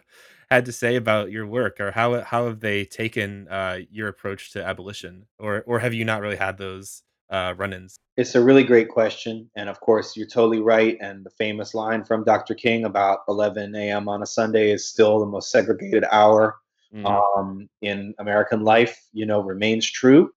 had 0.50 0.66
to 0.66 0.72
say 0.72 0.96
about 0.96 1.32
your 1.32 1.46
work, 1.46 1.80
or 1.80 1.92
how 1.92 2.22
how 2.22 2.46
have 2.46 2.60
they 2.60 2.86
taken 2.86 3.48
uh, 3.50 3.80
your 3.92 4.08
approach 4.08 4.52
to 4.54 4.64
abolition, 4.64 5.26
or 5.40 5.64
or 5.68 5.80
have 5.80 5.94
you 5.94 6.06
not 6.06 6.22
really 6.22 6.38
had 6.38 6.58
those 6.58 7.04
uh, 7.30 7.54
run-ins? 7.58 7.98
It's 8.16 8.36
a 8.36 8.44
really 8.44 8.64
great 8.64 8.90
question, 8.90 9.50
and 9.56 9.70
of 9.70 9.80
course, 9.80 10.16
you're 10.16 10.28
totally 10.28 10.62
right. 10.62 10.98
And 11.02 11.26
the 11.26 11.30
famous 11.32 11.74
line 11.74 12.04
from 12.04 12.24
Dr. 12.24 12.56
King 12.56 12.86
about 12.86 13.20
11 13.28 13.76
a.m. 13.76 14.08
on 14.08 14.24
a 14.24 14.26
Sunday 14.26 14.72
is 14.72 14.88
still 14.88 15.20
the 15.20 15.26
most 15.26 15.52
segregated 15.52 16.06
hour 16.12 16.58
mm. 16.94 17.06
um, 17.06 17.70
in 17.82 18.14
American 18.20 18.64
life. 18.64 18.98
You 19.14 19.26
know, 19.26 19.42
remains 19.42 19.90
true. 19.90 20.32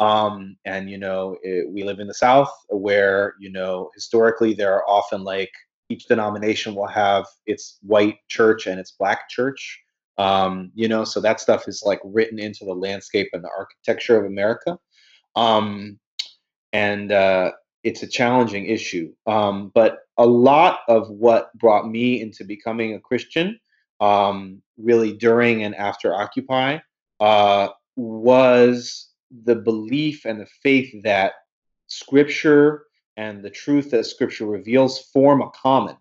Um, 0.00 0.56
and 0.64 0.88
you 0.88 0.96
know, 0.96 1.36
it, 1.42 1.70
we 1.70 1.84
live 1.84 2.00
in 2.00 2.08
the 2.08 2.14
South, 2.14 2.52
where 2.70 3.34
you 3.38 3.52
know 3.52 3.90
historically 3.94 4.54
there 4.54 4.72
are 4.74 4.88
often 4.88 5.22
like 5.22 5.52
each 5.90 6.06
denomination 6.06 6.74
will 6.74 6.86
have 6.86 7.26
its 7.46 7.78
white 7.82 8.18
church 8.28 8.66
and 8.66 8.80
its 8.80 8.92
black 8.92 9.28
church. 9.28 9.80
Um, 10.16 10.70
you 10.74 10.88
know, 10.88 11.04
so 11.04 11.20
that 11.20 11.40
stuff 11.40 11.66
is 11.66 11.82
like 11.84 12.00
written 12.04 12.38
into 12.38 12.64
the 12.64 12.74
landscape 12.74 13.28
and 13.32 13.42
the 13.42 13.50
architecture 13.56 14.18
of 14.18 14.26
America. 14.26 14.78
Um, 15.34 15.98
and 16.72 17.10
uh, 17.10 17.52
it's 17.82 18.02
a 18.02 18.06
challenging 18.06 18.66
issue. 18.66 19.12
Um, 19.26 19.72
but 19.74 19.98
a 20.16 20.26
lot 20.26 20.80
of 20.88 21.10
what 21.10 21.52
brought 21.58 21.88
me 21.88 22.20
into 22.20 22.44
becoming 22.44 22.94
a 22.94 23.00
Christian, 23.00 23.58
um, 24.00 24.62
really 24.78 25.16
during 25.16 25.64
and 25.64 25.74
after 25.74 26.14
Occupy, 26.14 26.78
uh, 27.18 27.68
was 27.96 29.08
the 29.44 29.56
belief 29.56 30.24
and 30.24 30.40
the 30.40 30.48
faith 30.62 30.94
that 31.02 31.32
scripture 31.86 32.84
and 33.16 33.42
the 33.42 33.50
truth 33.50 33.90
that 33.90 34.06
Scripture 34.06 34.46
reveals 34.46 34.98
form 35.12 35.42
a 35.42 35.50
common 35.50 35.96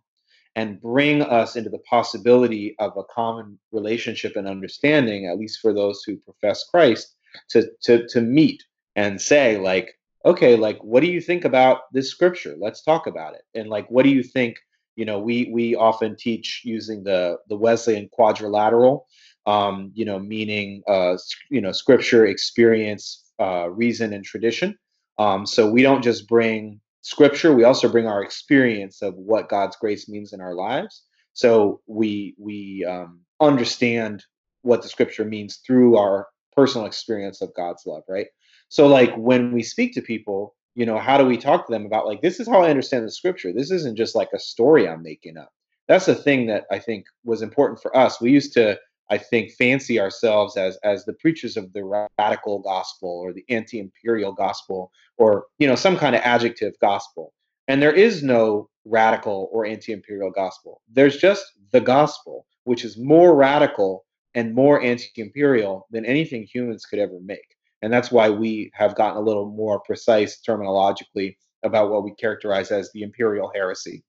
and 0.56 0.82
bring 0.82 1.22
us 1.22 1.56
into 1.56 1.70
the 1.70 1.80
possibility 1.80 2.76
of 2.80 2.98
a 2.98 3.04
common 3.04 3.60
relationship 3.72 4.36
and 4.36 4.48
understanding, 4.48 5.28
at 5.28 5.38
least 5.38 5.60
for 5.60 5.74
those 5.74 6.04
who 6.04 6.18
profess 6.18 6.66
Christ, 6.66 7.16
to, 7.50 7.70
to, 7.84 8.08
to 8.08 8.22
meet 8.22 8.64
and 8.96 9.22
say, 9.22 9.58
like, 9.58 9.94
okay, 10.26 10.56
like, 10.56 10.84
what 10.84 11.02
do 11.02 11.08
you 11.08 11.22
think 11.22 11.46
about 11.46 11.92
this 11.94 12.10
scripture? 12.10 12.56
Let's 12.60 12.84
talk 12.84 13.08
about 13.08 13.36
it. 13.36 13.44
And 13.54 13.70
like, 13.70 13.90
what 13.90 14.04
do 14.04 14.10
you 14.10 14.24
think? 14.24 14.58
You 14.96 15.06
know, 15.06 15.20
we 15.20 15.50
we 15.54 15.76
often 15.76 16.18
teach 16.18 16.62
using 16.66 17.04
the 17.06 17.38
the 17.48 17.56
Wesleyan 17.56 18.10
quadrilateral, 18.12 19.08
um, 19.46 19.92
you 19.94 20.04
know, 20.04 20.20
meaning 20.20 20.84
uh, 20.90 21.16
you 21.50 21.62
know, 21.62 21.72
scripture, 21.72 22.26
experience, 22.26 23.24
uh, 23.40 23.70
reason, 23.70 24.12
and 24.12 24.26
tradition. 24.26 24.78
Um, 25.18 25.46
so 25.46 25.72
we 25.72 25.84
don't 25.84 26.04
just 26.04 26.28
bring 26.28 26.82
scripture. 27.02 27.54
We 27.54 27.64
also 27.64 27.90
bring 27.90 28.08
our 28.08 28.24
experience 28.24 29.02
of 29.02 29.16
what 29.16 29.50
god's 29.50 29.76
grace 29.76 30.10
means 30.10 30.34
in 30.34 30.42
our 30.42 30.54
lives. 30.54 31.04
So 31.34 31.82
we 31.88 32.36
we 32.38 32.86
um, 32.86 33.22
understand 33.40 34.24
what 34.62 34.82
the 34.82 34.90
scripture 34.90 35.26
means 35.26 35.62
through 35.66 35.98
our 35.98 36.28
personal 36.56 36.86
experience 36.86 37.42
of 37.42 37.54
god's 37.56 37.84
love 37.86 38.04
right? 38.10 38.28
So 38.68 38.88
like 38.88 39.16
when 39.16 39.52
we 39.52 39.64
speak 39.64 39.94
to 39.94 40.02
people 40.02 40.56
you 40.76 40.86
know 40.86 40.98
how 40.98 41.18
do 41.18 41.26
we 41.26 41.38
talk 41.38 41.66
to 41.66 41.74
them 41.74 41.86
about 41.86 42.06
like 42.06 42.22
this 42.22 42.40
is 42.40 42.48
how 42.48 42.62
i 42.62 42.70
understand 42.70 43.06
the 43.06 43.12
scripture. 43.12 43.52
This 43.54 43.72
isn't 43.72 43.98
just 43.98 44.16
like 44.16 44.30
a 44.34 44.40
story 44.40 44.88
i'm 44.88 45.04
making 45.04 45.38
up. 45.38 45.52
That's 45.88 46.06
the 46.06 46.16
thing 46.16 46.48
that 46.48 46.66
i 46.72 46.80
think 46.80 47.06
was 47.24 47.42
important 47.42 47.82
for 47.82 47.96
us. 47.96 48.22
We 48.22 48.32
used 48.32 48.54
to 48.54 48.78
I 49.10 49.18
think, 49.18 49.52
fancy 49.52 50.00
ourselves 50.00 50.56
as 50.58 50.78
as 50.84 51.06
the 51.06 51.14
preachers 51.14 51.58
of 51.58 51.74
the 51.74 52.08
radical 52.20 52.60
gospel 52.60 53.10
or 53.10 53.34
the 53.34 53.46
anti-imperial 53.50 54.34
gospel 54.34 54.92
or 55.18 55.46
you 55.58 55.68
know 55.68 55.76
some 55.76 55.98
kind 55.98 56.16
of 56.16 56.22
adjective 56.24 56.74
gospel. 56.80 57.34
And 57.68 57.82
there 57.82 57.94
is 57.94 58.24
no 58.24 58.70
radical 58.86 59.50
or 59.52 59.66
anti-imperial 59.66 60.32
gospel. 60.32 60.82
There's 60.92 61.18
just 61.18 61.46
the 61.72 61.82
gospel, 61.82 62.46
which 62.64 62.84
is 62.84 62.98
more 62.98 63.36
radical 63.36 64.06
and 64.36 64.54
more 64.54 64.82
anti-imperial 64.82 65.88
than 65.92 66.06
anything 66.06 66.44
humans 66.44 66.86
could 66.86 67.00
ever 67.00 67.20
make. 67.22 67.56
And 67.82 67.94
that's 67.94 68.12
why 68.12 68.30
we 68.30 68.72
have 68.74 68.96
gotten 68.96 69.18
a 69.18 69.26
little 69.26 69.50
more 69.50 69.80
precise 69.80 70.42
terminologically 70.48 71.38
about 71.64 71.90
what 71.90 72.04
we 72.04 72.14
characterize 72.16 72.72
as 72.72 72.92
the 72.92 73.04
imperial 73.04 73.52
heresy. 73.54 74.04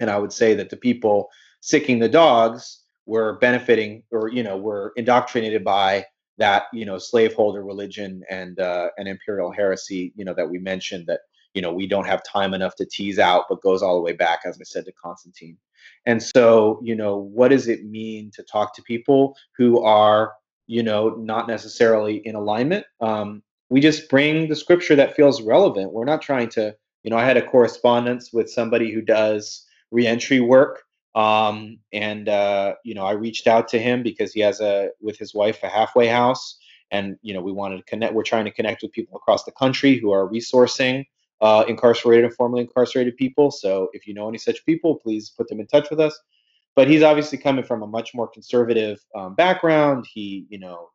And 0.00 0.10
I 0.10 0.18
would 0.18 0.32
say 0.32 0.54
that 0.54 0.70
the 0.70 0.76
people 0.76 1.28
sicking 1.60 1.98
the 1.98 2.08
dogs 2.08 2.80
were 3.10 3.38
benefiting 3.40 4.04
or 4.12 4.28
you 4.28 4.42
know 4.42 4.56
were 4.56 4.92
indoctrinated 4.94 5.64
by 5.64 6.06
that 6.38 6.66
you 6.72 6.86
know 6.86 6.96
slaveholder 6.96 7.64
religion 7.64 8.22
and 8.30 8.60
uh, 8.60 8.88
an 8.98 9.08
imperial 9.08 9.50
heresy 9.50 10.12
you 10.14 10.24
know 10.24 10.32
that 10.32 10.48
we 10.48 10.58
mentioned 10.58 11.08
that 11.08 11.22
you 11.52 11.60
know 11.60 11.72
we 11.72 11.88
don't 11.88 12.06
have 12.06 12.22
time 12.22 12.54
enough 12.54 12.76
to 12.76 12.86
tease 12.86 13.18
out 13.18 13.46
but 13.48 13.60
goes 13.62 13.82
all 13.82 13.96
the 13.96 14.00
way 14.00 14.12
back 14.12 14.38
as 14.46 14.56
i 14.60 14.64
said 14.64 14.84
to 14.84 14.92
constantine. 14.92 15.56
And 16.06 16.22
so 16.22 16.80
you 16.84 16.94
know 16.94 17.16
what 17.16 17.48
does 17.48 17.66
it 17.66 17.84
mean 17.84 18.30
to 18.36 18.44
talk 18.44 18.76
to 18.76 18.82
people 18.82 19.36
who 19.58 19.82
are 19.82 20.32
you 20.68 20.84
know 20.84 21.08
not 21.18 21.48
necessarily 21.48 22.18
in 22.24 22.36
alignment? 22.36 22.86
Um, 23.00 23.42
we 23.70 23.80
just 23.80 24.08
bring 24.08 24.48
the 24.48 24.56
scripture 24.56 24.94
that 24.96 25.16
feels 25.16 25.42
relevant. 25.42 25.92
We're 25.92 26.04
not 26.04 26.22
trying 26.22 26.50
to 26.50 26.76
you 27.02 27.10
know 27.10 27.16
i 27.16 27.24
had 27.24 27.36
a 27.42 27.48
correspondence 27.54 28.32
with 28.32 28.48
somebody 28.58 28.92
who 28.92 29.00
does 29.00 29.66
reentry 29.90 30.38
work 30.38 30.84
um, 31.14 31.78
and 31.92 32.28
uh, 32.28 32.74
you 32.84 32.94
know, 32.94 33.04
I 33.04 33.12
reached 33.12 33.46
out 33.46 33.68
to 33.68 33.78
him 33.78 34.02
because 34.02 34.32
he 34.32 34.40
has 34.40 34.60
a 34.60 34.90
with 35.00 35.18
his 35.18 35.34
wife 35.34 35.58
a 35.62 35.68
halfway 35.68 36.06
house, 36.06 36.58
and 36.90 37.16
you 37.22 37.34
know, 37.34 37.40
we 37.40 37.52
wanted 37.52 37.78
to 37.78 37.82
connect. 37.84 38.14
We're 38.14 38.22
trying 38.22 38.44
to 38.44 38.50
connect 38.52 38.82
with 38.82 38.92
people 38.92 39.16
across 39.16 39.44
the 39.44 39.52
country 39.52 39.98
who 39.98 40.12
are 40.12 40.28
resourcing 40.28 41.04
uh, 41.40 41.64
incarcerated 41.68 42.24
and 42.24 42.34
formerly 42.34 42.62
incarcerated 42.62 43.16
people. 43.16 43.50
So 43.50 43.88
if 43.92 44.06
you 44.06 44.14
know 44.14 44.28
any 44.28 44.38
such 44.38 44.64
people, 44.66 44.96
please 44.96 45.30
put 45.30 45.48
them 45.48 45.60
in 45.60 45.66
touch 45.66 45.90
with 45.90 46.00
us. 46.00 46.18
But 46.76 46.88
he's 46.88 47.02
obviously 47.02 47.38
coming 47.38 47.64
from 47.64 47.82
a 47.82 47.86
much 47.86 48.14
more 48.14 48.28
conservative 48.28 49.04
um, 49.14 49.34
background. 49.34 50.06
He, 50.12 50.46
you 50.48 50.58
know, 50.58 50.90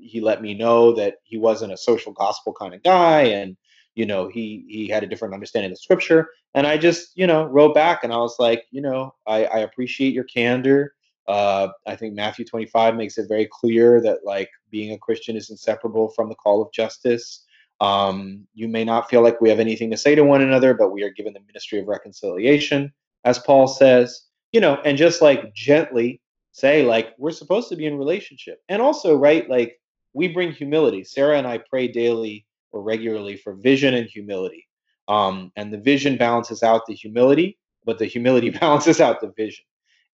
he 0.00 0.20
let 0.20 0.40
me 0.40 0.54
know 0.54 0.92
that 0.92 1.16
he 1.24 1.36
wasn't 1.36 1.72
a 1.72 1.76
social 1.76 2.12
gospel 2.12 2.54
kind 2.58 2.74
of 2.74 2.82
guy, 2.82 3.22
and 3.22 3.56
you 3.98 4.06
know, 4.06 4.28
he 4.28 4.64
he 4.68 4.86
had 4.86 5.02
a 5.02 5.08
different 5.08 5.34
understanding 5.34 5.72
of 5.72 5.78
scripture. 5.78 6.30
And 6.54 6.68
I 6.68 6.78
just, 6.78 7.18
you 7.18 7.26
know, 7.26 7.46
wrote 7.46 7.74
back 7.74 8.04
and 8.04 8.12
I 8.12 8.18
was 8.18 8.36
like, 8.38 8.64
you 8.70 8.80
know, 8.80 9.12
I, 9.26 9.44
I 9.46 9.58
appreciate 9.58 10.14
your 10.14 10.22
candor. 10.22 10.94
Uh, 11.26 11.68
I 11.84 11.96
think 11.96 12.14
Matthew 12.14 12.44
25 12.44 12.94
makes 12.94 13.18
it 13.18 13.28
very 13.28 13.48
clear 13.50 14.00
that 14.02 14.18
like 14.24 14.48
being 14.70 14.92
a 14.92 14.98
Christian 14.98 15.36
is 15.36 15.50
inseparable 15.50 16.10
from 16.10 16.28
the 16.28 16.36
call 16.36 16.62
of 16.62 16.70
justice. 16.72 17.44
Um, 17.80 18.46
you 18.54 18.68
may 18.68 18.84
not 18.84 19.10
feel 19.10 19.20
like 19.20 19.40
we 19.40 19.48
have 19.48 19.58
anything 19.58 19.90
to 19.90 19.96
say 19.96 20.14
to 20.14 20.22
one 20.22 20.42
another, 20.42 20.74
but 20.74 20.92
we 20.92 21.02
are 21.02 21.10
given 21.10 21.32
the 21.32 21.42
ministry 21.48 21.80
of 21.80 21.88
reconciliation, 21.88 22.92
as 23.24 23.40
Paul 23.40 23.66
says, 23.66 24.26
you 24.52 24.60
know, 24.60 24.76
and 24.84 24.96
just 24.96 25.20
like 25.20 25.52
gently 25.54 26.20
say, 26.52 26.84
like, 26.84 27.14
we're 27.18 27.32
supposed 27.32 27.68
to 27.70 27.76
be 27.76 27.86
in 27.86 27.98
relationship. 27.98 28.62
And 28.68 28.80
also, 28.80 29.16
right, 29.16 29.48
like, 29.50 29.80
we 30.12 30.28
bring 30.28 30.52
humility. 30.52 31.02
Sarah 31.02 31.36
and 31.36 31.46
I 31.46 31.58
pray 31.58 31.88
daily 31.88 32.46
or 32.72 32.82
regularly 32.82 33.36
for 33.36 33.54
vision 33.54 33.94
and 33.94 34.08
humility. 34.08 34.66
Um, 35.08 35.52
and 35.56 35.72
the 35.72 35.78
vision 35.78 36.16
balances 36.16 36.62
out 36.62 36.86
the 36.86 36.94
humility, 36.94 37.58
but 37.84 37.98
the 37.98 38.06
humility 38.06 38.50
balances 38.60 39.00
out 39.00 39.20
the 39.20 39.32
vision. 39.36 39.64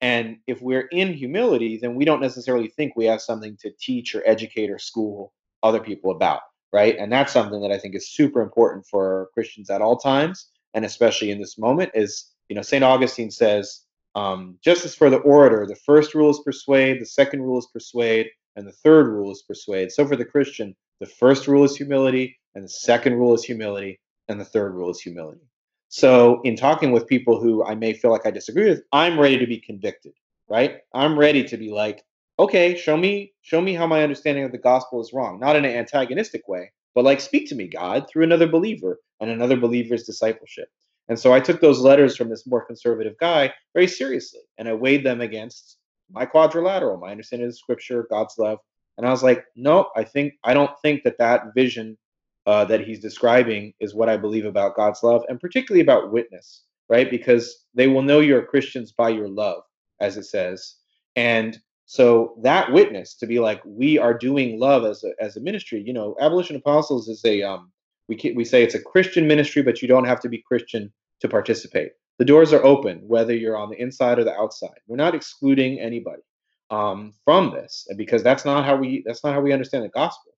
And 0.02 0.38
if 0.48 0.62
we're 0.62 0.88
in 0.88 1.14
humility, 1.14 1.80
then 1.82 1.96
we 1.96 2.06
don't 2.06 2.22
necessarily 2.22 2.68
think 2.68 2.96
we 2.96 3.06
have 3.06 3.22
something 3.22 3.58
to 3.62 3.72
teach 3.80 4.16
or 4.16 4.22
educate 4.26 4.70
or 4.70 4.78
school 4.78 5.34
other 5.64 5.80
people 5.80 6.12
about 6.12 6.42
right? 6.74 6.98
And 6.98 7.12
that's 7.12 7.32
something 7.32 7.62
that 7.62 7.72
I 7.72 7.78
think 7.78 7.96
is 7.96 8.10
super 8.10 8.42
important 8.42 8.86
for 8.88 9.30
Christians 9.34 9.70
at 9.70 9.82
all 9.82 9.96
times, 9.96 10.50
and 10.74 10.84
especially 10.84 11.32
in 11.32 11.40
this 11.40 11.58
moment. 11.58 11.92
Is 11.94 12.32
you 12.50 12.56
know, 12.56 12.62
Saint 12.62 12.84
Augustine 12.84 13.32
says, 13.32 13.82
um, 14.16 14.58
just 14.62 14.84
as 14.84 14.96
for 14.96 15.10
the 15.10 15.18
orator, 15.18 15.66
the 15.66 15.76
first 15.76 16.14
rule 16.14 16.32
is 16.32 16.42
persuade, 16.44 17.00
the 17.00 17.06
second 17.06 17.42
rule 17.44 17.60
is 17.60 17.68
persuade, 17.72 18.28
and 18.56 18.68
the 18.68 18.72
third 18.72 19.08
rule 19.08 19.32
is 19.32 19.44
persuade. 19.44 19.92
So 19.92 20.06
for 20.06 20.16
the 20.16 20.26
Christian, 20.26 20.76
the 21.00 21.06
first 21.06 21.48
rule 21.48 21.64
is 21.64 21.78
humility, 21.78 22.38
and 22.56 22.64
the 22.64 22.70
second 22.70 23.16
rule 23.16 23.34
is 23.34 23.44
humility, 23.44 24.00
and 24.28 24.40
the 24.40 24.46
third 24.46 24.74
rule 24.74 24.90
is 24.90 25.02
humility. 25.02 25.48
So 25.90 26.42
in 26.42 26.56
talking 26.56 26.92
with 26.92 27.08
people 27.08 27.40
who 27.40 27.64
I 27.64 27.76
may 27.76 27.94
feel 27.94 28.12
like 28.12 28.26
I 28.26 28.32
disagree 28.32 28.70
with, 28.70 28.82
I'm 28.92 29.20
ready 29.20 29.38
to 29.38 29.46
be 29.46 29.60
convicted, 29.60 30.14
right? 30.50 30.80
I'm 30.94 31.18
ready 31.18 31.44
to 31.44 31.58
be 31.58 31.72
like, 31.72 32.04
okay, 32.40 32.76
show 32.76 32.98
me 32.98 33.34
show 33.42 33.62
me 33.62 33.74
how 33.74 33.86
my 33.86 34.02
understanding 34.02 34.44
of 34.44 34.52
the 34.52 34.58
gospel 34.58 35.02
is 35.02 35.14
wrong. 35.14 35.40
Not 35.40 35.56
in 35.56 35.66
an 35.66 35.76
antagonistic 35.76 36.48
way, 36.48 36.72
but 36.96 37.04
like 37.04 37.22
speak 37.22 37.48
to 37.50 37.56
me, 37.56 37.68
God, 37.68 38.08
through 38.10 38.24
another 38.24 38.48
believer 38.48 39.00
and 39.20 39.30
another 39.30 39.58
believer's 39.58 40.04
discipleship. 40.04 40.68
And 41.10 41.20
so 41.20 41.34
I 41.34 41.40
took 41.40 41.60
those 41.62 41.82
letters 41.82 42.16
from 42.16 42.30
this 42.30 42.48
more 42.48 42.66
conservative 42.66 43.18
guy 43.20 43.54
very 43.74 43.88
seriously, 43.88 44.42
and 44.58 44.68
I 44.68 44.74
weighed 44.74 45.06
them 45.06 45.22
against 45.22 45.78
my 46.12 46.26
quadrilateral, 46.26 46.98
my 46.98 47.12
understanding 47.12 47.48
of 47.48 47.52
the 47.52 47.58
scripture, 47.58 48.08
God's 48.10 48.38
love, 48.38 48.60
and 48.98 49.06
I 49.06 49.10
was 49.10 49.24
like, 49.24 49.46
no, 49.56 49.90
I 49.96 50.04
think 50.04 50.34
I 50.44 50.54
don't 50.54 50.72
think 50.82 51.04
that 51.04 51.18
that 51.18 51.54
vision 51.56 51.98
uh, 52.46 52.66
that 52.66 52.82
he's 52.82 53.00
describing 53.00 53.74
is 53.80 53.96
what 53.96 54.10
I 54.10 54.18
believe 54.18 54.46
about 54.46 54.76
God's 54.76 55.04
love, 55.04 55.24
and 55.30 55.40
particularly 55.40 55.82
about 55.82 56.12
witness, 56.12 56.64
right? 56.90 57.10
Because 57.10 57.66
they 57.74 57.88
will 57.88 58.02
know 58.02 58.20
you're 58.20 58.46
Christians 58.46 58.92
by 58.92 59.10
your 59.10 59.30
love, 59.30 59.64
as 60.00 60.18
it 60.18 60.26
says, 60.26 60.76
and 61.16 61.58
so 61.86 62.36
that 62.42 62.72
witness 62.72 63.14
to 63.16 63.28
be 63.28 63.40
like 63.40 63.62
we 63.66 63.98
are 63.98 64.18
doing 64.18 64.60
love 64.60 64.86
as 64.86 65.04
a 65.04 65.12
as 65.20 65.38
a 65.38 65.42
ministry, 65.42 65.84
you 65.86 65.94
know, 65.94 66.16
Abolition 66.20 66.56
Apostles 66.56 67.08
is 67.08 67.24
a 67.26 67.44
um 67.44 67.72
we 68.08 68.34
we 68.36 68.46
say 68.46 68.64
it's 68.64 68.76
a 68.76 68.82
Christian 68.82 69.28
ministry, 69.28 69.62
but 69.62 69.82
you 69.82 69.88
don't 69.88 70.06
have 70.06 70.20
to 70.22 70.30
be 70.30 70.44
Christian 70.46 70.92
to 71.20 71.28
participate. 71.28 71.92
The 72.20 72.26
doors 72.26 72.54
are 72.54 72.64
open 72.64 73.02
whether 73.08 73.36
you're 73.36 73.58
on 73.58 73.70
the 73.70 73.82
inside 73.82 74.20
or 74.20 74.24
the 74.24 74.36
outside. 74.36 74.78
We're 74.88 74.98
not 74.98 75.16
excluding 75.16 75.80
anybody 75.80 76.22
um, 76.70 77.14
from 77.26 77.52
this 77.52 77.88
because 77.98 78.24
that's 78.24 78.46
not 78.46 78.66
how 78.66 78.76
we 78.76 79.04
that's 79.06 79.24
not 79.24 79.34
how 79.34 79.42
we 79.42 79.54
understand 79.54 79.84
the 79.84 79.90
gospel. 79.90 80.34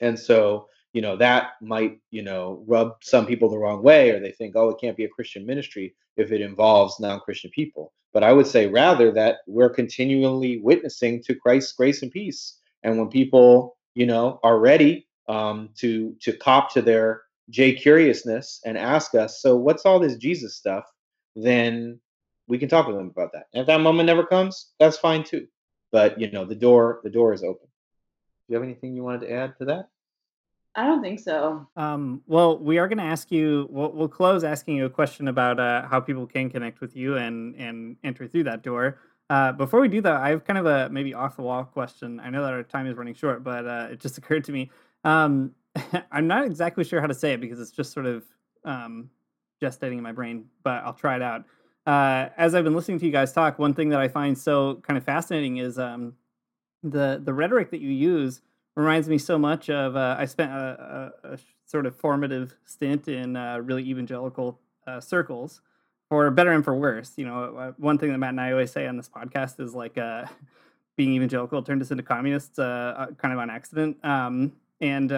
And 0.00 0.18
so 0.18 0.68
you 0.92 1.02
know 1.02 1.16
that 1.16 1.52
might 1.60 2.00
you 2.10 2.22
know 2.22 2.62
rub 2.66 2.96
some 3.02 3.26
people 3.26 3.48
the 3.48 3.58
wrong 3.58 3.82
way 3.82 4.10
or 4.10 4.20
they 4.20 4.32
think 4.32 4.56
oh 4.56 4.70
it 4.70 4.80
can't 4.80 4.96
be 4.96 5.04
a 5.04 5.08
christian 5.08 5.46
ministry 5.46 5.94
if 6.16 6.32
it 6.32 6.40
involves 6.40 7.00
non-christian 7.00 7.50
people 7.50 7.92
but 8.12 8.24
I 8.24 8.32
would 8.32 8.46
say 8.46 8.66
rather 8.66 9.12
that 9.12 9.38
we're 9.46 9.70
continually 9.70 10.58
witnessing 10.58 11.22
to 11.24 11.34
Christ's 11.34 11.72
grace 11.72 12.02
and 12.02 12.10
peace. 12.10 12.58
And 12.82 12.98
when 12.98 13.08
people, 13.08 13.76
you 13.94 14.06
know, 14.06 14.40
are 14.42 14.58
ready 14.58 15.06
um, 15.28 15.70
to 15.76 16.16
to 16.20 16.32
cop 16.32 16.72
to 16.74 16.82
their 16.82 17.22
J 17.50 17.74
curiousness 17.74 18.60
and 18.64 18.76
ask 18.76 19.14
us, 19.14 19.40
so 19.40 19.56
what's 19.56 19.86
all 19.86 20.00
this 20.00 20.16
Jesus 20.16 20.56
stuff? 20.56 20.84
Then 21.36 22.00
we 22.48 22.58
can 22.58 22.68
talk 22.68 22.86
with 22.86 22.96
them 22.96 23.08
about 23.08 23.32
that. 23.32 23.46
And 23.54 23.60
if 23.60 23.66
that 23.68 23.80
moment 23.80 24.06
never 24.06 24.26
comes, 24.26 24.70
that's 24.80 24.96
fine 24.96 25.22
too. 25.22 25.46
But 25.92 26.20
you 26.20 26.30
know, 26.30 26.44
the 26.44 26.56
door 26.56 27.00
the 27.04 27.10
door 27.10 27.32
is 27.32 27.44
open. 27.44 27.66
Do 27.66 28.54
you 28.54 28.54
have 28.56 28.64
anything 28.64 28.96
you 28.96 29.04
wanted 29.04 29.26
to 29.26 29.32
add 29.32 29.56
to 29.58 29.66
that? 29.66 29.88
I 30.76 30.86
don't 30.86 31.02
think 31.02 31.18
so. 31.18 31.66
Um, 31.76 32.22
well, 32.26 32.58
we 32.58 32.78
are 32.78 32.86
going 32.86 32.98
to 32.98 33.04
ask 33.04 33.32
you. 33.32 33.66
We'll, 33.70 33.92
we'll 33.92 34.08
close 34.08 34.44
asking 34.44 34.76
you 34.76 34.86
a 34.86 34.90
question 34.90 35.28
about 35.28 35.58
uh, 35.58 35.86
how 35.88 35.98
people 36.00 36.26
can 36.26 36.48
connect 36.48 36.80
with 36.80 36.94
you 36.94 37.16
and 37.16 37.56
and 37.56 37.96
enter 38.04 38.28
through 38.28 38.44
that 38.44 38.62
door. 38.62 38.98
Uh, 39.30 39.52
before 39.52 39.80
we 39.80 39.88
do 39.88 40.00
that, 40.00 40.16
I 40.16 40.30
have 40.30 40.44
kind 40.44 40.58
of 40.58 40.66
a 40.66 40.88
maybe 40.90 41.12
off 41.14 41.36
the 41.36 41.42
wall 41.42 41.64
question. 41.64 42.20
I 42.20 42.30
know 42.30 42.42
that 42.42 42.52
our 42.52 42.62
time 42.62 42.86
is 42.86 42.96
running 42.96 43.14
short, 43.14 43.42
but 43.42 43.66
uh, 43.66 43.88
it 43.92 44.00
just 44.00 44.18
occurred 44.18 44.44
to 44.44 44.52
me. 44.52 44.70
Um, 45.04 45.52
I'm 46.12 46.26
not 46.26 46.44
exactly 46.44 46.84
sure 46.84 47.00
how 47.00 47.06
to 47.06 47.14
say 47.14 47.32
it 47.32 47.40
because 47.40 47.60
it's 47.60 47.70
just 47.70 47.92
sort 47.92 48.06
of 48.06 48.24
um, 48.64 49.10
gestating 49.62 49.98
in 49.98 50.02
my 50.02 50.12
brain, 50.12 50.46
but 50.62 50.82
I'll 50.84 50.94
try 50.94 51.16
it 51.16 51.22
out. 51.22 51.44
Uh, 51.86 52.28
as 52.36 52.54
I've 52.54 52.64
been 52.64 52.74
listening 52.74 52.98
to 53.00 53.06
you 53.06 53.12
guys 53.12 53.32
talk, 53.32 53.58
one 53.58 53.74
thing 53.74 53.88
that 53.90 54.00
I 54.00 54.08
find 54.08 54.36
so 54.36 54.76
kind 54.82 54.98
of 54.98 55.04
fascinating 55.04 55.58
is 55.58 55.78
um, 55.78 56.14
the 56.82 57.20
the 57.24 57.32
rhetoric 57.32 57.70
that 57.70 57.80
you 57.80 57.90
use 57.90 58.40
reminds 58.76 59.08
me 59.08 59.18
so 59.18 59.38
much 59.38 59.68
of 59.70 59.96
uh, 59.96 60.16
I 60.18 60.24
spent 60.26 60.52
a, 60.52 61.12
a, 61.24 61.32
a, 61.34 61.38
sort 61.66 61.86
of 61.86 61.94
formative 61.94 62.56
stint 62.64 63.06
in 63.08 63.36
uh, 63.36 63.58
really 63.58 63.82
evangelical 63.84 64.58
uh, 64.86 65.00
circles, 65.00 65.60
for 66.08 66.28
better 66.30 66.50
and 66.50 66.64
for 66.64 66.74
worse. 66.74 67.12
You 67.16 67.26
know, 67.26 67.56
uh, 67.56 67.72
one 67.76 67.98
thing 67.98 68.10
that 68.10 68.18
Matt 68.18 68.30
and 68.30 68.40
I 68.40 68.50
always 68.52 68.72
say 68.72 68.86
on 68.86 68.96
this 68.96 69.08
podcast 69.08 69.60
is 69.60 69.74
like 69.74 69.96
uh, 69.96 70.26
being 70.96 71.12
evangelical 71.12 71.62
turned 71.62 71.82
us 71.82 71.90
into 71.90 72.02
communists, 72.02 72.58
uh, 72.58 73.06
kind 73.18 73.32
of 73.32 73.38
on 73.38 73.50
accident. 73.50 74.04
Um, 74.04 74.52
and 74.80 75.10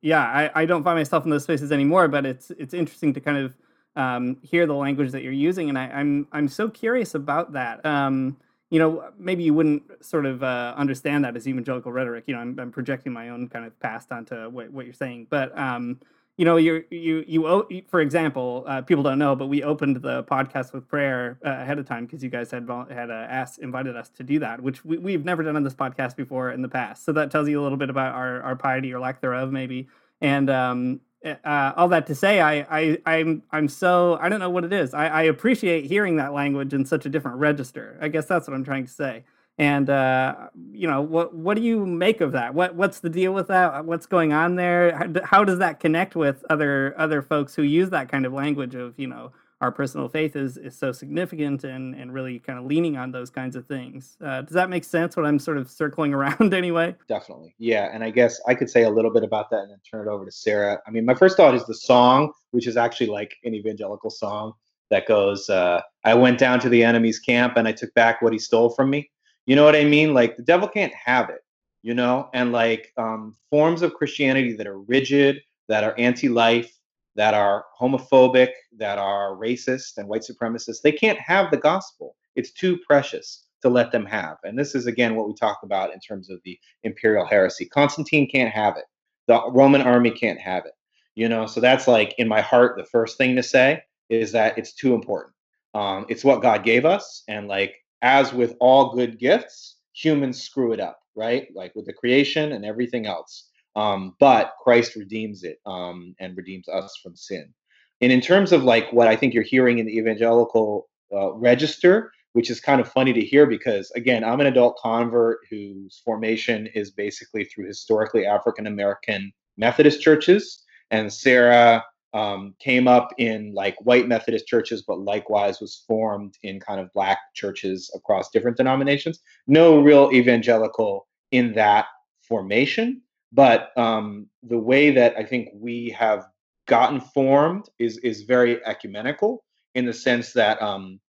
yeah, 0.00 0.24
I, 0.24 0.62
I 0.62 0.66
don't 0.66 0.82
find 0.82 0.98
myself 0.98 1.24
in 1.24 1.30
those 1.30 1.44
spaces 1.44 1.72
anymore, 1.72 2.08
but 2.08 2.26
it's 2.26 2.50
it's 2.50 2.74
interesting 2.74 3.14
to 3.14 3.20
kind 3.20 3.38
of 3.38 3.54
um, 3.96 4.38
hear 4.42 4.66
the 4.66 4.74
language 4.74 5.10
that 5.12 5.22
you're 5.22 5.32
using, 5.32 5.68
and 5.68 5.78
I, 5.78 5.86
I'm 5.88 6.26
I'm 6.32 6.48
so 6.48 6.68
curious 6.68 7.14
about 7.14 7.52
that. 7.52 7.84
Um, 7.86 8.36
you 8.70 8.78
know, 8.78 9.10
maybe 9.18 9.42
you 9.42 9.54
wouldn't 9.54 10.04
sort 10.04 10.26
of 10.26 10.42
uh, 10.42 10.74
understand 10.76 11.24
that 11.24 11.36
as 11.36 11.48
evangelical 11.48 11.90
rhetoric. 11.90 12.24
You 12.26 12.34
know, 12.34 12.40
I'm, 12.40 12.58
I'm, 12.58 12.70
projecting 12.70 13.12
my 13.12 13.30
own 13.30 13.48
kind 13.48 13.64
of 13.64 13.78
past 13.80 14.12
onto 14.12 14.50
what, 14.50 14.70
what 14.70 14.84
you're 14.84 14.94
saying, 14.94 15.28
but 15.30 15.56
um, 15.58 16.00
you 16.38 16.44
know, 16.44 16.56
you 16.56 16.84
you 16.90 17.24
you 17.26 17.82
for 17.88 18.00
example, 18.00 18.64
uh, 18.68 18.80
people 18.82 19.02
don't 19.02 19.18
know, 19.18 19.34
but 19.34 19.46
we 19.46 19.64
opened 19.64 19.96
the 19.96 20.22
podcast 20.22 20.72
with 20.72 20.86
prayer 20.86 21.36
uh, 21.44 21.56
ahead 21.58 21.80
of 21.80 21.86
time 21.86 22.06
because 22.06 22.22
you 22.22 22.30
guys 22.30 22.52
had 22.52 22.68
had 22.90 23.10
uh, 23.10 23.26
asked 23.28 23.58
invited 23.58 23.96
us 23.96 24.08
to 24.10 24.22
do 24.22 24.38
that, 24.38 24.60
which 24.62 24.84
we, 24.84 24.98
we've 24.98 25.24
never 25.24 25.42
done 25.42 25.56
on 25.56 25.64
this 25.64 25.74
podcast 25.74 26.14
before 26.14 26.52
in 26.52 26.62
the 26.62 26.68
past. 26.68 27.04
So 27.04 27.12
that 27.12 27.32
tells 27.32 27.48
you 27.48 27.60
a 27.60 27.62
little 27.62 27.76
bit 27.76 27.90
about 27.90 28.14
our 28.14 28.40
our 28.42 28.54
piety 28.54 28.94
or 28.94 29.00
lack 29.00 29.20
thereof, 29.20 29.50
maybe. 29.50 29.88
And 30.20 30.48
um, 30.48 31.00
uh, 31.24 31.72
all 31.76 31.88
that 31.88 32.06
to 32.06 32.14
say, 32.14 32.40
I, 32.40 32.60
I, 32.70 32.98
I'm, 33.06 33.42
I'm 33.50 33.68
so 33.68 34.18
I 34.20 34.28
don't 34.28 34.40
know 34.40 34.50
what 34.50 34.64
it 34.64 34.72
is. 34.72 34.94
I, 34.94 35.08
I 35.08 35.22
appreciate 35.22 35.86
hearing 35.86 36.16
that 36.16 36.32
language 36.32 36.72
in 36.72 36.84
such 36.84 37.06
a 37.06 37.08
different 37.08 37.38
register. 37.38 37.98
I 38.00 38.08
guess 38.08 38.26
that's 38.26 38.46
what 38.46 38.54
I'm 38.54 38.64
trying 38.64 38.86
to 38.86 38.92
say. 38.92 39.24
And 39.58 39.90
uh, 39.90 40.48
you 40.70 40.86
know, 40.86 41.02
what, 41.02 41.34
what 41.34 41.56
do 41.56 41.62
you 41.62 41.84
make 41.84 42.20
of 42.20 42.32
that? 42.32 42.54
What, 42.54 42.76
what's 42.76 43.00
the 43.00 43.10
deal 43.10 43.34
with 43.34 43.48
that? 43.48 43.84
What's 43.84 44.06
going 44.06 44.32
on 44.32 44.54
there? 44.54 44.96
How, 44.96 45.06
how 45.24 45.44
does 45.44 45.58
that 45.58 45.80
connect 45.80 46.14
with 46.14 46.44
other, 46.48 46.94
other 46.96 47.22
folks 47.22 47.56
who 47.56 47.62
use 47.62 47.90
that 47.90 48.08
kind 48.08 48.24
of 48.24 48.32
language 48.32 48.76
of, 48.76 48.94
you 48.96 49.08
know, 49.08 49.32
our 49.60 49.72
personal 49.72 50.08
faith 50.08 50.36
is 50.36 50.56
is 50.56 50.76
so 50.76 50.92
significant 50.92 51.64
and 51.64 51.94
and 51.94 52.12
really 52.12 52.38
kind 52.38 52.58
of 52.58 52.64
leaning 52.64 52.96
on 52.96 53.10
those 53.10 53.30
kinds 53.30 53.56
of 53.56 53.66
things. 53.66 54.16
Uh, 54.24 54.42
does 54.42 54.54
that 54.54 54.70
make 54.70 54.84
sense? 54.84 55.16
What 55.16 55.26
I'm 55.26 55.38
sort 55.38 55.58
of 55.58 55.70
circling 55.70 56.14
around 56.18 56.54
anyway. 56.54 56.94
Definitely, 57.08 57.54
yeah. 57.58 57.90
And 57.92 58.04
I 58.04 58.10
guess 58.10 58.40
I 58.46 58.54
could 58.54 58.70
say 58.70 58.84
a 58.84 58.90
little 58.90 59.12
bit 59.12 59.24
about 59.24 59.50
that 59.50 59.60
and 59.60 59.70
then 59.70 59.80
turn 59.88 60.06
it 60.06 60.10
over 60.10 60.24
to 60.24 60.30
Sarah. 60.30 60.80
I 60.86 60.90
mean, 60.90 61.04
my 61.04 61.14
first 61.14 61.36
thought 61.36 61.54
is 61.54 61.64
the 61.66 61.74
song, 61.74 62.32
which 62.52 62.66
is 62.66 62.76
actually 62.76 63.08
like 63.08 63.36
an 63.44 63.54
evangelical 63.54 64.10
song 64.10 64.52
that 64.90 65.06
goes, 65.06 65.50
uh, 65.50 65.80
"I 66.04 66.14
went 66.14 66.38
down 66.38 66.60
to 66.60 66.68
the 66.68 66.84
enemy's 66.84 67.18
camp 67.18 67.56
and 67.56 67.66
I 67.66 67.72
took 67.72 67.92
back 67.94 68.22
what 68.22 68.32
he 68.32 68.38
stole 68.38 68.70
from 68.70 68.90
me." 68.90 69.10
You 69.46 69.56
know 69.56 69.64
what 69.64 69.76
I 69.76 69.84
mean? 69.84 70.14
Like 70.14 70.36
the 70.36 70.42
devil 70.42 70.68
can't 70.68 70.92
have 70.94 71.30
it, 71.30 71.42
you 71.82 71.94
know. 71.94 72.28
And 72.32 72.52
like 72.52 72.92
um, 72.96 73.34
forms 73.50 73.82
of 73.82 73.94
Christianity 73.94 74.52
that 74.54 74.66
are 74.66 74.78
rigid, 74.78 75.40
that 75.68 75.84
are 75.84 75.94
anti-life 75.98 76.77
that 77.18 77.34
are 77.34 77.64
homophobic, 77.78 78.50
that 78.76 78.96
are 78.96 79.34
racist 79.34 79.98
and 79.98 80.08
white 80.08 80.22
supremacists, 80.22 80.82
they 80.82 80.92
can't 80.92 81.18
have 81.18 81.50
the 81.50 81.56
gospel. 81.56 82.14
It's 82.36 82.52
too 82.52 82.78
precious 82.86 83.44
to 83.62 83.68
let 83.68 83.90
them 83.90 84.06
have. 84.06 84.36
And 84.44 84.56
this 84.56 84.76
is, 84.76 84.86
again, 84.86 85.16
what 85.16 85.26
we 85.26 85.34
talk 85.34 85.58
about 85.64 85.92
in 85.92 85.98
terms 85.98 86.30
of 86.30 86.38
the 86.44 86.56
imperial 86.84 87.26
heresy. 87.26 87.64
Constantine 87.64 88.28
can't 88.30 88.52
have 88.52 88.76
it, 88.76 88.84
the 89.26 89.42
Roman 89.50 89.82
army 89.82 90.12
can't 90.12 90.38
have 90.38 90.64
it. 90.64 90.74
You 91.16 91.28
know, 91.28 91.46
so 91.46 91.60
that's 91.60 91.88
like 91.88 92.14
in 92.18 92.28
my 92.28 92.40
heart, 92.40 92.76
the 92.76 92.84
first 92.86 93.18
thing 93.18 93.34
to 93.34 93.42
say 93.42 93.82
is 94.08 94.30
that 94.30 94.56
it's 94.56 94.72
too 94.72 94.94
important. 94.94 95.34
Um, 95.74 96.06
it's 96.08 96.24
what 96.24 96.40
God 96.40 96.62
gave 96.62 96.84
us. 96.84 97.24
And 97.26 97.48
like, 97.48 97.74
as 98.00 98.32
with 98.32 98.54
all 98.60 98.94
good 98.94 99.18
gifts, 99.18 99.78
humans 99.92 100.40
screw 100.40 100.70
it 100.70 100.78
up, 100.78 101.00
right? 101.16 101.48
Like 101.52 101.74
with 101.74 101.86
the 101.86 101.92
creation 101.92 102.52
and 102.52 102.64
everything 102.64 103.06
else. 103.06 103.47
Um, 103.76 104.14
but 104.18 104.54
Christ 104.62 104.96
redeems 104.96 105.44
it 105.44 105.58
um, 105.66 106.14
and 106.18 106.36
redeems 106.36 106.68
us 106.68 106.98
from 107.02 107.14
sin. 107.16 107.52
And 108.00 108.12
in 108.12 108.20
terms 108.20 108.52
of 108.52 108.64
like 108.64 108.92
what 108.92 109.08
I 109.08 109.16
think 109.16 109.34
you're 109.34 109.42
hearing 109.42 109.78
in 109.78 109.86
the 109.86 109.96
evangelical 109.96 110.88
uh, 111.12 111.32
register, 111.34 112.12
which 112.32 112.50
is 112.50 112.60
kind 112.60 112.80
of 112.80 112.90
funny 112.90 113.12
to 113.12 113.20
hear 113.20 113.46
because 113.46 113.90
again, 113.92 114.22
I'm 114.24 114.40
an 114.40 114.46
adult 114.46 114.78
convert 114.80 115.38
whose 115.50 116.00
formation 116.04 116.68
is 116.74 116.90
basically 116.90 117.44
through 117.44 117.66
historically 117.66 118.26
African 118.26 118.66
American 118.66 119.32
Methodist 119.56 120.00
churches, 120.00 120.64
and 120.90 121.12
Sarah 121.12 121.84
um, 122.14 122.54
came 122.58 122.88
up 122.88 123.12
in 123.18 123.52
like 123.54 123.76
white 123.80 124.08
Methodist 124.08 124.46
churches, 124.46 124.82
but 124.86 125.00
likewise 125.00 125.60
was 125.60 125.84
formed 125.86 126.34
in 126.42 126.60
kind 126.60 126.80
of 126.80 126.92
black 126.92 127.18
churches 127.34 127.90
across 127.94 128.30
different 128.30 128.56
denominations. 128.56 129.20
No 129.46 129.80
real 129.80 130.10
evangelical 130.12 131.06
in 131.32 131.52
that 131.54 131.86
formation, 132.22 133.02
but 133.32 133.76
um, 133.76 134.26
the 134.42 134.58
way 134.58 134.90
that 134.90 135.16
I 135.16 135.24
think 135.24 135.50
we 135.54 135.90
have 135.90 136.26
gotten 136.66 137.00
formed 137.00 137.66
is 137.78 137.98
is 137.98 138.22
very 138.22 138.64
ecumenical 138.64 139.44
in 139.74 139.86
the 139.86 139.92
sense 139.92 140.32
that 140.32 140.60
um, 140.62 141.00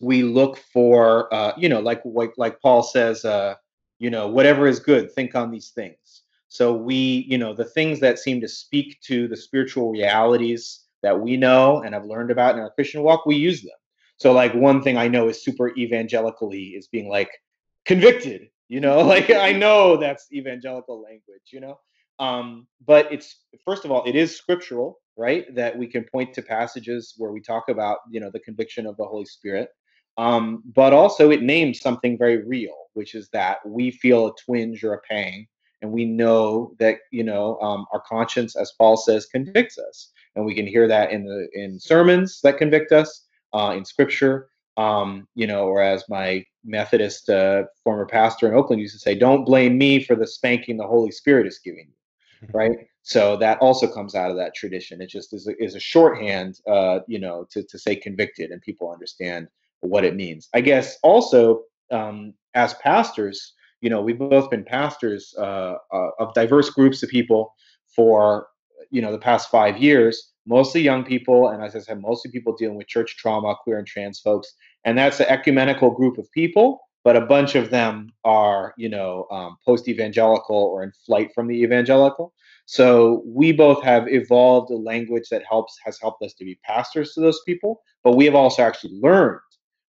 we 0.00 0.22
look 0.22 0.58
for 0.72 1.32
uh, 1.32 1.52
you 1.56 1.68
know 1.68 1.80
like 1.80 2.02
like 2.04 2.32
like 2.36 2.60
Paul 2.60 2.82
says 2.82 3.24
uh, 3.24 3.54
you 3.98 4.10
know 4.10 4.28
whatever 4.28 4.66
is 4.66 4.80
good 4.80 5.12
think 5.12 5.34
on 5.34 5.50
these 5.50 5.70
things. 5.70 6.22
So 6.48 6.72
we 6.72 7.26
you 7.28 7.38
know 7.38 7.54
the 7.54 7.64
things 7.64 8.00
that 8.00 8.18
seem 8.18 8.40
to 8.40 8.48
speak 8.48 9.00
to 9.02 9.28
the 9.28 9.36
spiritual 9.36 9.90
realities 9.90 10.84
that 11.02 11.18
we 11.18 11.36
know 11.36 11.82
and 11.82 11.94
have 11.94 12.06
learned 12.06 12.30
about 12.30 12.54
in 12.54 12.60
our 12.60 12.70
Christian 12.70 13.02
walk 13.02 13.26
we 13.26 13.36
use 13.36 13.62
them. 13.62 13.76
So 14.18 14.32
like 14.32 14.54
one 14.54 14.82
thing 14.82 14.96
I 14.96 15.08
know 15.08 15.28
is 15.28 15.44
super 15.44 15.74
evangelically 15.76 16.68
is 16.68 16.88
being 16.88 17.08
like 17.08 17.30
convicted 17.84 18.48
you 18.68 18.80
know 18.80 19.00
like 19.14 19.30
I 19.30 19.52
know 19.52 19.96
that's 19.96 20.26
evangelical 20.32 21.02
language 21.02 21.50
you 21.52 21.60
know? 21.60 21.78
Um, 22.18 22.66
but 22.86 23.12
it's 23.12 23.44
first 23.64 23.84
of 23.84 23.90
all 23.90 24.04
it 24.06 24.16
is 24.16 24.36
scriptural 24.36 25.00
right 25.16 25.52
that 25.54 25.76
we 25.76 25.86
can 25.86 26.04
point 26.04 26.34
to 26.34 26.42
passages 26.42 27.14
where 27.16 27.32
we 27.32 27.40
talk 27.40 27.68
about 27.68 27.98
you 28.10 28.20
know 28.20 28.30
the 28.30 28.40
conviction 28.40 28.86
of 28.86 28.96
the 28.96 29.04
holy 29.04 29.26
spirit. 29.26 29.70
Um, 30.18 30.62
but 30.74 30.92
also, 30.92 31.30
it 31.30 31.42
names 31.42 31.80
something 31.80 32.16
very 32.16 32.46
real, 32.46 32.74
which 32.94 33.14
is 33.14 33.28
that 33.30 33.58
we 33.66 33.90
feel 33.90 34.28
a 34.28 34.32
twinge 34.44 34.82
or 34.82 34.94
a 34.94 35.00
pang, 35.00 35.46
and 35.82 35.92
we 35.92 36.04
know 36.04 36.72
that 36.78 36.98
you 37.10 37.22
know 37.22 37.58
um, 37.60 37.86
our 37.92 38.00
conscience, 38.00 38.56
as 38.56 38.72
Paul 38.78 38.96
says, 38.96 39.26
convicts 39.26 39.78
us, 39.78 40.12
and 40.34 40.44
we 40.44 40.54
can 40.54 40.66
hear 40.66 40.88
that 40.88 41.10
in 41.10 41.24
the 41.24 41.48
in 41.52 41.78
sermons 41.78 42.40
that 42.42 42.56
convict 42.56 42.92
us, 42.92 43.26
uh, 43.52 43.74
in 43.76 43.84
Scripture, 43.84 44.48
um, 44.76 45.26
you 45.34 45.46
know, 45.46 45.66
or 45.66 45.80
as 45.82 46.04
my 46.08 46.44
Methodist 46.64 47.28
uh, 47.28 47.64
former 47.82 48.06
pastor 48.06 48.48
in 48.48 48.54
Oakland 48.54 48.80
used 48.80 48.94
to 48.94 49.00
say, 49.00 49.14
"Don't 49.14 49.44
blame 49.44 49.78
me 49.78 50.02
for 50.02 50.16
the 50.16 50.26
spanking 50.26 50.76
the 50.76 50.86
Holy 50.86 51.10
Spirit 51.10 51.46
is 51.46 51.58
giving 51.58 51.86
you." 51.88 52.48
right? 52.52 52.86
So 53.02 53.36
that 53.38 53.58
also 53.58 53.86
comes 53.86 54.14
out 54.14 54.30
of 54.30 54.36
that 54.36 54.54
tradition. 54.54 55.00
It 55.00 55.08
just 55.08 55.32
is 55.32 55.46
a, 55.46 55.62
is 55.62 55.74
a 55.74 55.80
shorthand, 55.80 56.60
uh, 56.68 57.00
you 57.06 57.18
know, 57.18 57.46
to, 57.50 57.62
to 57.62 57.78
say 57.78 57.96
convicted, 57.96 58.50
and 58.50 58.60
people 58.60 58.90
understand 58.90 59.48
what 59.80 60.04
it 60.04 60.16
means. 60.16 60.48
I 60.54 60.60
guess 60.60 60.98
also 61.02 61.62
um, 61.90 62.34
as 62.54 62.74
pastors, 62.74 63.54
you 63.80 63.90
know, 63.90 64.00
we've 64.00 64.18
both 64.18 64.50
been 64.50 64.64
pastors 64.64 65.34
uh, 65.38 65.74
uh, 65.92 66.10
of 66.18 66.34
diverse 66.34 66.70
groups 66.70 67.02
of 67.02 67.08
people 67.08 67.54
for 67.94 68.48
you 68.90 69.02
know 69.02 69.12
the 69.12 69.18
past 69.18 69.50
five 69.50 69.78
years, 69.78 70.32
mostly 70.46 70.80
young 70.80 71.04
people, 71.04 71.48
and 71.48 71.62
as 71.62 71.76
I 71.76 71.80
said, 71.80 72.00
mostly 72.00 72.30
people 72.30 72.54
dealing 72.56 72.76
with 72.76 72.88
church 72.88 73.16
trauma, 73.16 73.54
queer 73.62 73.78
and 73.78 73.86
trans 73.86 74.20
folks, 74.20 74.52
and 74.84 74.96
that's 74.96 75.20
an 75.20 75.26
ecumenical 75.28 75.90
group 75.90 76.18
of 76.18 76.30
people. 76.32 76.80
But 77.04 77.16
a 77.16 77.20
bunch 77.20 77.54
of 77.54 77.70
them 77.70 78.10
are, 78.24 78.74
you 78.76 78.88
know, 78.88 79.28
um, 79.30 79.58
post-evangelical 79.64 80.56
or 80.56 80.82
in 80.82 80.90
flight 81.06 81.32
from 81.32 81.46
the 81.46 81.62
evangelical. 81.62 82.32
So 82.66 83.22
we 83.24 83.52
both 83.52 83.80
have 83.84 84.08
evolved 84.08 84.72
a 84.72 84.76
language 84.76 85.28
that 85.30 85.44
helps 85.48 85.76
has 85.84 86.00
helped 86.00 86.22
us 86.22 86.34
to 86.34 86.44
be 86.44 86.58
pastors 86.64 87.14
to 87.14 87.20
those 87.20 87.40
people, 87.46 87.80
but 88.02 88.16
we 88.16 88.24
have 88.24 88.34
also 88.34 88.62
actually 88.62 88.98
learned 89.00 89.38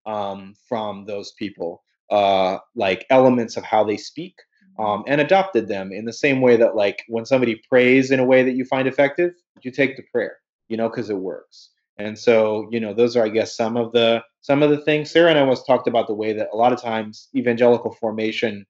um, 0.06 0.56
from 0.68 1.06
those 1.06 1.32
people, 1.39 1.84
uh, 2.10 2.58
like 2.76 3.06
elements 3.10 3.56
of 3.56 3.64
how 3.64 3.86
they 3.86 3.98
speak, 3.98 4.36
um, 4.78 5.03
and 5.07 5.21
adopted 5.21 5.67
them 5.67 5.91
in 5.91 6.05
the 6.05 6.13
same 6.13 6.41
way 6.41 6.57
that, 6.57 6.76
like, 6.76 7.03
when 7.07 7.26
somebody 7.26 7.61
prays 7.69 8.11
in 8.11 8.19
a 8.19 8.26
way 8.26 8.43
that 8.43 8.55
you 8.55 8.65
find 8.65 8.88
effective, 8.88 9.34
you 9.61 9.71
take 9.71 9.95
the 9.97 10.03
prayer, 10.11 10.38
you 10.67 10.78
know, 10.78 10.89
because 10.89 11.09
it 11.09 11.17
works. 11.17 11.69
And 11.97 12.17
so, 12.17 12.67
you 12.71 12.80
know, 12.80 12.93
those 12.93 13.15
are, 13.15 13.26
I 13.26 13.30
guess, 13.30 13.55
some 13.55 13.78
of 13.78 13.93
the 13.93 14.21
some 14.41 14.61
of 14.61 14.69
the 14.69 14.82
things. 14.82 15.09
Sarah 15.09 15.30
and 15.30 15.39
I 15.39 15.43
once 15.43 15.63
talked 15.63 15.88
about 15.88 16.07
the 16.07 16.13
way 16.13 16.34
that 16.34 16.49
a 16.51 16.57
lot 16.57 16.73
of 16.73 16.82
times 16.82 17.30
evangelical 17.36 17.93
formation 17.93 18.65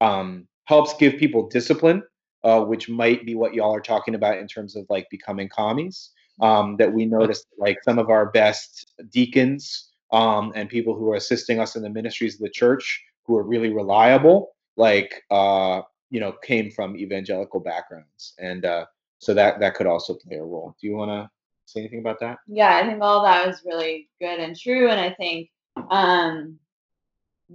um, 0.00 0.46
helps 0.64 0.94
give 0.94 1.16
people 1.16 1.48
discipline, 1.48 2.02
uh, 2.44 2.62
which 2.62 2.88
might 2.88 3.26
be 3.26 3.34
what 3.34 3.54
y'all 3.54 3.74
are 3.74 3.80
talking 3.80 4.14
about 4.14 4.38
in 4.38 4.46
terms 4.46 4.76
of 4.76 4.86
like 4.88 5.08
becoming 5.10 5.48
commies. 5.48 6.10
Um, 6.40 6.76
that 6.78 6.94
we 6.94 7.04
noticed, 7.04 7.46
like 7.58 7.76
some 7.84 7.98
of 7.98 8.08
our 8.08 8.30
best 8.30 8.90
deacons 9.10 9.90
um, 10.10 10.52
and 10.54 10.70
people 10.70 10.94
who 10.94 11.10
are 11.10 11.16
assisting 11.16 11.60
us 11.60 11.76
in 11.76 11.82
the 11.82 11.90
ministries 11.90 12.36
of 12.36 12.40
the 12.40 12.48
church 12.48 13.04
who 13.26 13.36
are 13.36 13.42
really 13.42 13.70
reliable, 13.74 14.52
like 14.76 15.22
uh, 15.30 15.82
you 16.10 16.20
know, 16.20 16.32
came 16.42 16.70
from 16.70 16.96
evangelical 16.96 17.60
backgrounds, 17.60 18.34
and 18.38 18.64
uh, 18.64 18.86
so 19.18 19.34
that 19.34 19.60
that 19.60 19.74
could 19.74 19.86
also 19.86 20.14
play 20.14 20.36
a 20.36 20.42
role. 20.42 20.74
Do 20.80 20.86
you 20.86 20.96
want 20.96 21.10
to 21.10 21.30
say 21.66 21.80
anything 21.80 22.00
about 22.00 22.20
that? 22.20 22.38
Yeah, 22.46 22.76
I 22.76 22.86
think 22.86 23.00
all 23.02 23.22
that 23.22 23.46
was 23.46 23.62
really 23.64 24.08
good 24.20 24.40
and 24.40 24.58
true, 24.58 24.88
and 24.88 25.00
I 25.00 25.12
think 25.14 25.50
um, 25.90 26.58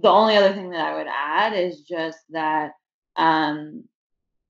the 0.00 0.08
only 0.08 0.36
other 0.36 0.54
thing 0.54 0.70
that 0.70 0.80
I 0.80 0.96
would 0.96 1.06
add 1.06 1.52
is 1.54 1.82
just 1.82 2.18
that 2.30 2.72
um, 3.16 3.84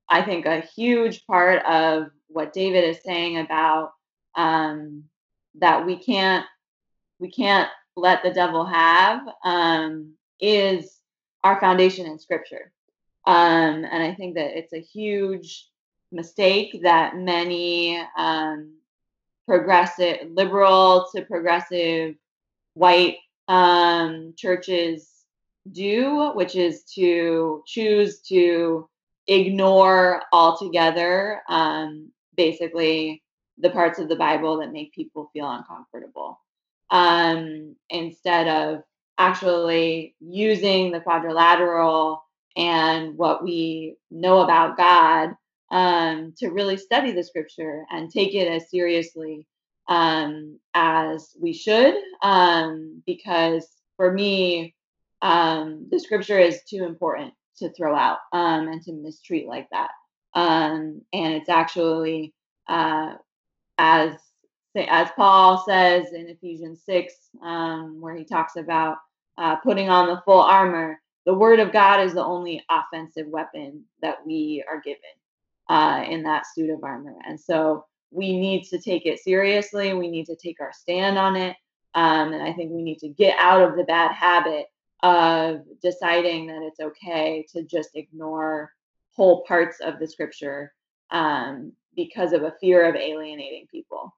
I 0.09 0.23
think 0.23 0.47
a 0.47 0.61
huge 0.61 1.27
part 1.27 1.65
of 1.65 2.11
what 2.29 2.53
David 2.53 2.85
is 2.85 3.03
saying 3.05 3.39
about 3.39 3.93
um, 4.37 5.05
that 5.59 5.85
we 5.87 5.97
can't 5.97 6.45
we 7.19 7.31
can't 7.31 7.71
let 7.97 8.23
the 8.23 8.33
devil 8.33 8.65
have 8.65 9.21
um, 9.45 10.13
is 10.41 11.01
our 11.45 11.61
foundation 11.61 12.07
in 12.07 12.19
scripture. 12.19 12.73
Um, 13.27 13.85
and 13.85 14.03
I 14.03 14.15
think 14.15 14.35
that 14.37 14.57
it's 14.57 14.73
a 14.73 14.81
huge 14.81 15.69
mistake 16.13 16.81
that 16.83 17.17
many 17.17 18.01
um, 18.17 18.75
progressive, 19.47 20.31
liberal 20.31 21.07
to 21.15 21.23
progressive 21.23 22.15
white 22.75 23.17
um, 23.49 24.35
churches 24.37 25.11
do, 25.71 26.33
which 26.35 26.57
is 26.57 26.85
to 26.95 27.63
choose 27.67 28.21
to 28.23 28.89
ignore 29.27 30.23
altogether 30.33 31.41
um, 31.49 32.11
basically 32.37 33.23
the 33.59 33.71
parts 33.71 33.99
of 33.99 34.09
the 34.09 34.17
Bible 34.17 34.59
that 34.59 34.73
make 34.73 34.93
people 34.93 35.31
feel 35.33 35.51
uncomfortable 35.51 36.41
um, 36.91 37.75
instead 37.91 38.49
of 38.49 38.83
actually 39.19 40.15
using 40.21 40.93
the 40.93 41.01
quadrilateral 41.01 42.23
and 42.57 43.17
what 43.17 43.43
we 43.43 43.97
know 44.11 44.41
about 44.41 44.77
God 44.77 45.35
um, 45.71 46.35
to 46.39 46.49
really 46.49 46.77
study 46.77 47.13
the 47.13 47.25
scripture 47.25 47.85
and 47.91 48.11
take 48.11 48.35
it 48.35 48.49
as 48.49 48.71
seriously 48.71 49.47
um, 49.89 50.59
as 50.75 51.35
we 51.41 51.53
should. 51.53 51.95
Um, 52.23 53.03
because 53.07 53.67
for 53.97 54.13
me, 54.13 54.75
um, 55.23 55.87
the 55.91 55.99
scripture 55.99 56.39
is 56.39 56.63
too 56.69 56.85
important 56.85 57.33
to 57.59 57.73
throw 57.73 57.95
out 57.97 58.19
um, 58.33 58.69
and 58.69 58.83
to 58.83 58.93
mistreat 58.93 59.47
like 59.47 59.69
that. 59.71 59.91
Um, 60.35 61.03
and 61.13 61.35
it's 61.35 61.49
actually, 61.49 62.35
uh, 62.69 63.15
as 63.79 64.13
as 64.77 65.09
Paul 65.17 65.65
says 65.67 66.13
in 66.13 66.29
Ephesians 66.29 66.83
6, 66.85 67.15
um, 67.43 67.99
where 67.99 68.15
he 68.15 68.25
talks 68.25 68.57
about 68.57 68.99
uh, 69.39 69.57
putting 69.57 69.89
on 69.89 70.09
the 70.09 70.23
full 70.25 70.41
armor, 70.41 71.01
the 71.25 71.35
word 71.35 71.61
of 71.61 71.73
God 71.73 72.01
is 72.01 72.15
the 72.15 72.25
only 72.25 72.65
offensive 72.71 73.27
weapon 73.27 73.85
that 74.01 74.25
we 74.25 74.65
are 74.69 74.81
given 74.81 75.01
uh, 75.69 76.05
in 76.09 76.23
that 76.23 76.47
suit 76.47 76.71
of 76.71 76.85
armor. 76.85 77.17
And 77.27 77.39
so 77.39 77.85
we 78.11 78.39
need 78.39 78.65
to 78.69 78.79
take 78.79 79.07
it 79.07 79.19
seriously. 79.19 79.93
We 79.93 80.09
need 80.09 80.27
to 80.27 80.37
take 80.37 80.61
our 80.61 80.73
stand 80.73 81.19
on 81.19 81.37
it. 81.37 81.57
Um, 81.95 82.33
and 82.33 82.43
I 82.43 82.53
think 82.53 82.71
we 82.73 82.83
need 82.83 82.99
to 83.01 83.09
get 83.09 83.37
out 83.39 83.63
of 83.63 83.77
the 83.77 83.85
bad 83.85 84.13
habit 84.13 84.67
of 85.03 85.63
deciding 85.83 86.47
that 86.47 86.63
it's 86.63 86.81
okay 86.81 87.45
to 87.53 87.63
just 87.63 87.91
ignore 87.95 88.73
whole 89.13 89.45
parts 89.45 89.81
of 89.81 89.99
the 89.99 90.07
scripture 90.07 90.73
um, 91.11 91.73
because 91.95 92.33
of 92.33 92.43
a 92.43 92.55
fear 92.61 92.89
of 92.89 92.95
alienating 92.95 93.67
people. 93.71 94.15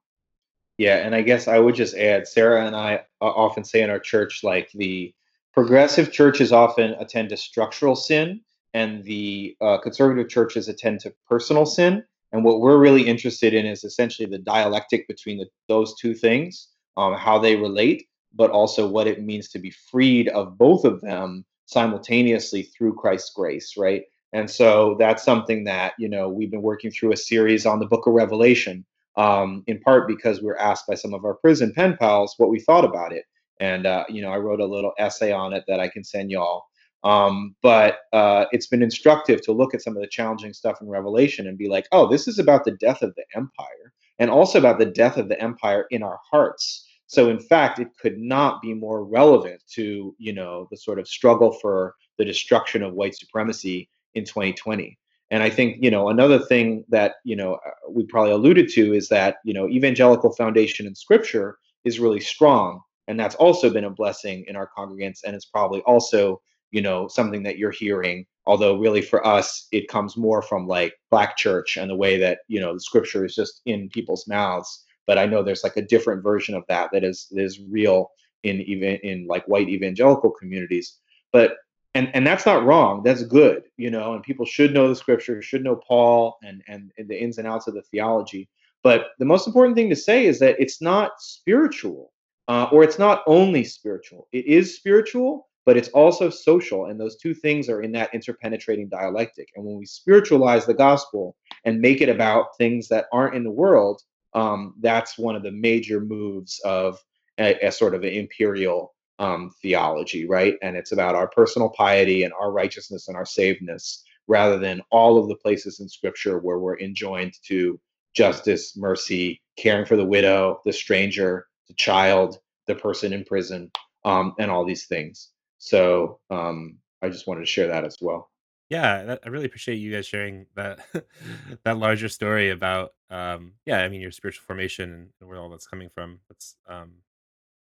Yeah, 0.79 0.99
and 1.05 1.13
I 1.13 1.23
guess 1.23 1.49
I 1.49 1.59
would 1.59 1.75
just 1.75 1.93
add, 1.95 2.25
Sarah 2.25 2.65
and 2.65 2.73
I 2.73 3.01
often 3.19 3.65
say 3.65 3.81
in 3.81 3.89
our 3.89 3.99
church, 3.99 4.45
like 4.45 4.71
the 4.71 5.13
progressive 5.53 6.09
churches 6.09 6.53
often 6.53 6.91
attend 6.91 7.27
to 7.29 7.37
structural 7.37 7.97
sin, 7.97 8.39
and 8.73 9.03
the 9.03 9.57
uh, 9.59 9.79
conservative 9.79 10.29
churches 10.29 10.69
attend 10.69 11.01
to 11.01 11.13
personal 11.27 11.65
sin. 11.65 12.05
And 12.31 12.45
what 12.45 12.61
we're 12.61 12.77
really 12.77 13.05
interested 13.05 13.53
in 13.53 13.65
is 13.65 13.83
essentially 13.83 14.25
the 14.25 14.37
dialectic 14.37 15.05
between 15.09 15.39
the, 15.39 15.47
those 15.67 15.95
two 15.99 16.13
things, 16.13 16.69
um, 16.95 17.13
how 17.13 17.39
they 17.39 17.57
relate, 17.57 18.07
but 18.33 18.49
also 18.49 18.87
what 18.87 19.05
it 19.05 19.21
means 19.21 19.49
to 19.49 19.59
be 19.59 19.71
freed 19.71 20.29
of 20.29 20.57
both 20.57 20.85
of 20.85 21.01
them 21.01 21.43
simultaneously 21.65 22.63
through 22.63 22.95
Christ's 22.95 23.33
grace, 23.35 23.75
right? 23.75 24.03
And 24.31 24.49
so 24.49 24.95
that's 24.97 25.25
something 25.25 25.65
that, 25.65 25.91
you 25.99 26.07
know, 26.07 26.29
we've 26.29 26.51
been 26.51 26.61
working 26.61 26.89
through 26.89 27.11
a 27.11 27.17
series 27.17 27.65
on 27.65 27.79
the 27.79 27.85
book 27.87 28.07
of 28.07 28.13
Revelation, 28.13 28.85
um, 29.17 29.63
in 29.67 29.79
part 29.79 30.07
because 30.07 30.41
we 30.41 30.47
were 30.47 30.59
asked 30.59 30.87
by 30.87 30.95
some 30.95 31.13
of 31.13 31.25
our 31.25 31.35
prison 31.35 31.73
pen 31.73 31.97
pals 31.97 32.35
what 32.37 32.49
we 32.49 32.59
thought 32.59 32.85
about 32.85 33.11
it. 33.13 33.25
And, 33.59 33.85
uh, 33.85 34.05
you 34.07 34.21
know, 34.21 34.29
I 34.29 34.37
wrote 34.37 34.61
a 34.61 34.65
little 34.65 34.93
essay 34.97 35.31
on 35.31 35.53
it 35.53 35.63
that 35.67 35.79
I 35.79 35.89
can 35.89 36.03
send 36.03 36.31
y'all. 36.31 36.63
Um, 37.03 37.55
but 37.61 37.99
uh, 38.13 38.45
it's 38.51 38.67
been 38.67 38.83
instructive 38.83 39.41
to 39.43 39.51
look 39.51 39.73
at 39.73 39.81
some 39.81 39.95
of 39.95 40.01
the 40.01 40.07
challenging 40.07 40.53
stuff 40.53 40.81
in 40.81 40.89
Revelation 40.89 41.47
and 41.47 41.57
be 41.57 41.69
like, 41.69 41.87
oh, 41.91 42.09
this 42.09 42.27
is 42.27 42.39
about 42.39 42.65
the 42.65 42.71
death 42.71 43.01
of 43.01 43.13
the 43.15 43.23
empire 43.35 43.93
and 44.19 44.29
also 44.29 44.59
about 44.59 44.79
the 44.79 44.85
death 44.85 45.17
of 45.17 45.29
the 45.29 45.41
empire 45.41 45.85
in 45.91 46.03
our 46.03 46.19
hearts. 46.29 46.85
So, 47.07 47.29
in 47.29 47.39
fact, 47.39 47.79
it 47.79 47.87
could 47.99 48.19
not 48.19 48.61
be 48.61 48.73
more 48.73 49.03
relevant 49.03 49.63
to, 49.73 50.15
you 50.19 50.33
know, 50.33 50.67
the 50.69 50.77
sort 50.77 50.99
of 50.99 51.07
struggle 51.07 51.53
for 51.53 51.95
the 52.17 52.25
destruction 52.25 52.83
of 52.83 52.93
white 52.93 53.15
supremacy 53.15 53.89
in 54.13 54.25
2020. 54.25 54.97
And 55.31 55.43
I 55.43 55.49
think, 55.49 55.77
you 55.79 55.91
know, 55.91 56.09
another 56.09 56.39
thing 56.39 56.83
that, 56.89 57.15
you 57.23 57.35
know, 57.35 57.55
uh, 57.65 57.91
we 57.91 58.03
probably 58.05 58.31
alluded 58.31 58.69
to 58.69 58.93
is 58.93 59.09
that, 59.09 59.37
you 59.43 59.53
know, 59.53 59.67
evangelical 59.67 60.33
foundation 60.33 60.87
in 60.87 60.95
scripture 60.95 61.57
is 61.85 61.99
really 61.99 62.19
strong. 62.19 62.81
And 63.07 63.19
that's 63.19 63.35
also 63.35 63.69
been 63.69 63.85
a 63.85 63.89
blessing 63.89 64.45
in 64.47 64.55
our 64.55 64.69
congregants. 64.75 65.19
And 65.25 65.35
it's 65.35 65.45
probably 65.45 65.81
also, 65.81 66.41
you 66.71 66.81
know, 66.81 67.07
something 67.07 67.43
that 67.43 67.57
you're 67.57 67.71
hearing. 67.71 68.25
Although, 68.45 68.77
really, 68.77 69.01
for 69.01 69.25
us, 69.25 69.67
it 69.71 69.87
comes 69.87 70.17
more 70.17 70.41
from 70.41 70.67
like 70.67 70.93
Black 71.11 71.37
church 71.37 71.77
and 71.77 71.89
the 71.89 71.95
way 71.95 72.17
that, 72.17 72.39
you 72.47 72.59
know, 72.59 72.73
the 72.73 72.81
scripture 72.81 73.25
is 73.25 73.35
just 73.35 73.61
in 73.65 73.89
people's 73.89 74.27
mouths. 74.27 74.85
But 75.05 75.19
I 75.19 75.25
know 75.25 75.43
there's 75.43 75.63
like 75.63 75.77
a 75.77 75.85
different 75.85 76.23
version 76.23 76.55
of 76.55 76.63
that 76.69 76.89
that 76.91 77.03
is 77.03 77.27
that 77.31 77.43
is 77.43 77.59
real 77.69 78.09
in 78.43 78.61
even 78.61 78.95
in 79.03 79.27
like 79.27 79.47
white 79.47 79.69
evangelical 79.69 80.31
communities. 80.31 80.97
But 81.31 81.57
and 81.95 82.09
and 82.13 82.25
that's 82.25 82.45
not 82.45 82.65
wrong 82.65 83.01
that's 83.03 83.23
good 83.23 83.63
you 83.77 83.89
know 83.89 84.13
and 84.13 84.23
people 84.23 84.45
should 84.45 84.73
know 84.73 84.87
the 84.87 84.95
scripture 84.95 85.41
should 85.41 85.63
know 85.63 85.75
paul 85.75 86.37
and, 86.43 86.61
and 86.67 86.91
and 86.97 87.07
the 87.07 87.21
ins 87.21 87.37
and 87.37 87.47
outs 87.47 87.67
of 87.67 87.73
the 87.73 87.81
theology. 87.83 88.49
But 88.81 89.07
the 89.19 89.25
most 89.25 89.45
important 89.45 89.75
thing 89.75 89.89
to 89.89 89.95
say 89.95 90.25
is 90.25 90.39
that 90.39 90.55
it's 90.57 90.81
not 90.81 91.11
spiritual 91.19 92.13
uh, 92.47 92.67
or 92.71 92.83
it's 92.83 92.97
not 92.97 93.23
only 93.27 93.63
spiritual. 93.65 94.27
It 94.31 94.45
is 94.45 94.75
spiritual 94.75 95.47
but 95.65 95.77
it's 95.77 95.89
also 95.89 96.29
social 96.29 96.85
and 96.85 96.99
those 96.99 97.17
two 97.17 97.33
things 97.33 97.69
are 97.69 97.83
in 97.83 97.91
that 97.91 98.11
interpenetrating 98.13 98.89
dialectic. 98.89 99.49
And 99.55 99.65
when 99.65 99.77
we 99.77 99.85
spiritualize 99.85 100.65
the 100.65 100.73
gospel 100.73 101.35
and 101.65 101.79
make 101.79 102.01
it 102.01 102.09
about 102.09 102.57
things 102.57 102.87
that 102.87 103.05
aren't 103.11 103.35
in 103.35 103.43
the 103.43 103.51
world 103.51 104.01
um, 104.33 104.75
that's 104.79 105.17
one 105.17 105.35
of 105.35 105.43
the 105.43 105.51
major 105.51 105.99
moves 105.99 106.59
of 106.63 106.99
a, 107.39 107.55
a 107.67 107.71
sort 107.71 107.95
of 107.95 108.03
an 108.03 108.09
imperial 108.09 108.93
um, 109.19 109.51
theology, 109.61 110.25
right? 110.25 110.55
And 110.61 110.75
it's 110.75 110.91
about 110.91 111.15
our 111.15 111.27
personal 111.27 111.69
piety 111.69 112.23
and 112.23 112.33
our 112.39 112.51
righteousness 112.51 113.07
and 113.07 113.17
our 113.17 113.25
savedness 113.25 114.01
rather 114.27 114.57
than 114.57 114.81
all 114.91 115.17
of 115.17 115.27
the 115.27 115.35
places 115.35 115.79
in 115.79 115.89
scripture 115.89 116.39
where 116.39 116.59
we're 116.59 116.79
enjoined 116.79 117.33
to 117.47 117.79
justice, 118.15 118.75
mercy, 118.77 119.41
caring 119.57 119.85
for 119.85 119.95
the 119.95 120.05
widow, 120.05 120.59
the 120.65 120.73
stranger, 120.73 121.47
the 121.67 121.73
child, 121.73 122.39
the 122.67 122.75
person 122.75 123.13
in 123.13 123.23
prison, 123.25 123.71
um, 124.05 124.33
and 124.39 124.49
all 124.49 124.65
these 124.65 124.87
things. 124.87 125.29
So 125.57 126.19
um, 126.29 126.77
I 127.01 127.09
just 127.09 127.27
wanted 127.27 127.41
to 127.41 127.45
share 127.45 127.67
that 127.67 127.85
as 127.85 127.97
well. 128.01 128.29
Yeah, 128.69 129.15
I 129.23 129.29
really 129.29 129.47
appreciate 129.47 129.77
you 129.77 129.91
guys 129.91 130.05
sharing 130.05 130.45
that 130.55 130.79
that 131.63 131.77
larger 131.77 132.07
story 132.07 132.51
about 132.51 132.93
um 133.09 133.53
yeah, 133.65 133.79
I 133.79 133.89
mean 133.89 133.99
your 133.99 134.11
spiritual 134.11 134.43
formation 134.45 135.09
and 135.19 135.27
where 135.27 135.39
all 135.39 135.49
that's 135.49 135.65
coming 135.65 135.89
from. 135.89 136.19
That's 136.29 136.55
um 136.67 136.91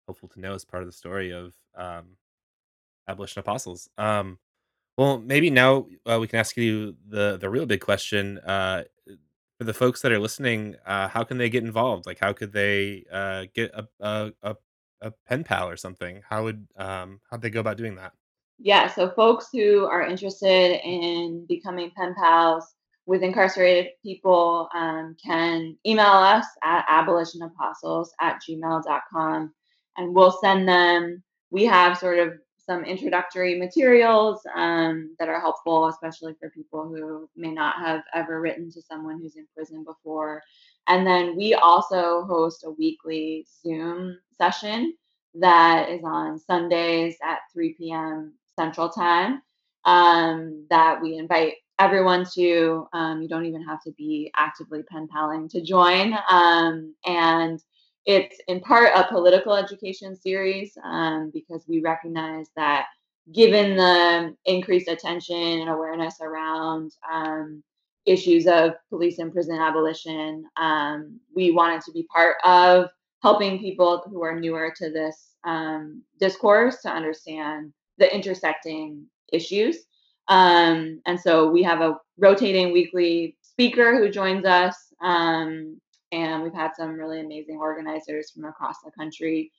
helpful 0.07 0.29
to 0.29 0.39
know 0.39 0.53
as 0.53 0.65
part 0.65 0.81
of 0.81 0.87
the 0.87 0.93
story 0.93 1.31
of 1.31 1.53
um, 1.75 2.05
abolition 3.07 3.39
apostles. 3.39 3.89
Um, 3.97 4.39
well, 4.97 5.19
maybe 5.19 5.49
now 5.49 5.87
uh, 6.05 6.17
we 6.19 6.27
can 6.27 6.39
ask 6.39 6.57
you 6.57 6.95
the 7.07 7.37
the 7.37 7.49
real 7.49 7.67
big 7.67 7.81
question 7.81 8.39
uh, 8.39 8.83
for 9.57 9.63
the 9.65 9.73
folks 9.73 10.01
that 10.01 10.11
are 10.11 10.19
listening. 10.19 10.75
Uh, 10.85 11.07
how 11.07 11.23
can 11.23 11.37
they 11.37 11.49
get 11.49 11.63
involved? 11.63 12.07
Like, 12.07 12.19
how 12.19 12.33
could 12.33 12.51
they 12.51 13.05
uh, 13.11 13.45
get 13.53 13.71
a, 13.75 13.87
a 13.99 14.31
a 14.41 14.55
a 15.01 15.11
pen 15.27 15.43
pal 15.43 15.69
or 15.69 15.77
something? 15.77 16.21
How 16.27 16.43
would 16.45 16.67
um, 16.77 17.19
how'd 17.29 17.41
they 17.41 17.51
go 17.51 17.59
about 17.59 17.77
doing 17.77 17.95
that? 17.95 18.13
Yeah, 18.59 18.87
so 18.87 19.11
folks 19.11 19.49
who 19.53 19.85
are 19.85 20.01
interested 20.01 20.81
in 20.83 21.45
becoming 21.47 21.91
pen 21.95 22.15
pals 22.15 22.65
with 23.05 23.21
incarcerated 23.21 23.91
people 24.03 24.67
um, 24.73 25.15
can 25.23 25.77
email 25.85 26.07
us 26.07 26.45
at 26.63 26.85
abolitionapostles 26.87 28.07
at 28.19 28.39
gmail.com 28.47 29.53
and 29.97 30.13
we'll 30.13 30.31
send 30.31 30.67
them. 30.67 31.23
We 31.49 31.65
have 31.65 31.97
sort 31.97 32.19
of 32.19 32.33
some 32.67 32.83
introductory 32.83 33.57
materials 33.57 34.41
um, 34.55 35.15
that 35.19 35.29
are 35.29 35.39
helpful, 35.39 35.87
especially 35.87 36.35
for 36.39 36.49
people 36.49 36.87
who 36.87 37.29
may 37.35 37.51
not 37.51 37.77
have 37.77 38.01
ever 38.13 38.41
written 38.41 38.69
to 38.71 38.81
someone 38.81 39.19
who's 39.21 39.37
in 39.37 39.47
prison 39.55 39.83
before. 39.85 40.41
And 40.87 41.07
then 41.07 41.35
we 41.35 41.53
also 41.53 42.23
host 42.23 42.65
a 42.65 42.71
weekly 42.71 43.45
Zoom 43.63 44.17
session 44.37 44.93
that 45.35 45.89
is 45.89 46.01
on 46.03 46.39
Sundays 46.39 47.15
at 47.23 47.39
3 47.53 47.73
p.m. 47.77 48.33
Central 48.57 48.89
Time 48.89 49.41
um, 49.85 50.65
that 50.69 51.01
we 51.01 51.17
invite 51.17 51.53
everyone 51.79 52.25
to. 52.33 52.87
Um, 52.93 53.21
you 53.21 53.29
don't 53.29 53.45
even 53.45 53.63
have 53.63 53.81
to 53.83 53.91
be 53.91 54.31
actively 54.35 54.83
pen 54.83 55.07
paling 55.07 55.47
to 55.49 55.61
join. 55.61 56.17
Um, 56.29 56.93
and 57.05 57.61
it's 58.07 58.37
in 58.47 58.61
part 58.61 58.91
a 58.95 59.05
political 59.09 59.53
education 59.53 60.15
series 60.15 60.77
um, 60.83 61.29
because 61.33 61.65
we 61.67 61.81
recognize 61.81 62.47
that 62.55 62.85
given 63.33 63.75
the 63.75 64.33
increased 64.45 64.87
attention 64.87 65.35
and 65.35 65.69
awareness 65.69 66.15
around 66.21 66.93
um, 67.11 67.61
issues 68.05 68.47
of 68.47 68.71
police 68.89 69.19
and 69.19 69.33
prison 69.33 69.59
abolition, 69.59 70.45
um, 70.55 71.19
we 71.35 71.51
wanted 71.51 71.81
to 71.81 71.91
be 71.91 72.03
part 72.03 72.37
of 72.45 72.89
helping 73.21 73.59
people 73.59 74.01
who 74.09 74.23
are 74.23 74.39
newer 74.39 74.73
to 74.77 74.89
this 74.89 75.33
um, 75.43 76.01
discourse 76.17 76.81
to 76.83 76.89
understand 76.89 77.73
the 77.97 78.15
intersecting 78.15 79.03
issues. 79.33 79.79
Um, 80.29 81.01
and 81.05 81.19
so 81.19 81.49
we 81.49 81.61
have 81.63 81.81
a 81.81 81.97
rotating 82.17 82.71
weekly 82.71 83.35
speaker 83.41 83.97
who 83.97 84.09
joins 84.09 84.45
us 84.45 84.77
um, 85.01 85.81
and 86.11 86.43
we've 86.43 86.53
had 86.53 86.71
some 86.75 86.93
really 86.93 87.19
amazing 87.19 87.57
organizers 87.57 88.31
from 88.31 88.45
across 88.45 88.77
the 88.83 88.91
country 88.91 89.51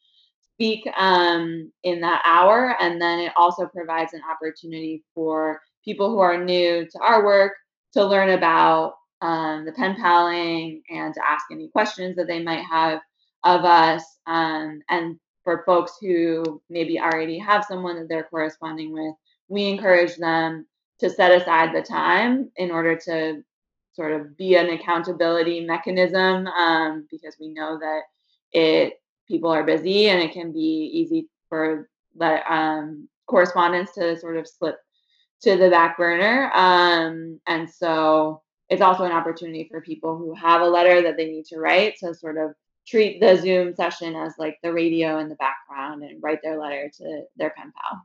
speak 0.59 0.89
um, 0.97 1.71
in 1.85 2.01
that 2.01 2.21
hour. 2.25 2.77
And 2.81 3.01
then 3.01 3.21
it 3.21 3.33
also 3.37 3.67
provides 3.67 4.13
an 4.13 4.23
opportunity 4.29 5.05
for 5.15 5.61
people 5.85 6.11
who 6.11 6.19
are 6.19 6.43
new 6.43 6.85
to 6.85 6.99
our 7.01 7.25
work 7.25 7.53
to 7.93 8.05
learn 8.05 8.31
about 8.31 8.95
um, 9.21 9.65
the 9.65 9.73
pen 9.73 9.95
paling 9.95 10.83
and 10.91 11.15
to 11.15 11.21
ask 11.27 11.45
any 11.53 11.69
questions 11.69 12.17
that 12.17 12.27
they 12.27 12.43
might 12.43 12.65
have 12.65 13.01
of 13.45 13.65
us. 13.65 14.03
Um, 14.27 14.81
and 14.89 15.19
for 15.45 15.63
folks 15.65 15.93
who 16.01 16.61
maybe 16.69 16.99
already 16.99 17.39
have 17.39 17.65
someone 17.65 17.97
that 17.97 18.09
they're 18.09 18.25
corresponding 18.25 18.93
with, 18.93 19.15
we 19.49 19.69
encourage 19.69 20.17
them 20.17 20.67
to 20.99 21.09
set 21.09 21.31
aside 21.31 21.75
the 21.75 21.83
time 21.83 22.51
in 22.57 22.71
order 22.73 22.97
to 22.97 23.43
sort 23.99 24.13
of 24.13 24.37
be 24.37 24.55
an 24.55 24.71
accountability 24.71 25.67
mechanism 25.67 26.47
um, 26.47 27.05
because 27.11 27.37
we 27.41 27.49
know 27.49 27.77
that 27.81 28.03
it 28.53 29.03
people 29.27 29.51
are 29.51 29.65
busy 29.65 30.09
and 30.09 30.23
it 30.23 30.33
can 30.33 30.53
be 30.53 30.91
easy 30.95 31.29
for 31.49 31.91
the 32.17 32.53
um, 32.53 33.09
correspondence 33.27 33.93
to 33.95 34.17
sort 34.17 34.37
of 34.37 34.47
slip 34.47 34.77
to 35.43 35.57
the 35.57 35.69
back 35.69 35.99
burner. 35.99 36.49
Um, 36.55 37.41
and 37.49 37.69
so 37.69 38.43
it's 38.69 38.83
also 38.83 39.03
an 39.03 39.13
opportunity 39.13 39.67
for 39.69 39.81
people 39.81 40.17
who 40.17 40.33
have 40.33 40.61
a 40.61 40.69
letter 40.69 41.03
that 41.03 41.17
they 41.17 41.27
need 41.27 41.47
to 41.47 41.59
write 41.59 41.97
to 41.99 42.15
sort 42.15 42.39
of 42.39 42.53
treat 42.87 43.21
the 43.21 43.37
Zoom 43.37 43.75
session 43.75 44.15
as 44.15 44.35
like 44.39 44.59
the 44.63 44.73
radio 44.73 45.19
in 45.19 45.29
the 45.29 45.35
background 45.35 46.05
and 46.05 46.23
write 46.23 46.39
their 46.43 46.59
letter 46.61 46.89
to 46.99 47.23
their 47.37 47.51
pen 47.51 47.73
pal. 47.77 48.01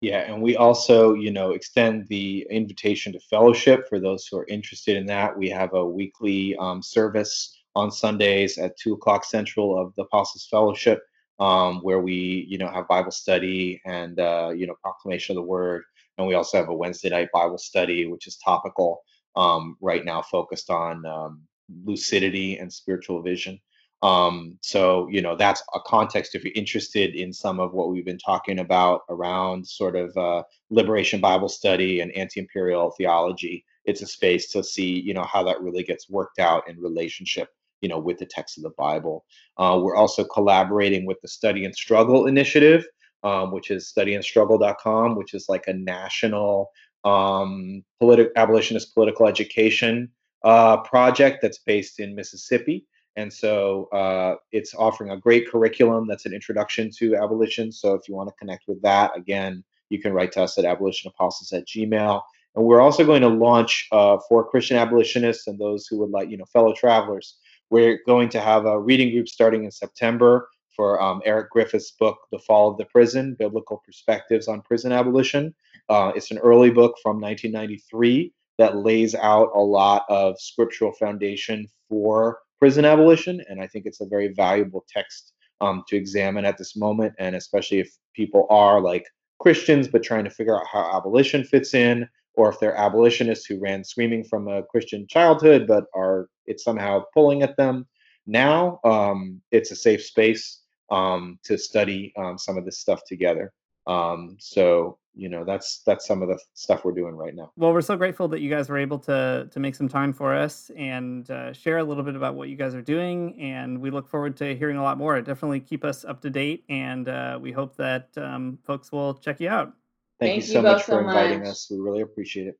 Yeah, 0.00 0.20
and 0.32 0.42
we 0.42 0.56
also, 0.56 1.14
you 1.14 1.32
know, 1.32 1.52
extend 1.52 2.06
the 2.08 2.46
invitation 2.50 3.12
to 3.14 3.20
fellowship 3.20 3.88
for 3.88 3.98
those 3.98 4.26
who 4.28 4.38
are 4.38 4.46
interested 4.48 4.96
in 4.96 5.06
that. 5.06 5.36
We 5.36 5.50
have 5.50 5.74
a 5.74 5.84
weekly 5.84 6.56
um, 6.56 6.82
service 6.84 7.58
on 7.74 7.90
Sundays 7.90 8.58
at 8.58 8.78
two 8.78 8.94
o'clock 8.94 9.24
central 9.24 9.76
of 9.78 9.94
the 9.96 10.04
Apostles 10.04 10.46
Fellowship, 10.50 11.02
um, 11.40 11.80
where 11.80 12.00
we, 12.00 12.46
you 12.48 12.58
know, 12.58 12.68
have 12.68 12.86
Bible 12.86 13.10
study 13.10 13.82
and 13.86 14.20
uh, 14.20 14.52
you 14.54 14.68
know 14.68 14.76
proclamation 14.82 15.36
of 15.36 15.42
the 15.42 15.48
Word, 15.48 15.82
and 16.16 16.28
we 16.28 16.34
also 16.34 16.58
have 16.58 16.68
a 16.68 16.74
Wednesday 16.74 17.10
night 17.10 17.30
Bible 17.34 17.58
study, 17.58 18.06
which 18.06 18.28
is 18.28 18.36
topical 18.36 19.00
um, 19.34 19.76
right 19.80 20.04
now, 20.04 20.22
focused 20.22 20.70
on 20.70 21.04
um, 21.06 21.42
lucidity 21.84 22.58
and 22.58 22.72
spiritual 22.72 23.20
vision. 23.22 23.58
Um, 24.02 24.58
so, 24.62 25.08
you 25.10 25.20
know, 25.20 25.34
that's 25.34 25.62
a 25.74 25.80
context 25.80 26.34
if 26.34 26.44
you're 26.44 26.52
interested 26.54 27.14
in 27.16 27.32
some 27.32 27.58
of 27.58 27.72
what 27.72 27.90
we've 27.90 28.04
been 28.04 28.18
talking 28.18 28.60
about 28.60 29.02
around 29.08 29.66
sort 29.66 29.96
of 29.96 30.16
uh, 30.16 30.42
liberation 30.70 31.20
Bible 31.20 31.48
study 31.48 32.00
and 32.00 32.12
anti 32.12 32.40
imperial 32.40 32.90
theology. 32.92 33.64
It's 33.84 34.02
a 34.02 34.06
space 34.06 34.50
to 34.52 34.62
see, 34.62 35.00
you 35.00 35.14
know, 35.14 35.24
how 35.24 35.42
that 35.44 35.60
really 35.60 35.82
gets 35.82 36.08
worked 36.08 36.38
out 36.38 36.68
in 36.68 36.78
relationship, 36.78 37.48
you 37.80 37.88
know, 37.88 37.98
with 37.98 38.18
the 38.18 38.26
text 38.26 38.56
of 38.56 38.62
the 38.62 38.70
Bible. 38.70 39.24
Uh, 39.56 39.80
we're 39.82 39.96
also 39.96 40.24
collaborating 40.24 41.04
with 41.04 41.20
the 41.22 41.28
Study 41.28 41.64
and 41.64 41.74
Struggle 41.74 42.26
Initiative, 42.26 42.84
um, 43.24 43.50
which 43.50 43.70
is 43.70 43.92
studyandstruggle.com, 43.96 45.16
which 45.16 45.34
is 45.34 45.48
like 45.48 45.66
a 45.66 45.72
national 45.72 46.70
um, 47.04 47.82
politi- 48.00 48.30
abolitionist 48.36 48.94
political 48.94 49.26
education 49.26 50.10
uh, 50.44 50.76
project 50.78 51.40
that's 51.42 51.58
based 51.58 51.98
in 51.98 52.14
Mississippi. 52.14 52.86
And 53.16 53.32
so 53.32 53.88
uh, 53.92 54.36
it's 54.52 54.74
offering 54.74 55.10
a 55.10 55.16
great 55.16 55.48
curriculum 55.48 56.06
that's 56.06 56.26
an 56.26 56.32
introduction 56.32 56.90
to 56.98 57.16
abolition. 57.16 57.72
So 57.72 57.94
if 57.94 58.08
you 58.08 58.14
want 58.14 58.28
to 58.28 58.34
connect 58.38 58.68
with 58.68 58.80
that, 58.82 59.16
again, 59.16 59.64
you 59.90 60.00
can 60.00 60.12
write 60.12 60.32
to 60.32 60.42
us 60.42 60.58
at 60.58 60.64
abolitionapostles 60.64 61.52
at 61.52 61.66
gmail. 61.66 62.22
And 62.54 62.64
we're 62.64 62.80
also 62.80 63.04
going 63.04 63.22
to 63.22 63.28
launch 63.28 63.88
uh, 63.92 64.18
for 64.28 64.48
Christian 64.48 64.76
abolitionists 64.76 65.46
and 65.46 65.58
those 65.58 65.86
who 65.86 65.98
would 65.98 66.10
like, 66.10 66.30
you 66.30 66.36
know, 66.36 66.44
fellow 66.46 66.74
travelers. 66.74 67.36
We're 67.70 68.00
going 68.06 68.28
to 68.30 68.40
have 68.40 68.66
a 68.66 68.80
reading 68.80 69.10
group 69.12 69.28
starting 69.28 69.64
in 69.64 69.70
September 69.70 70.48
for 70.74 71.02
um, 71.02 71.20
Eric 71.24 71.50
Griffith's 71.50 71.90
book, 71.90 72.18
The 72.30 72.38
Fall 72.38 72.70
of 72.70 72.78
the 72.78 72.84
Prison 72.84 73.34
Biblical 73.38 73.82
Perspectives 73.84 74.46
on 74.46 74.62
Prison 74.62 74.92
Abolition. 74.92 75.54
Uh, 75.88 76.12
it's 76.14 76.30
an 76.30 76.38
early 76.38 76.70
book 76.70 76.94
from 77.02 77.20
1993 77.20 78.32
that 78.58 78.76
lays 78.76 79.14
out 79.14 79.50
a 79.54 79.60
lot 79.60 80.04
of 80.08 80.40
scriptural 80.40 80.92
foundation 80.92 81.66
for 81.88 82.38
prison 82.58 82.84
abolition. 82.84 83.42
And 83.48 83.60
I 83.60 83.66
think 83.66 83.86
it's 83.86 84.00
a 84.00 84.06
very 84.06 84.28
valuable 84.28 84.84
text 84.88 85.32
um, 85.60 85.82
to 85.88 85.96
examine 85.96 86.44
at 86.44 86.58
this 86.58 86.76
moment. 86.76 87.14
And 87.18 87.34
especially 87.36 87.80
if 87.80 87.90
people 88.14 88.46
are 88.50 88.80
like 88.80 89.06
Christians, 89.40 89.88
but 89.88 90.02
trying 90.02 90.24
to 90.24 90.30
figure 90.30 90.58
out 90.58 90.66
how 90.70 90.96
abolition 90.96 91.44
fits 91.44 91.74
in, 91.74 92.08
or 92.34 92.48
if 92.48 92.60
they're 92.60 92.76
abolitionists 92.76 93.46
who 93.46 93.58
ran 93.60 93.84
screaming 93.84 94.24
from 94.24 94.48
a 94.48 94.62
Christian 94.64 95.06
childhood, 95.08 95.66
but 95.66 95.84
are 95.94 96.28
it's 96.46 96.64
somehow 96.64 97.02
pulling 97.12 97.42
at 97.42 97.56
them. 97.56 97.86
Now 98.26 98.80
um, 98.84 99.40
it's 99.50 99.70
a 99.70 99.76
safe 99.76 100.04
space 100.04 100.60
um, 100.90 101.38
to 101.44 101.58
study 101.58 102.12
um, 102.16 102.38
some 102.38 102.56
of 102.56 102.64
this 102.64 102.78
stuff 102.78 103.00
together. 103.06 103.52
Um, 103.88 104.36
so 104.38 104.98
you 105.14 105.28
know 105.28 105.44
that's 105.44 105.82
that's 105.84 106.06
some 106.06 106.22
of 106.22 106.28
the 106.28 106.38
stuff 106.54 106.84
we're 106.84 106.92
doing 106.92 107.16
right 107.16 107.34
now. 107.34 107.50
Well, 107.56 107.72
we're 107.72 107.80
so 107.80 107.96
grateful 107.96 108.28
that 108.28 108.40
you 108.40 108.50
guys 108.50 108.68
were 108.68 108.78
able 108.78 108.98
to 109.00 109.48
to 109.50 109.60
make 109.60 109.74
some 109.74 109.88
time 109.88 110.12
for 110.12 110.34
us 110.34 110.70
and 110.76 111.28
uh, 111.30 111.52
share 111.52 111.78
a 111.78 111.84
little 111.84 112.04
bit 112.04 112.14
about 112.14 112.36
what 112.36 112.50
you 112.50 112.56
guys 112.56 112.74
are 112.74 112.82
doing, 112.82 113.40
and 113.40 113.80
we 113.80 113.90
look 113.90 114.08
forward 114.08 114.36
to 114.36 114.54
hearing 114.54 114.76
a 114.76 114.82
lot 114.82 114.98
more. 114.98 115.20
Definitely 115.22 115.60
keep 115.60 115.84
us 115.84 116.04
up 116.04 116.20
to 116.20 116.30
date, 116.30 116.64
and 116.68 117.08
uh, 117.08 117.38
we 117.40 117.50
hope 117.50 117.76
that 117.76 118.10
um, 118.18 118.58
folks 118.62 118.92
will 118.92 119.14
check 119.14 119.40
you 119.40 119.48
out. 119.48 119.72
Thank, 120.20 120.32
Thank 120.32 120.36
you 120.36 120.48
you 120.48 120.52
so 120.52 120.62
much 120.62 120.82
for 120.82 120.92
so 120.92 120.98
inviting 120.98 121.40
much. 121.40 121.48
us. 121.48 121.68
We 121.70 121.78
really 121.78 122.02
appreciate 122.02 122.48
it. 122.48 122.58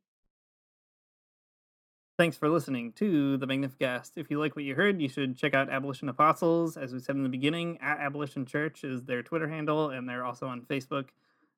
Thanks 2.18 2.36
for 2.36 2.48
listening 2.48 2.90
to 2.94 3.36
the 3.36 3.46
Magnificast. 3.46 4.14
If 4.16 4.28
you 4.28 4.40
like 4.40 4.56
what 4.56 4.64
you 4.64 4.74
heard, 4.74 5.00
you 5.00 5.08
should 5.08 5.36
check 5.36 5.54
out 5.54 5.70
Abolition 5.70 6.08
Apostles. 6.08 6.76
As 6.76 6.92
we 6.92 6.98
said 6.98 7.14
in 7.14 7.22
the 7.22 7.28
beginning, 7.28 7.78
at 7.80 8.00
Abolition 8.00 8.44
Church 8.44 8.82
is 8.82 9.04
their 9.04 9.22
Twitter 9.22 9.48
handle, 9.48 9.90
and 9.90 10.08
they're 10.08 10.24
also 10.24 10.48
on 10.48 10.62
Facebook. 10.62 11.10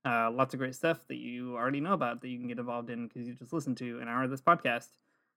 Uh, 0.04 0.30
lots 0.30 0.52
of 0.52 0.60
great 0.60 0.74
stuff 0.74 1.08
that 1.08 1.16
you 1.16 1.56
already 1.56 1.80
know 1.80 1.94
about 1.94 2.20
that 2.20 2.28
you 2.28 2.36
can 2.38 2.46
get 2.46 2.58
involved 2.58 2.90
in 2.90 3.08
because 3.08 3.26
you 3.26 3.32
just 3.32 3.54
listened 3.54 3.78
to 3.78 4.00
an 4.00 4.08
hour 4.08 4.24
of 4.24 4.30
this 4.30 4.42
podcast. 4.42 4.88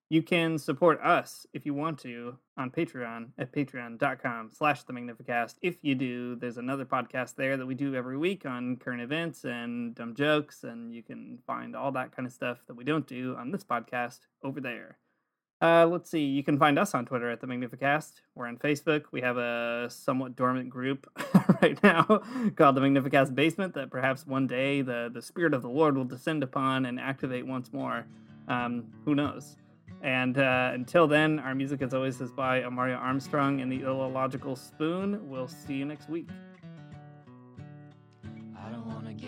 You 0.09 0.21
can 0.21 0.57
support 0.57 0.99
us 1.01 1.47
if 1.53 1.65
you 1.65 1.73
want 1.73 1.99
to 1.99 2.37
on 2.57 2.69
Patreon 2.69 3.29
at 3.37 3.53
patreon.com 3.53 4.49
slash 4.51 4.83
the 4.83 4.91
Magnificast. 4.91 5.55
If 5.61 5.77
you 5.83 5.95
do, 5.95 6.35
there's 6.35 6.57
another 6.57 6.83
podcast 6.83 7.35
there 7.35 7.55
that 7.55 7.65
we 7.65 7.75
do 7.75 7.95
every 7.95 8.17
week 8.17 8.45
on 8.45 8.75
current 8.75 9.01
events 9.01 9.45
and 9.45 9.95
dumb 9.95 10.15
jokes, 10.15 10.65
and 10.65 10.93
you 10.93 11.01
can 11.01 11.39
find 11.47 11.77
all 11.77 11.93
that 11.93 12.13
kind 12.13 12.25
of 12.25 12.33
stuff 12.33 12.57
that 12.67 12.75
we 12.75 12.83
don't 12.83 13.07
do 13.07 13.37
on 13.37 13.51
this 13.51 13.63
podcast 13.63 14.19
over 14.43 14.59
there. 14.59 14.97
Uh, 15.63 15.87
let's 15.87 16.09
see. 16.09 16.25
You 16.25 16.43
can 16.43 16.59
find 16.59 16.77
us 16.77 16.93
on 16.93 17.05
Twitter 17.05 17.31
at 17.31 17.39
the 17.39 17.47
Magnificast. 17.47 18.19
We're 18.35 18.47
on 18.47 18.57
Facebook. 18.57 19.03
We 19.13 19.21
have 19.21 19.37
a 19.37 19.87
somewhat 19.89 20.35
dormant 20.35 20.69
group 20.69 21.09
right 21.61 21.81
now 21.81 22.03
called 22.57 22.75
the 22.75 22.81
Magnificast 22.81 23.33
Basement 23.33 23.73
that 23.75 23.89
perhaps 23.89 24.27
one 24.27 24.45
day 24.45 24.81
the, 24.81 25.09
the 25.13 25.21
Spirit 25.21 25.53
of 25.53 25.61
the 25.61 25.69
Lord 25.69 25.95
will 25.95 26.03
descend 26.03 26.43
upon 26.43 26.85
and 26.85 26.99
activate 26.99 27.47
once 27.47 27.71
more. 27.71 28.05
Um, 28.49 28.87
who 29.05 29.15
knows? 29.15 29.55
And 30.01 30.37
uh, 30.37 30.71
until 30.73 31.07
then, 31.07 31.39
our 31.39 31.55
music, 31.55 31.81
as 31.81 31.93
always, 31.93 32.19
is 32.19 32.33
by 32.33 32.59
Amaryah 32.59 32.99
Armstrong 32.99 33.61
and 33.61 33.71
the 33.71 33.83
Illogical 33.83 34.57
Spoon. 34.57 35.29
We'll 35.29 35.47
see 35.47 35.75
you 35.75 35.85
next 35.85 36.09
week. 36.09 36.27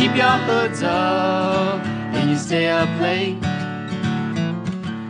Keep 0.00 0.16
your 0.16 0.38
hoods 0.48 0.82
up 0.82 1.84
and 1.84 2.30
you 2.30 2.36
stay 2.38 2.68
up 2.68 2.88
late. 3.02 3.36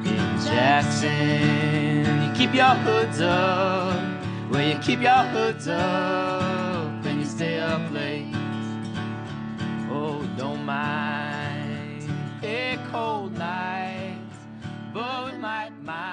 In 0.04 0.40
Jackson, 0.44 2.24
you 2.24 2.32
keep 2.34 2.52
your 2.52 2.74
hoods 2.74 3.20
up. 3.20 4.02
Well, 4.50 4.66
you 4.66 4.76
keep 4.80 5.00
your 5.00 5.22
hoods 5.30 5.68
up 5.68 7.06
and 7.06 7.20
you 7.20 7.24
stay 7.24 7.60
up 7.60 7.88
late. 7.92 8.34
Oh, 9.92 10.28
don't 10.36 10.64
mind 10.64 12.10
a 12.42 12.76
cold 12.90 13.38
night, 13.38 14.18
but 14.92 15.38
might 15.38 15.70
mind 15.84 16.09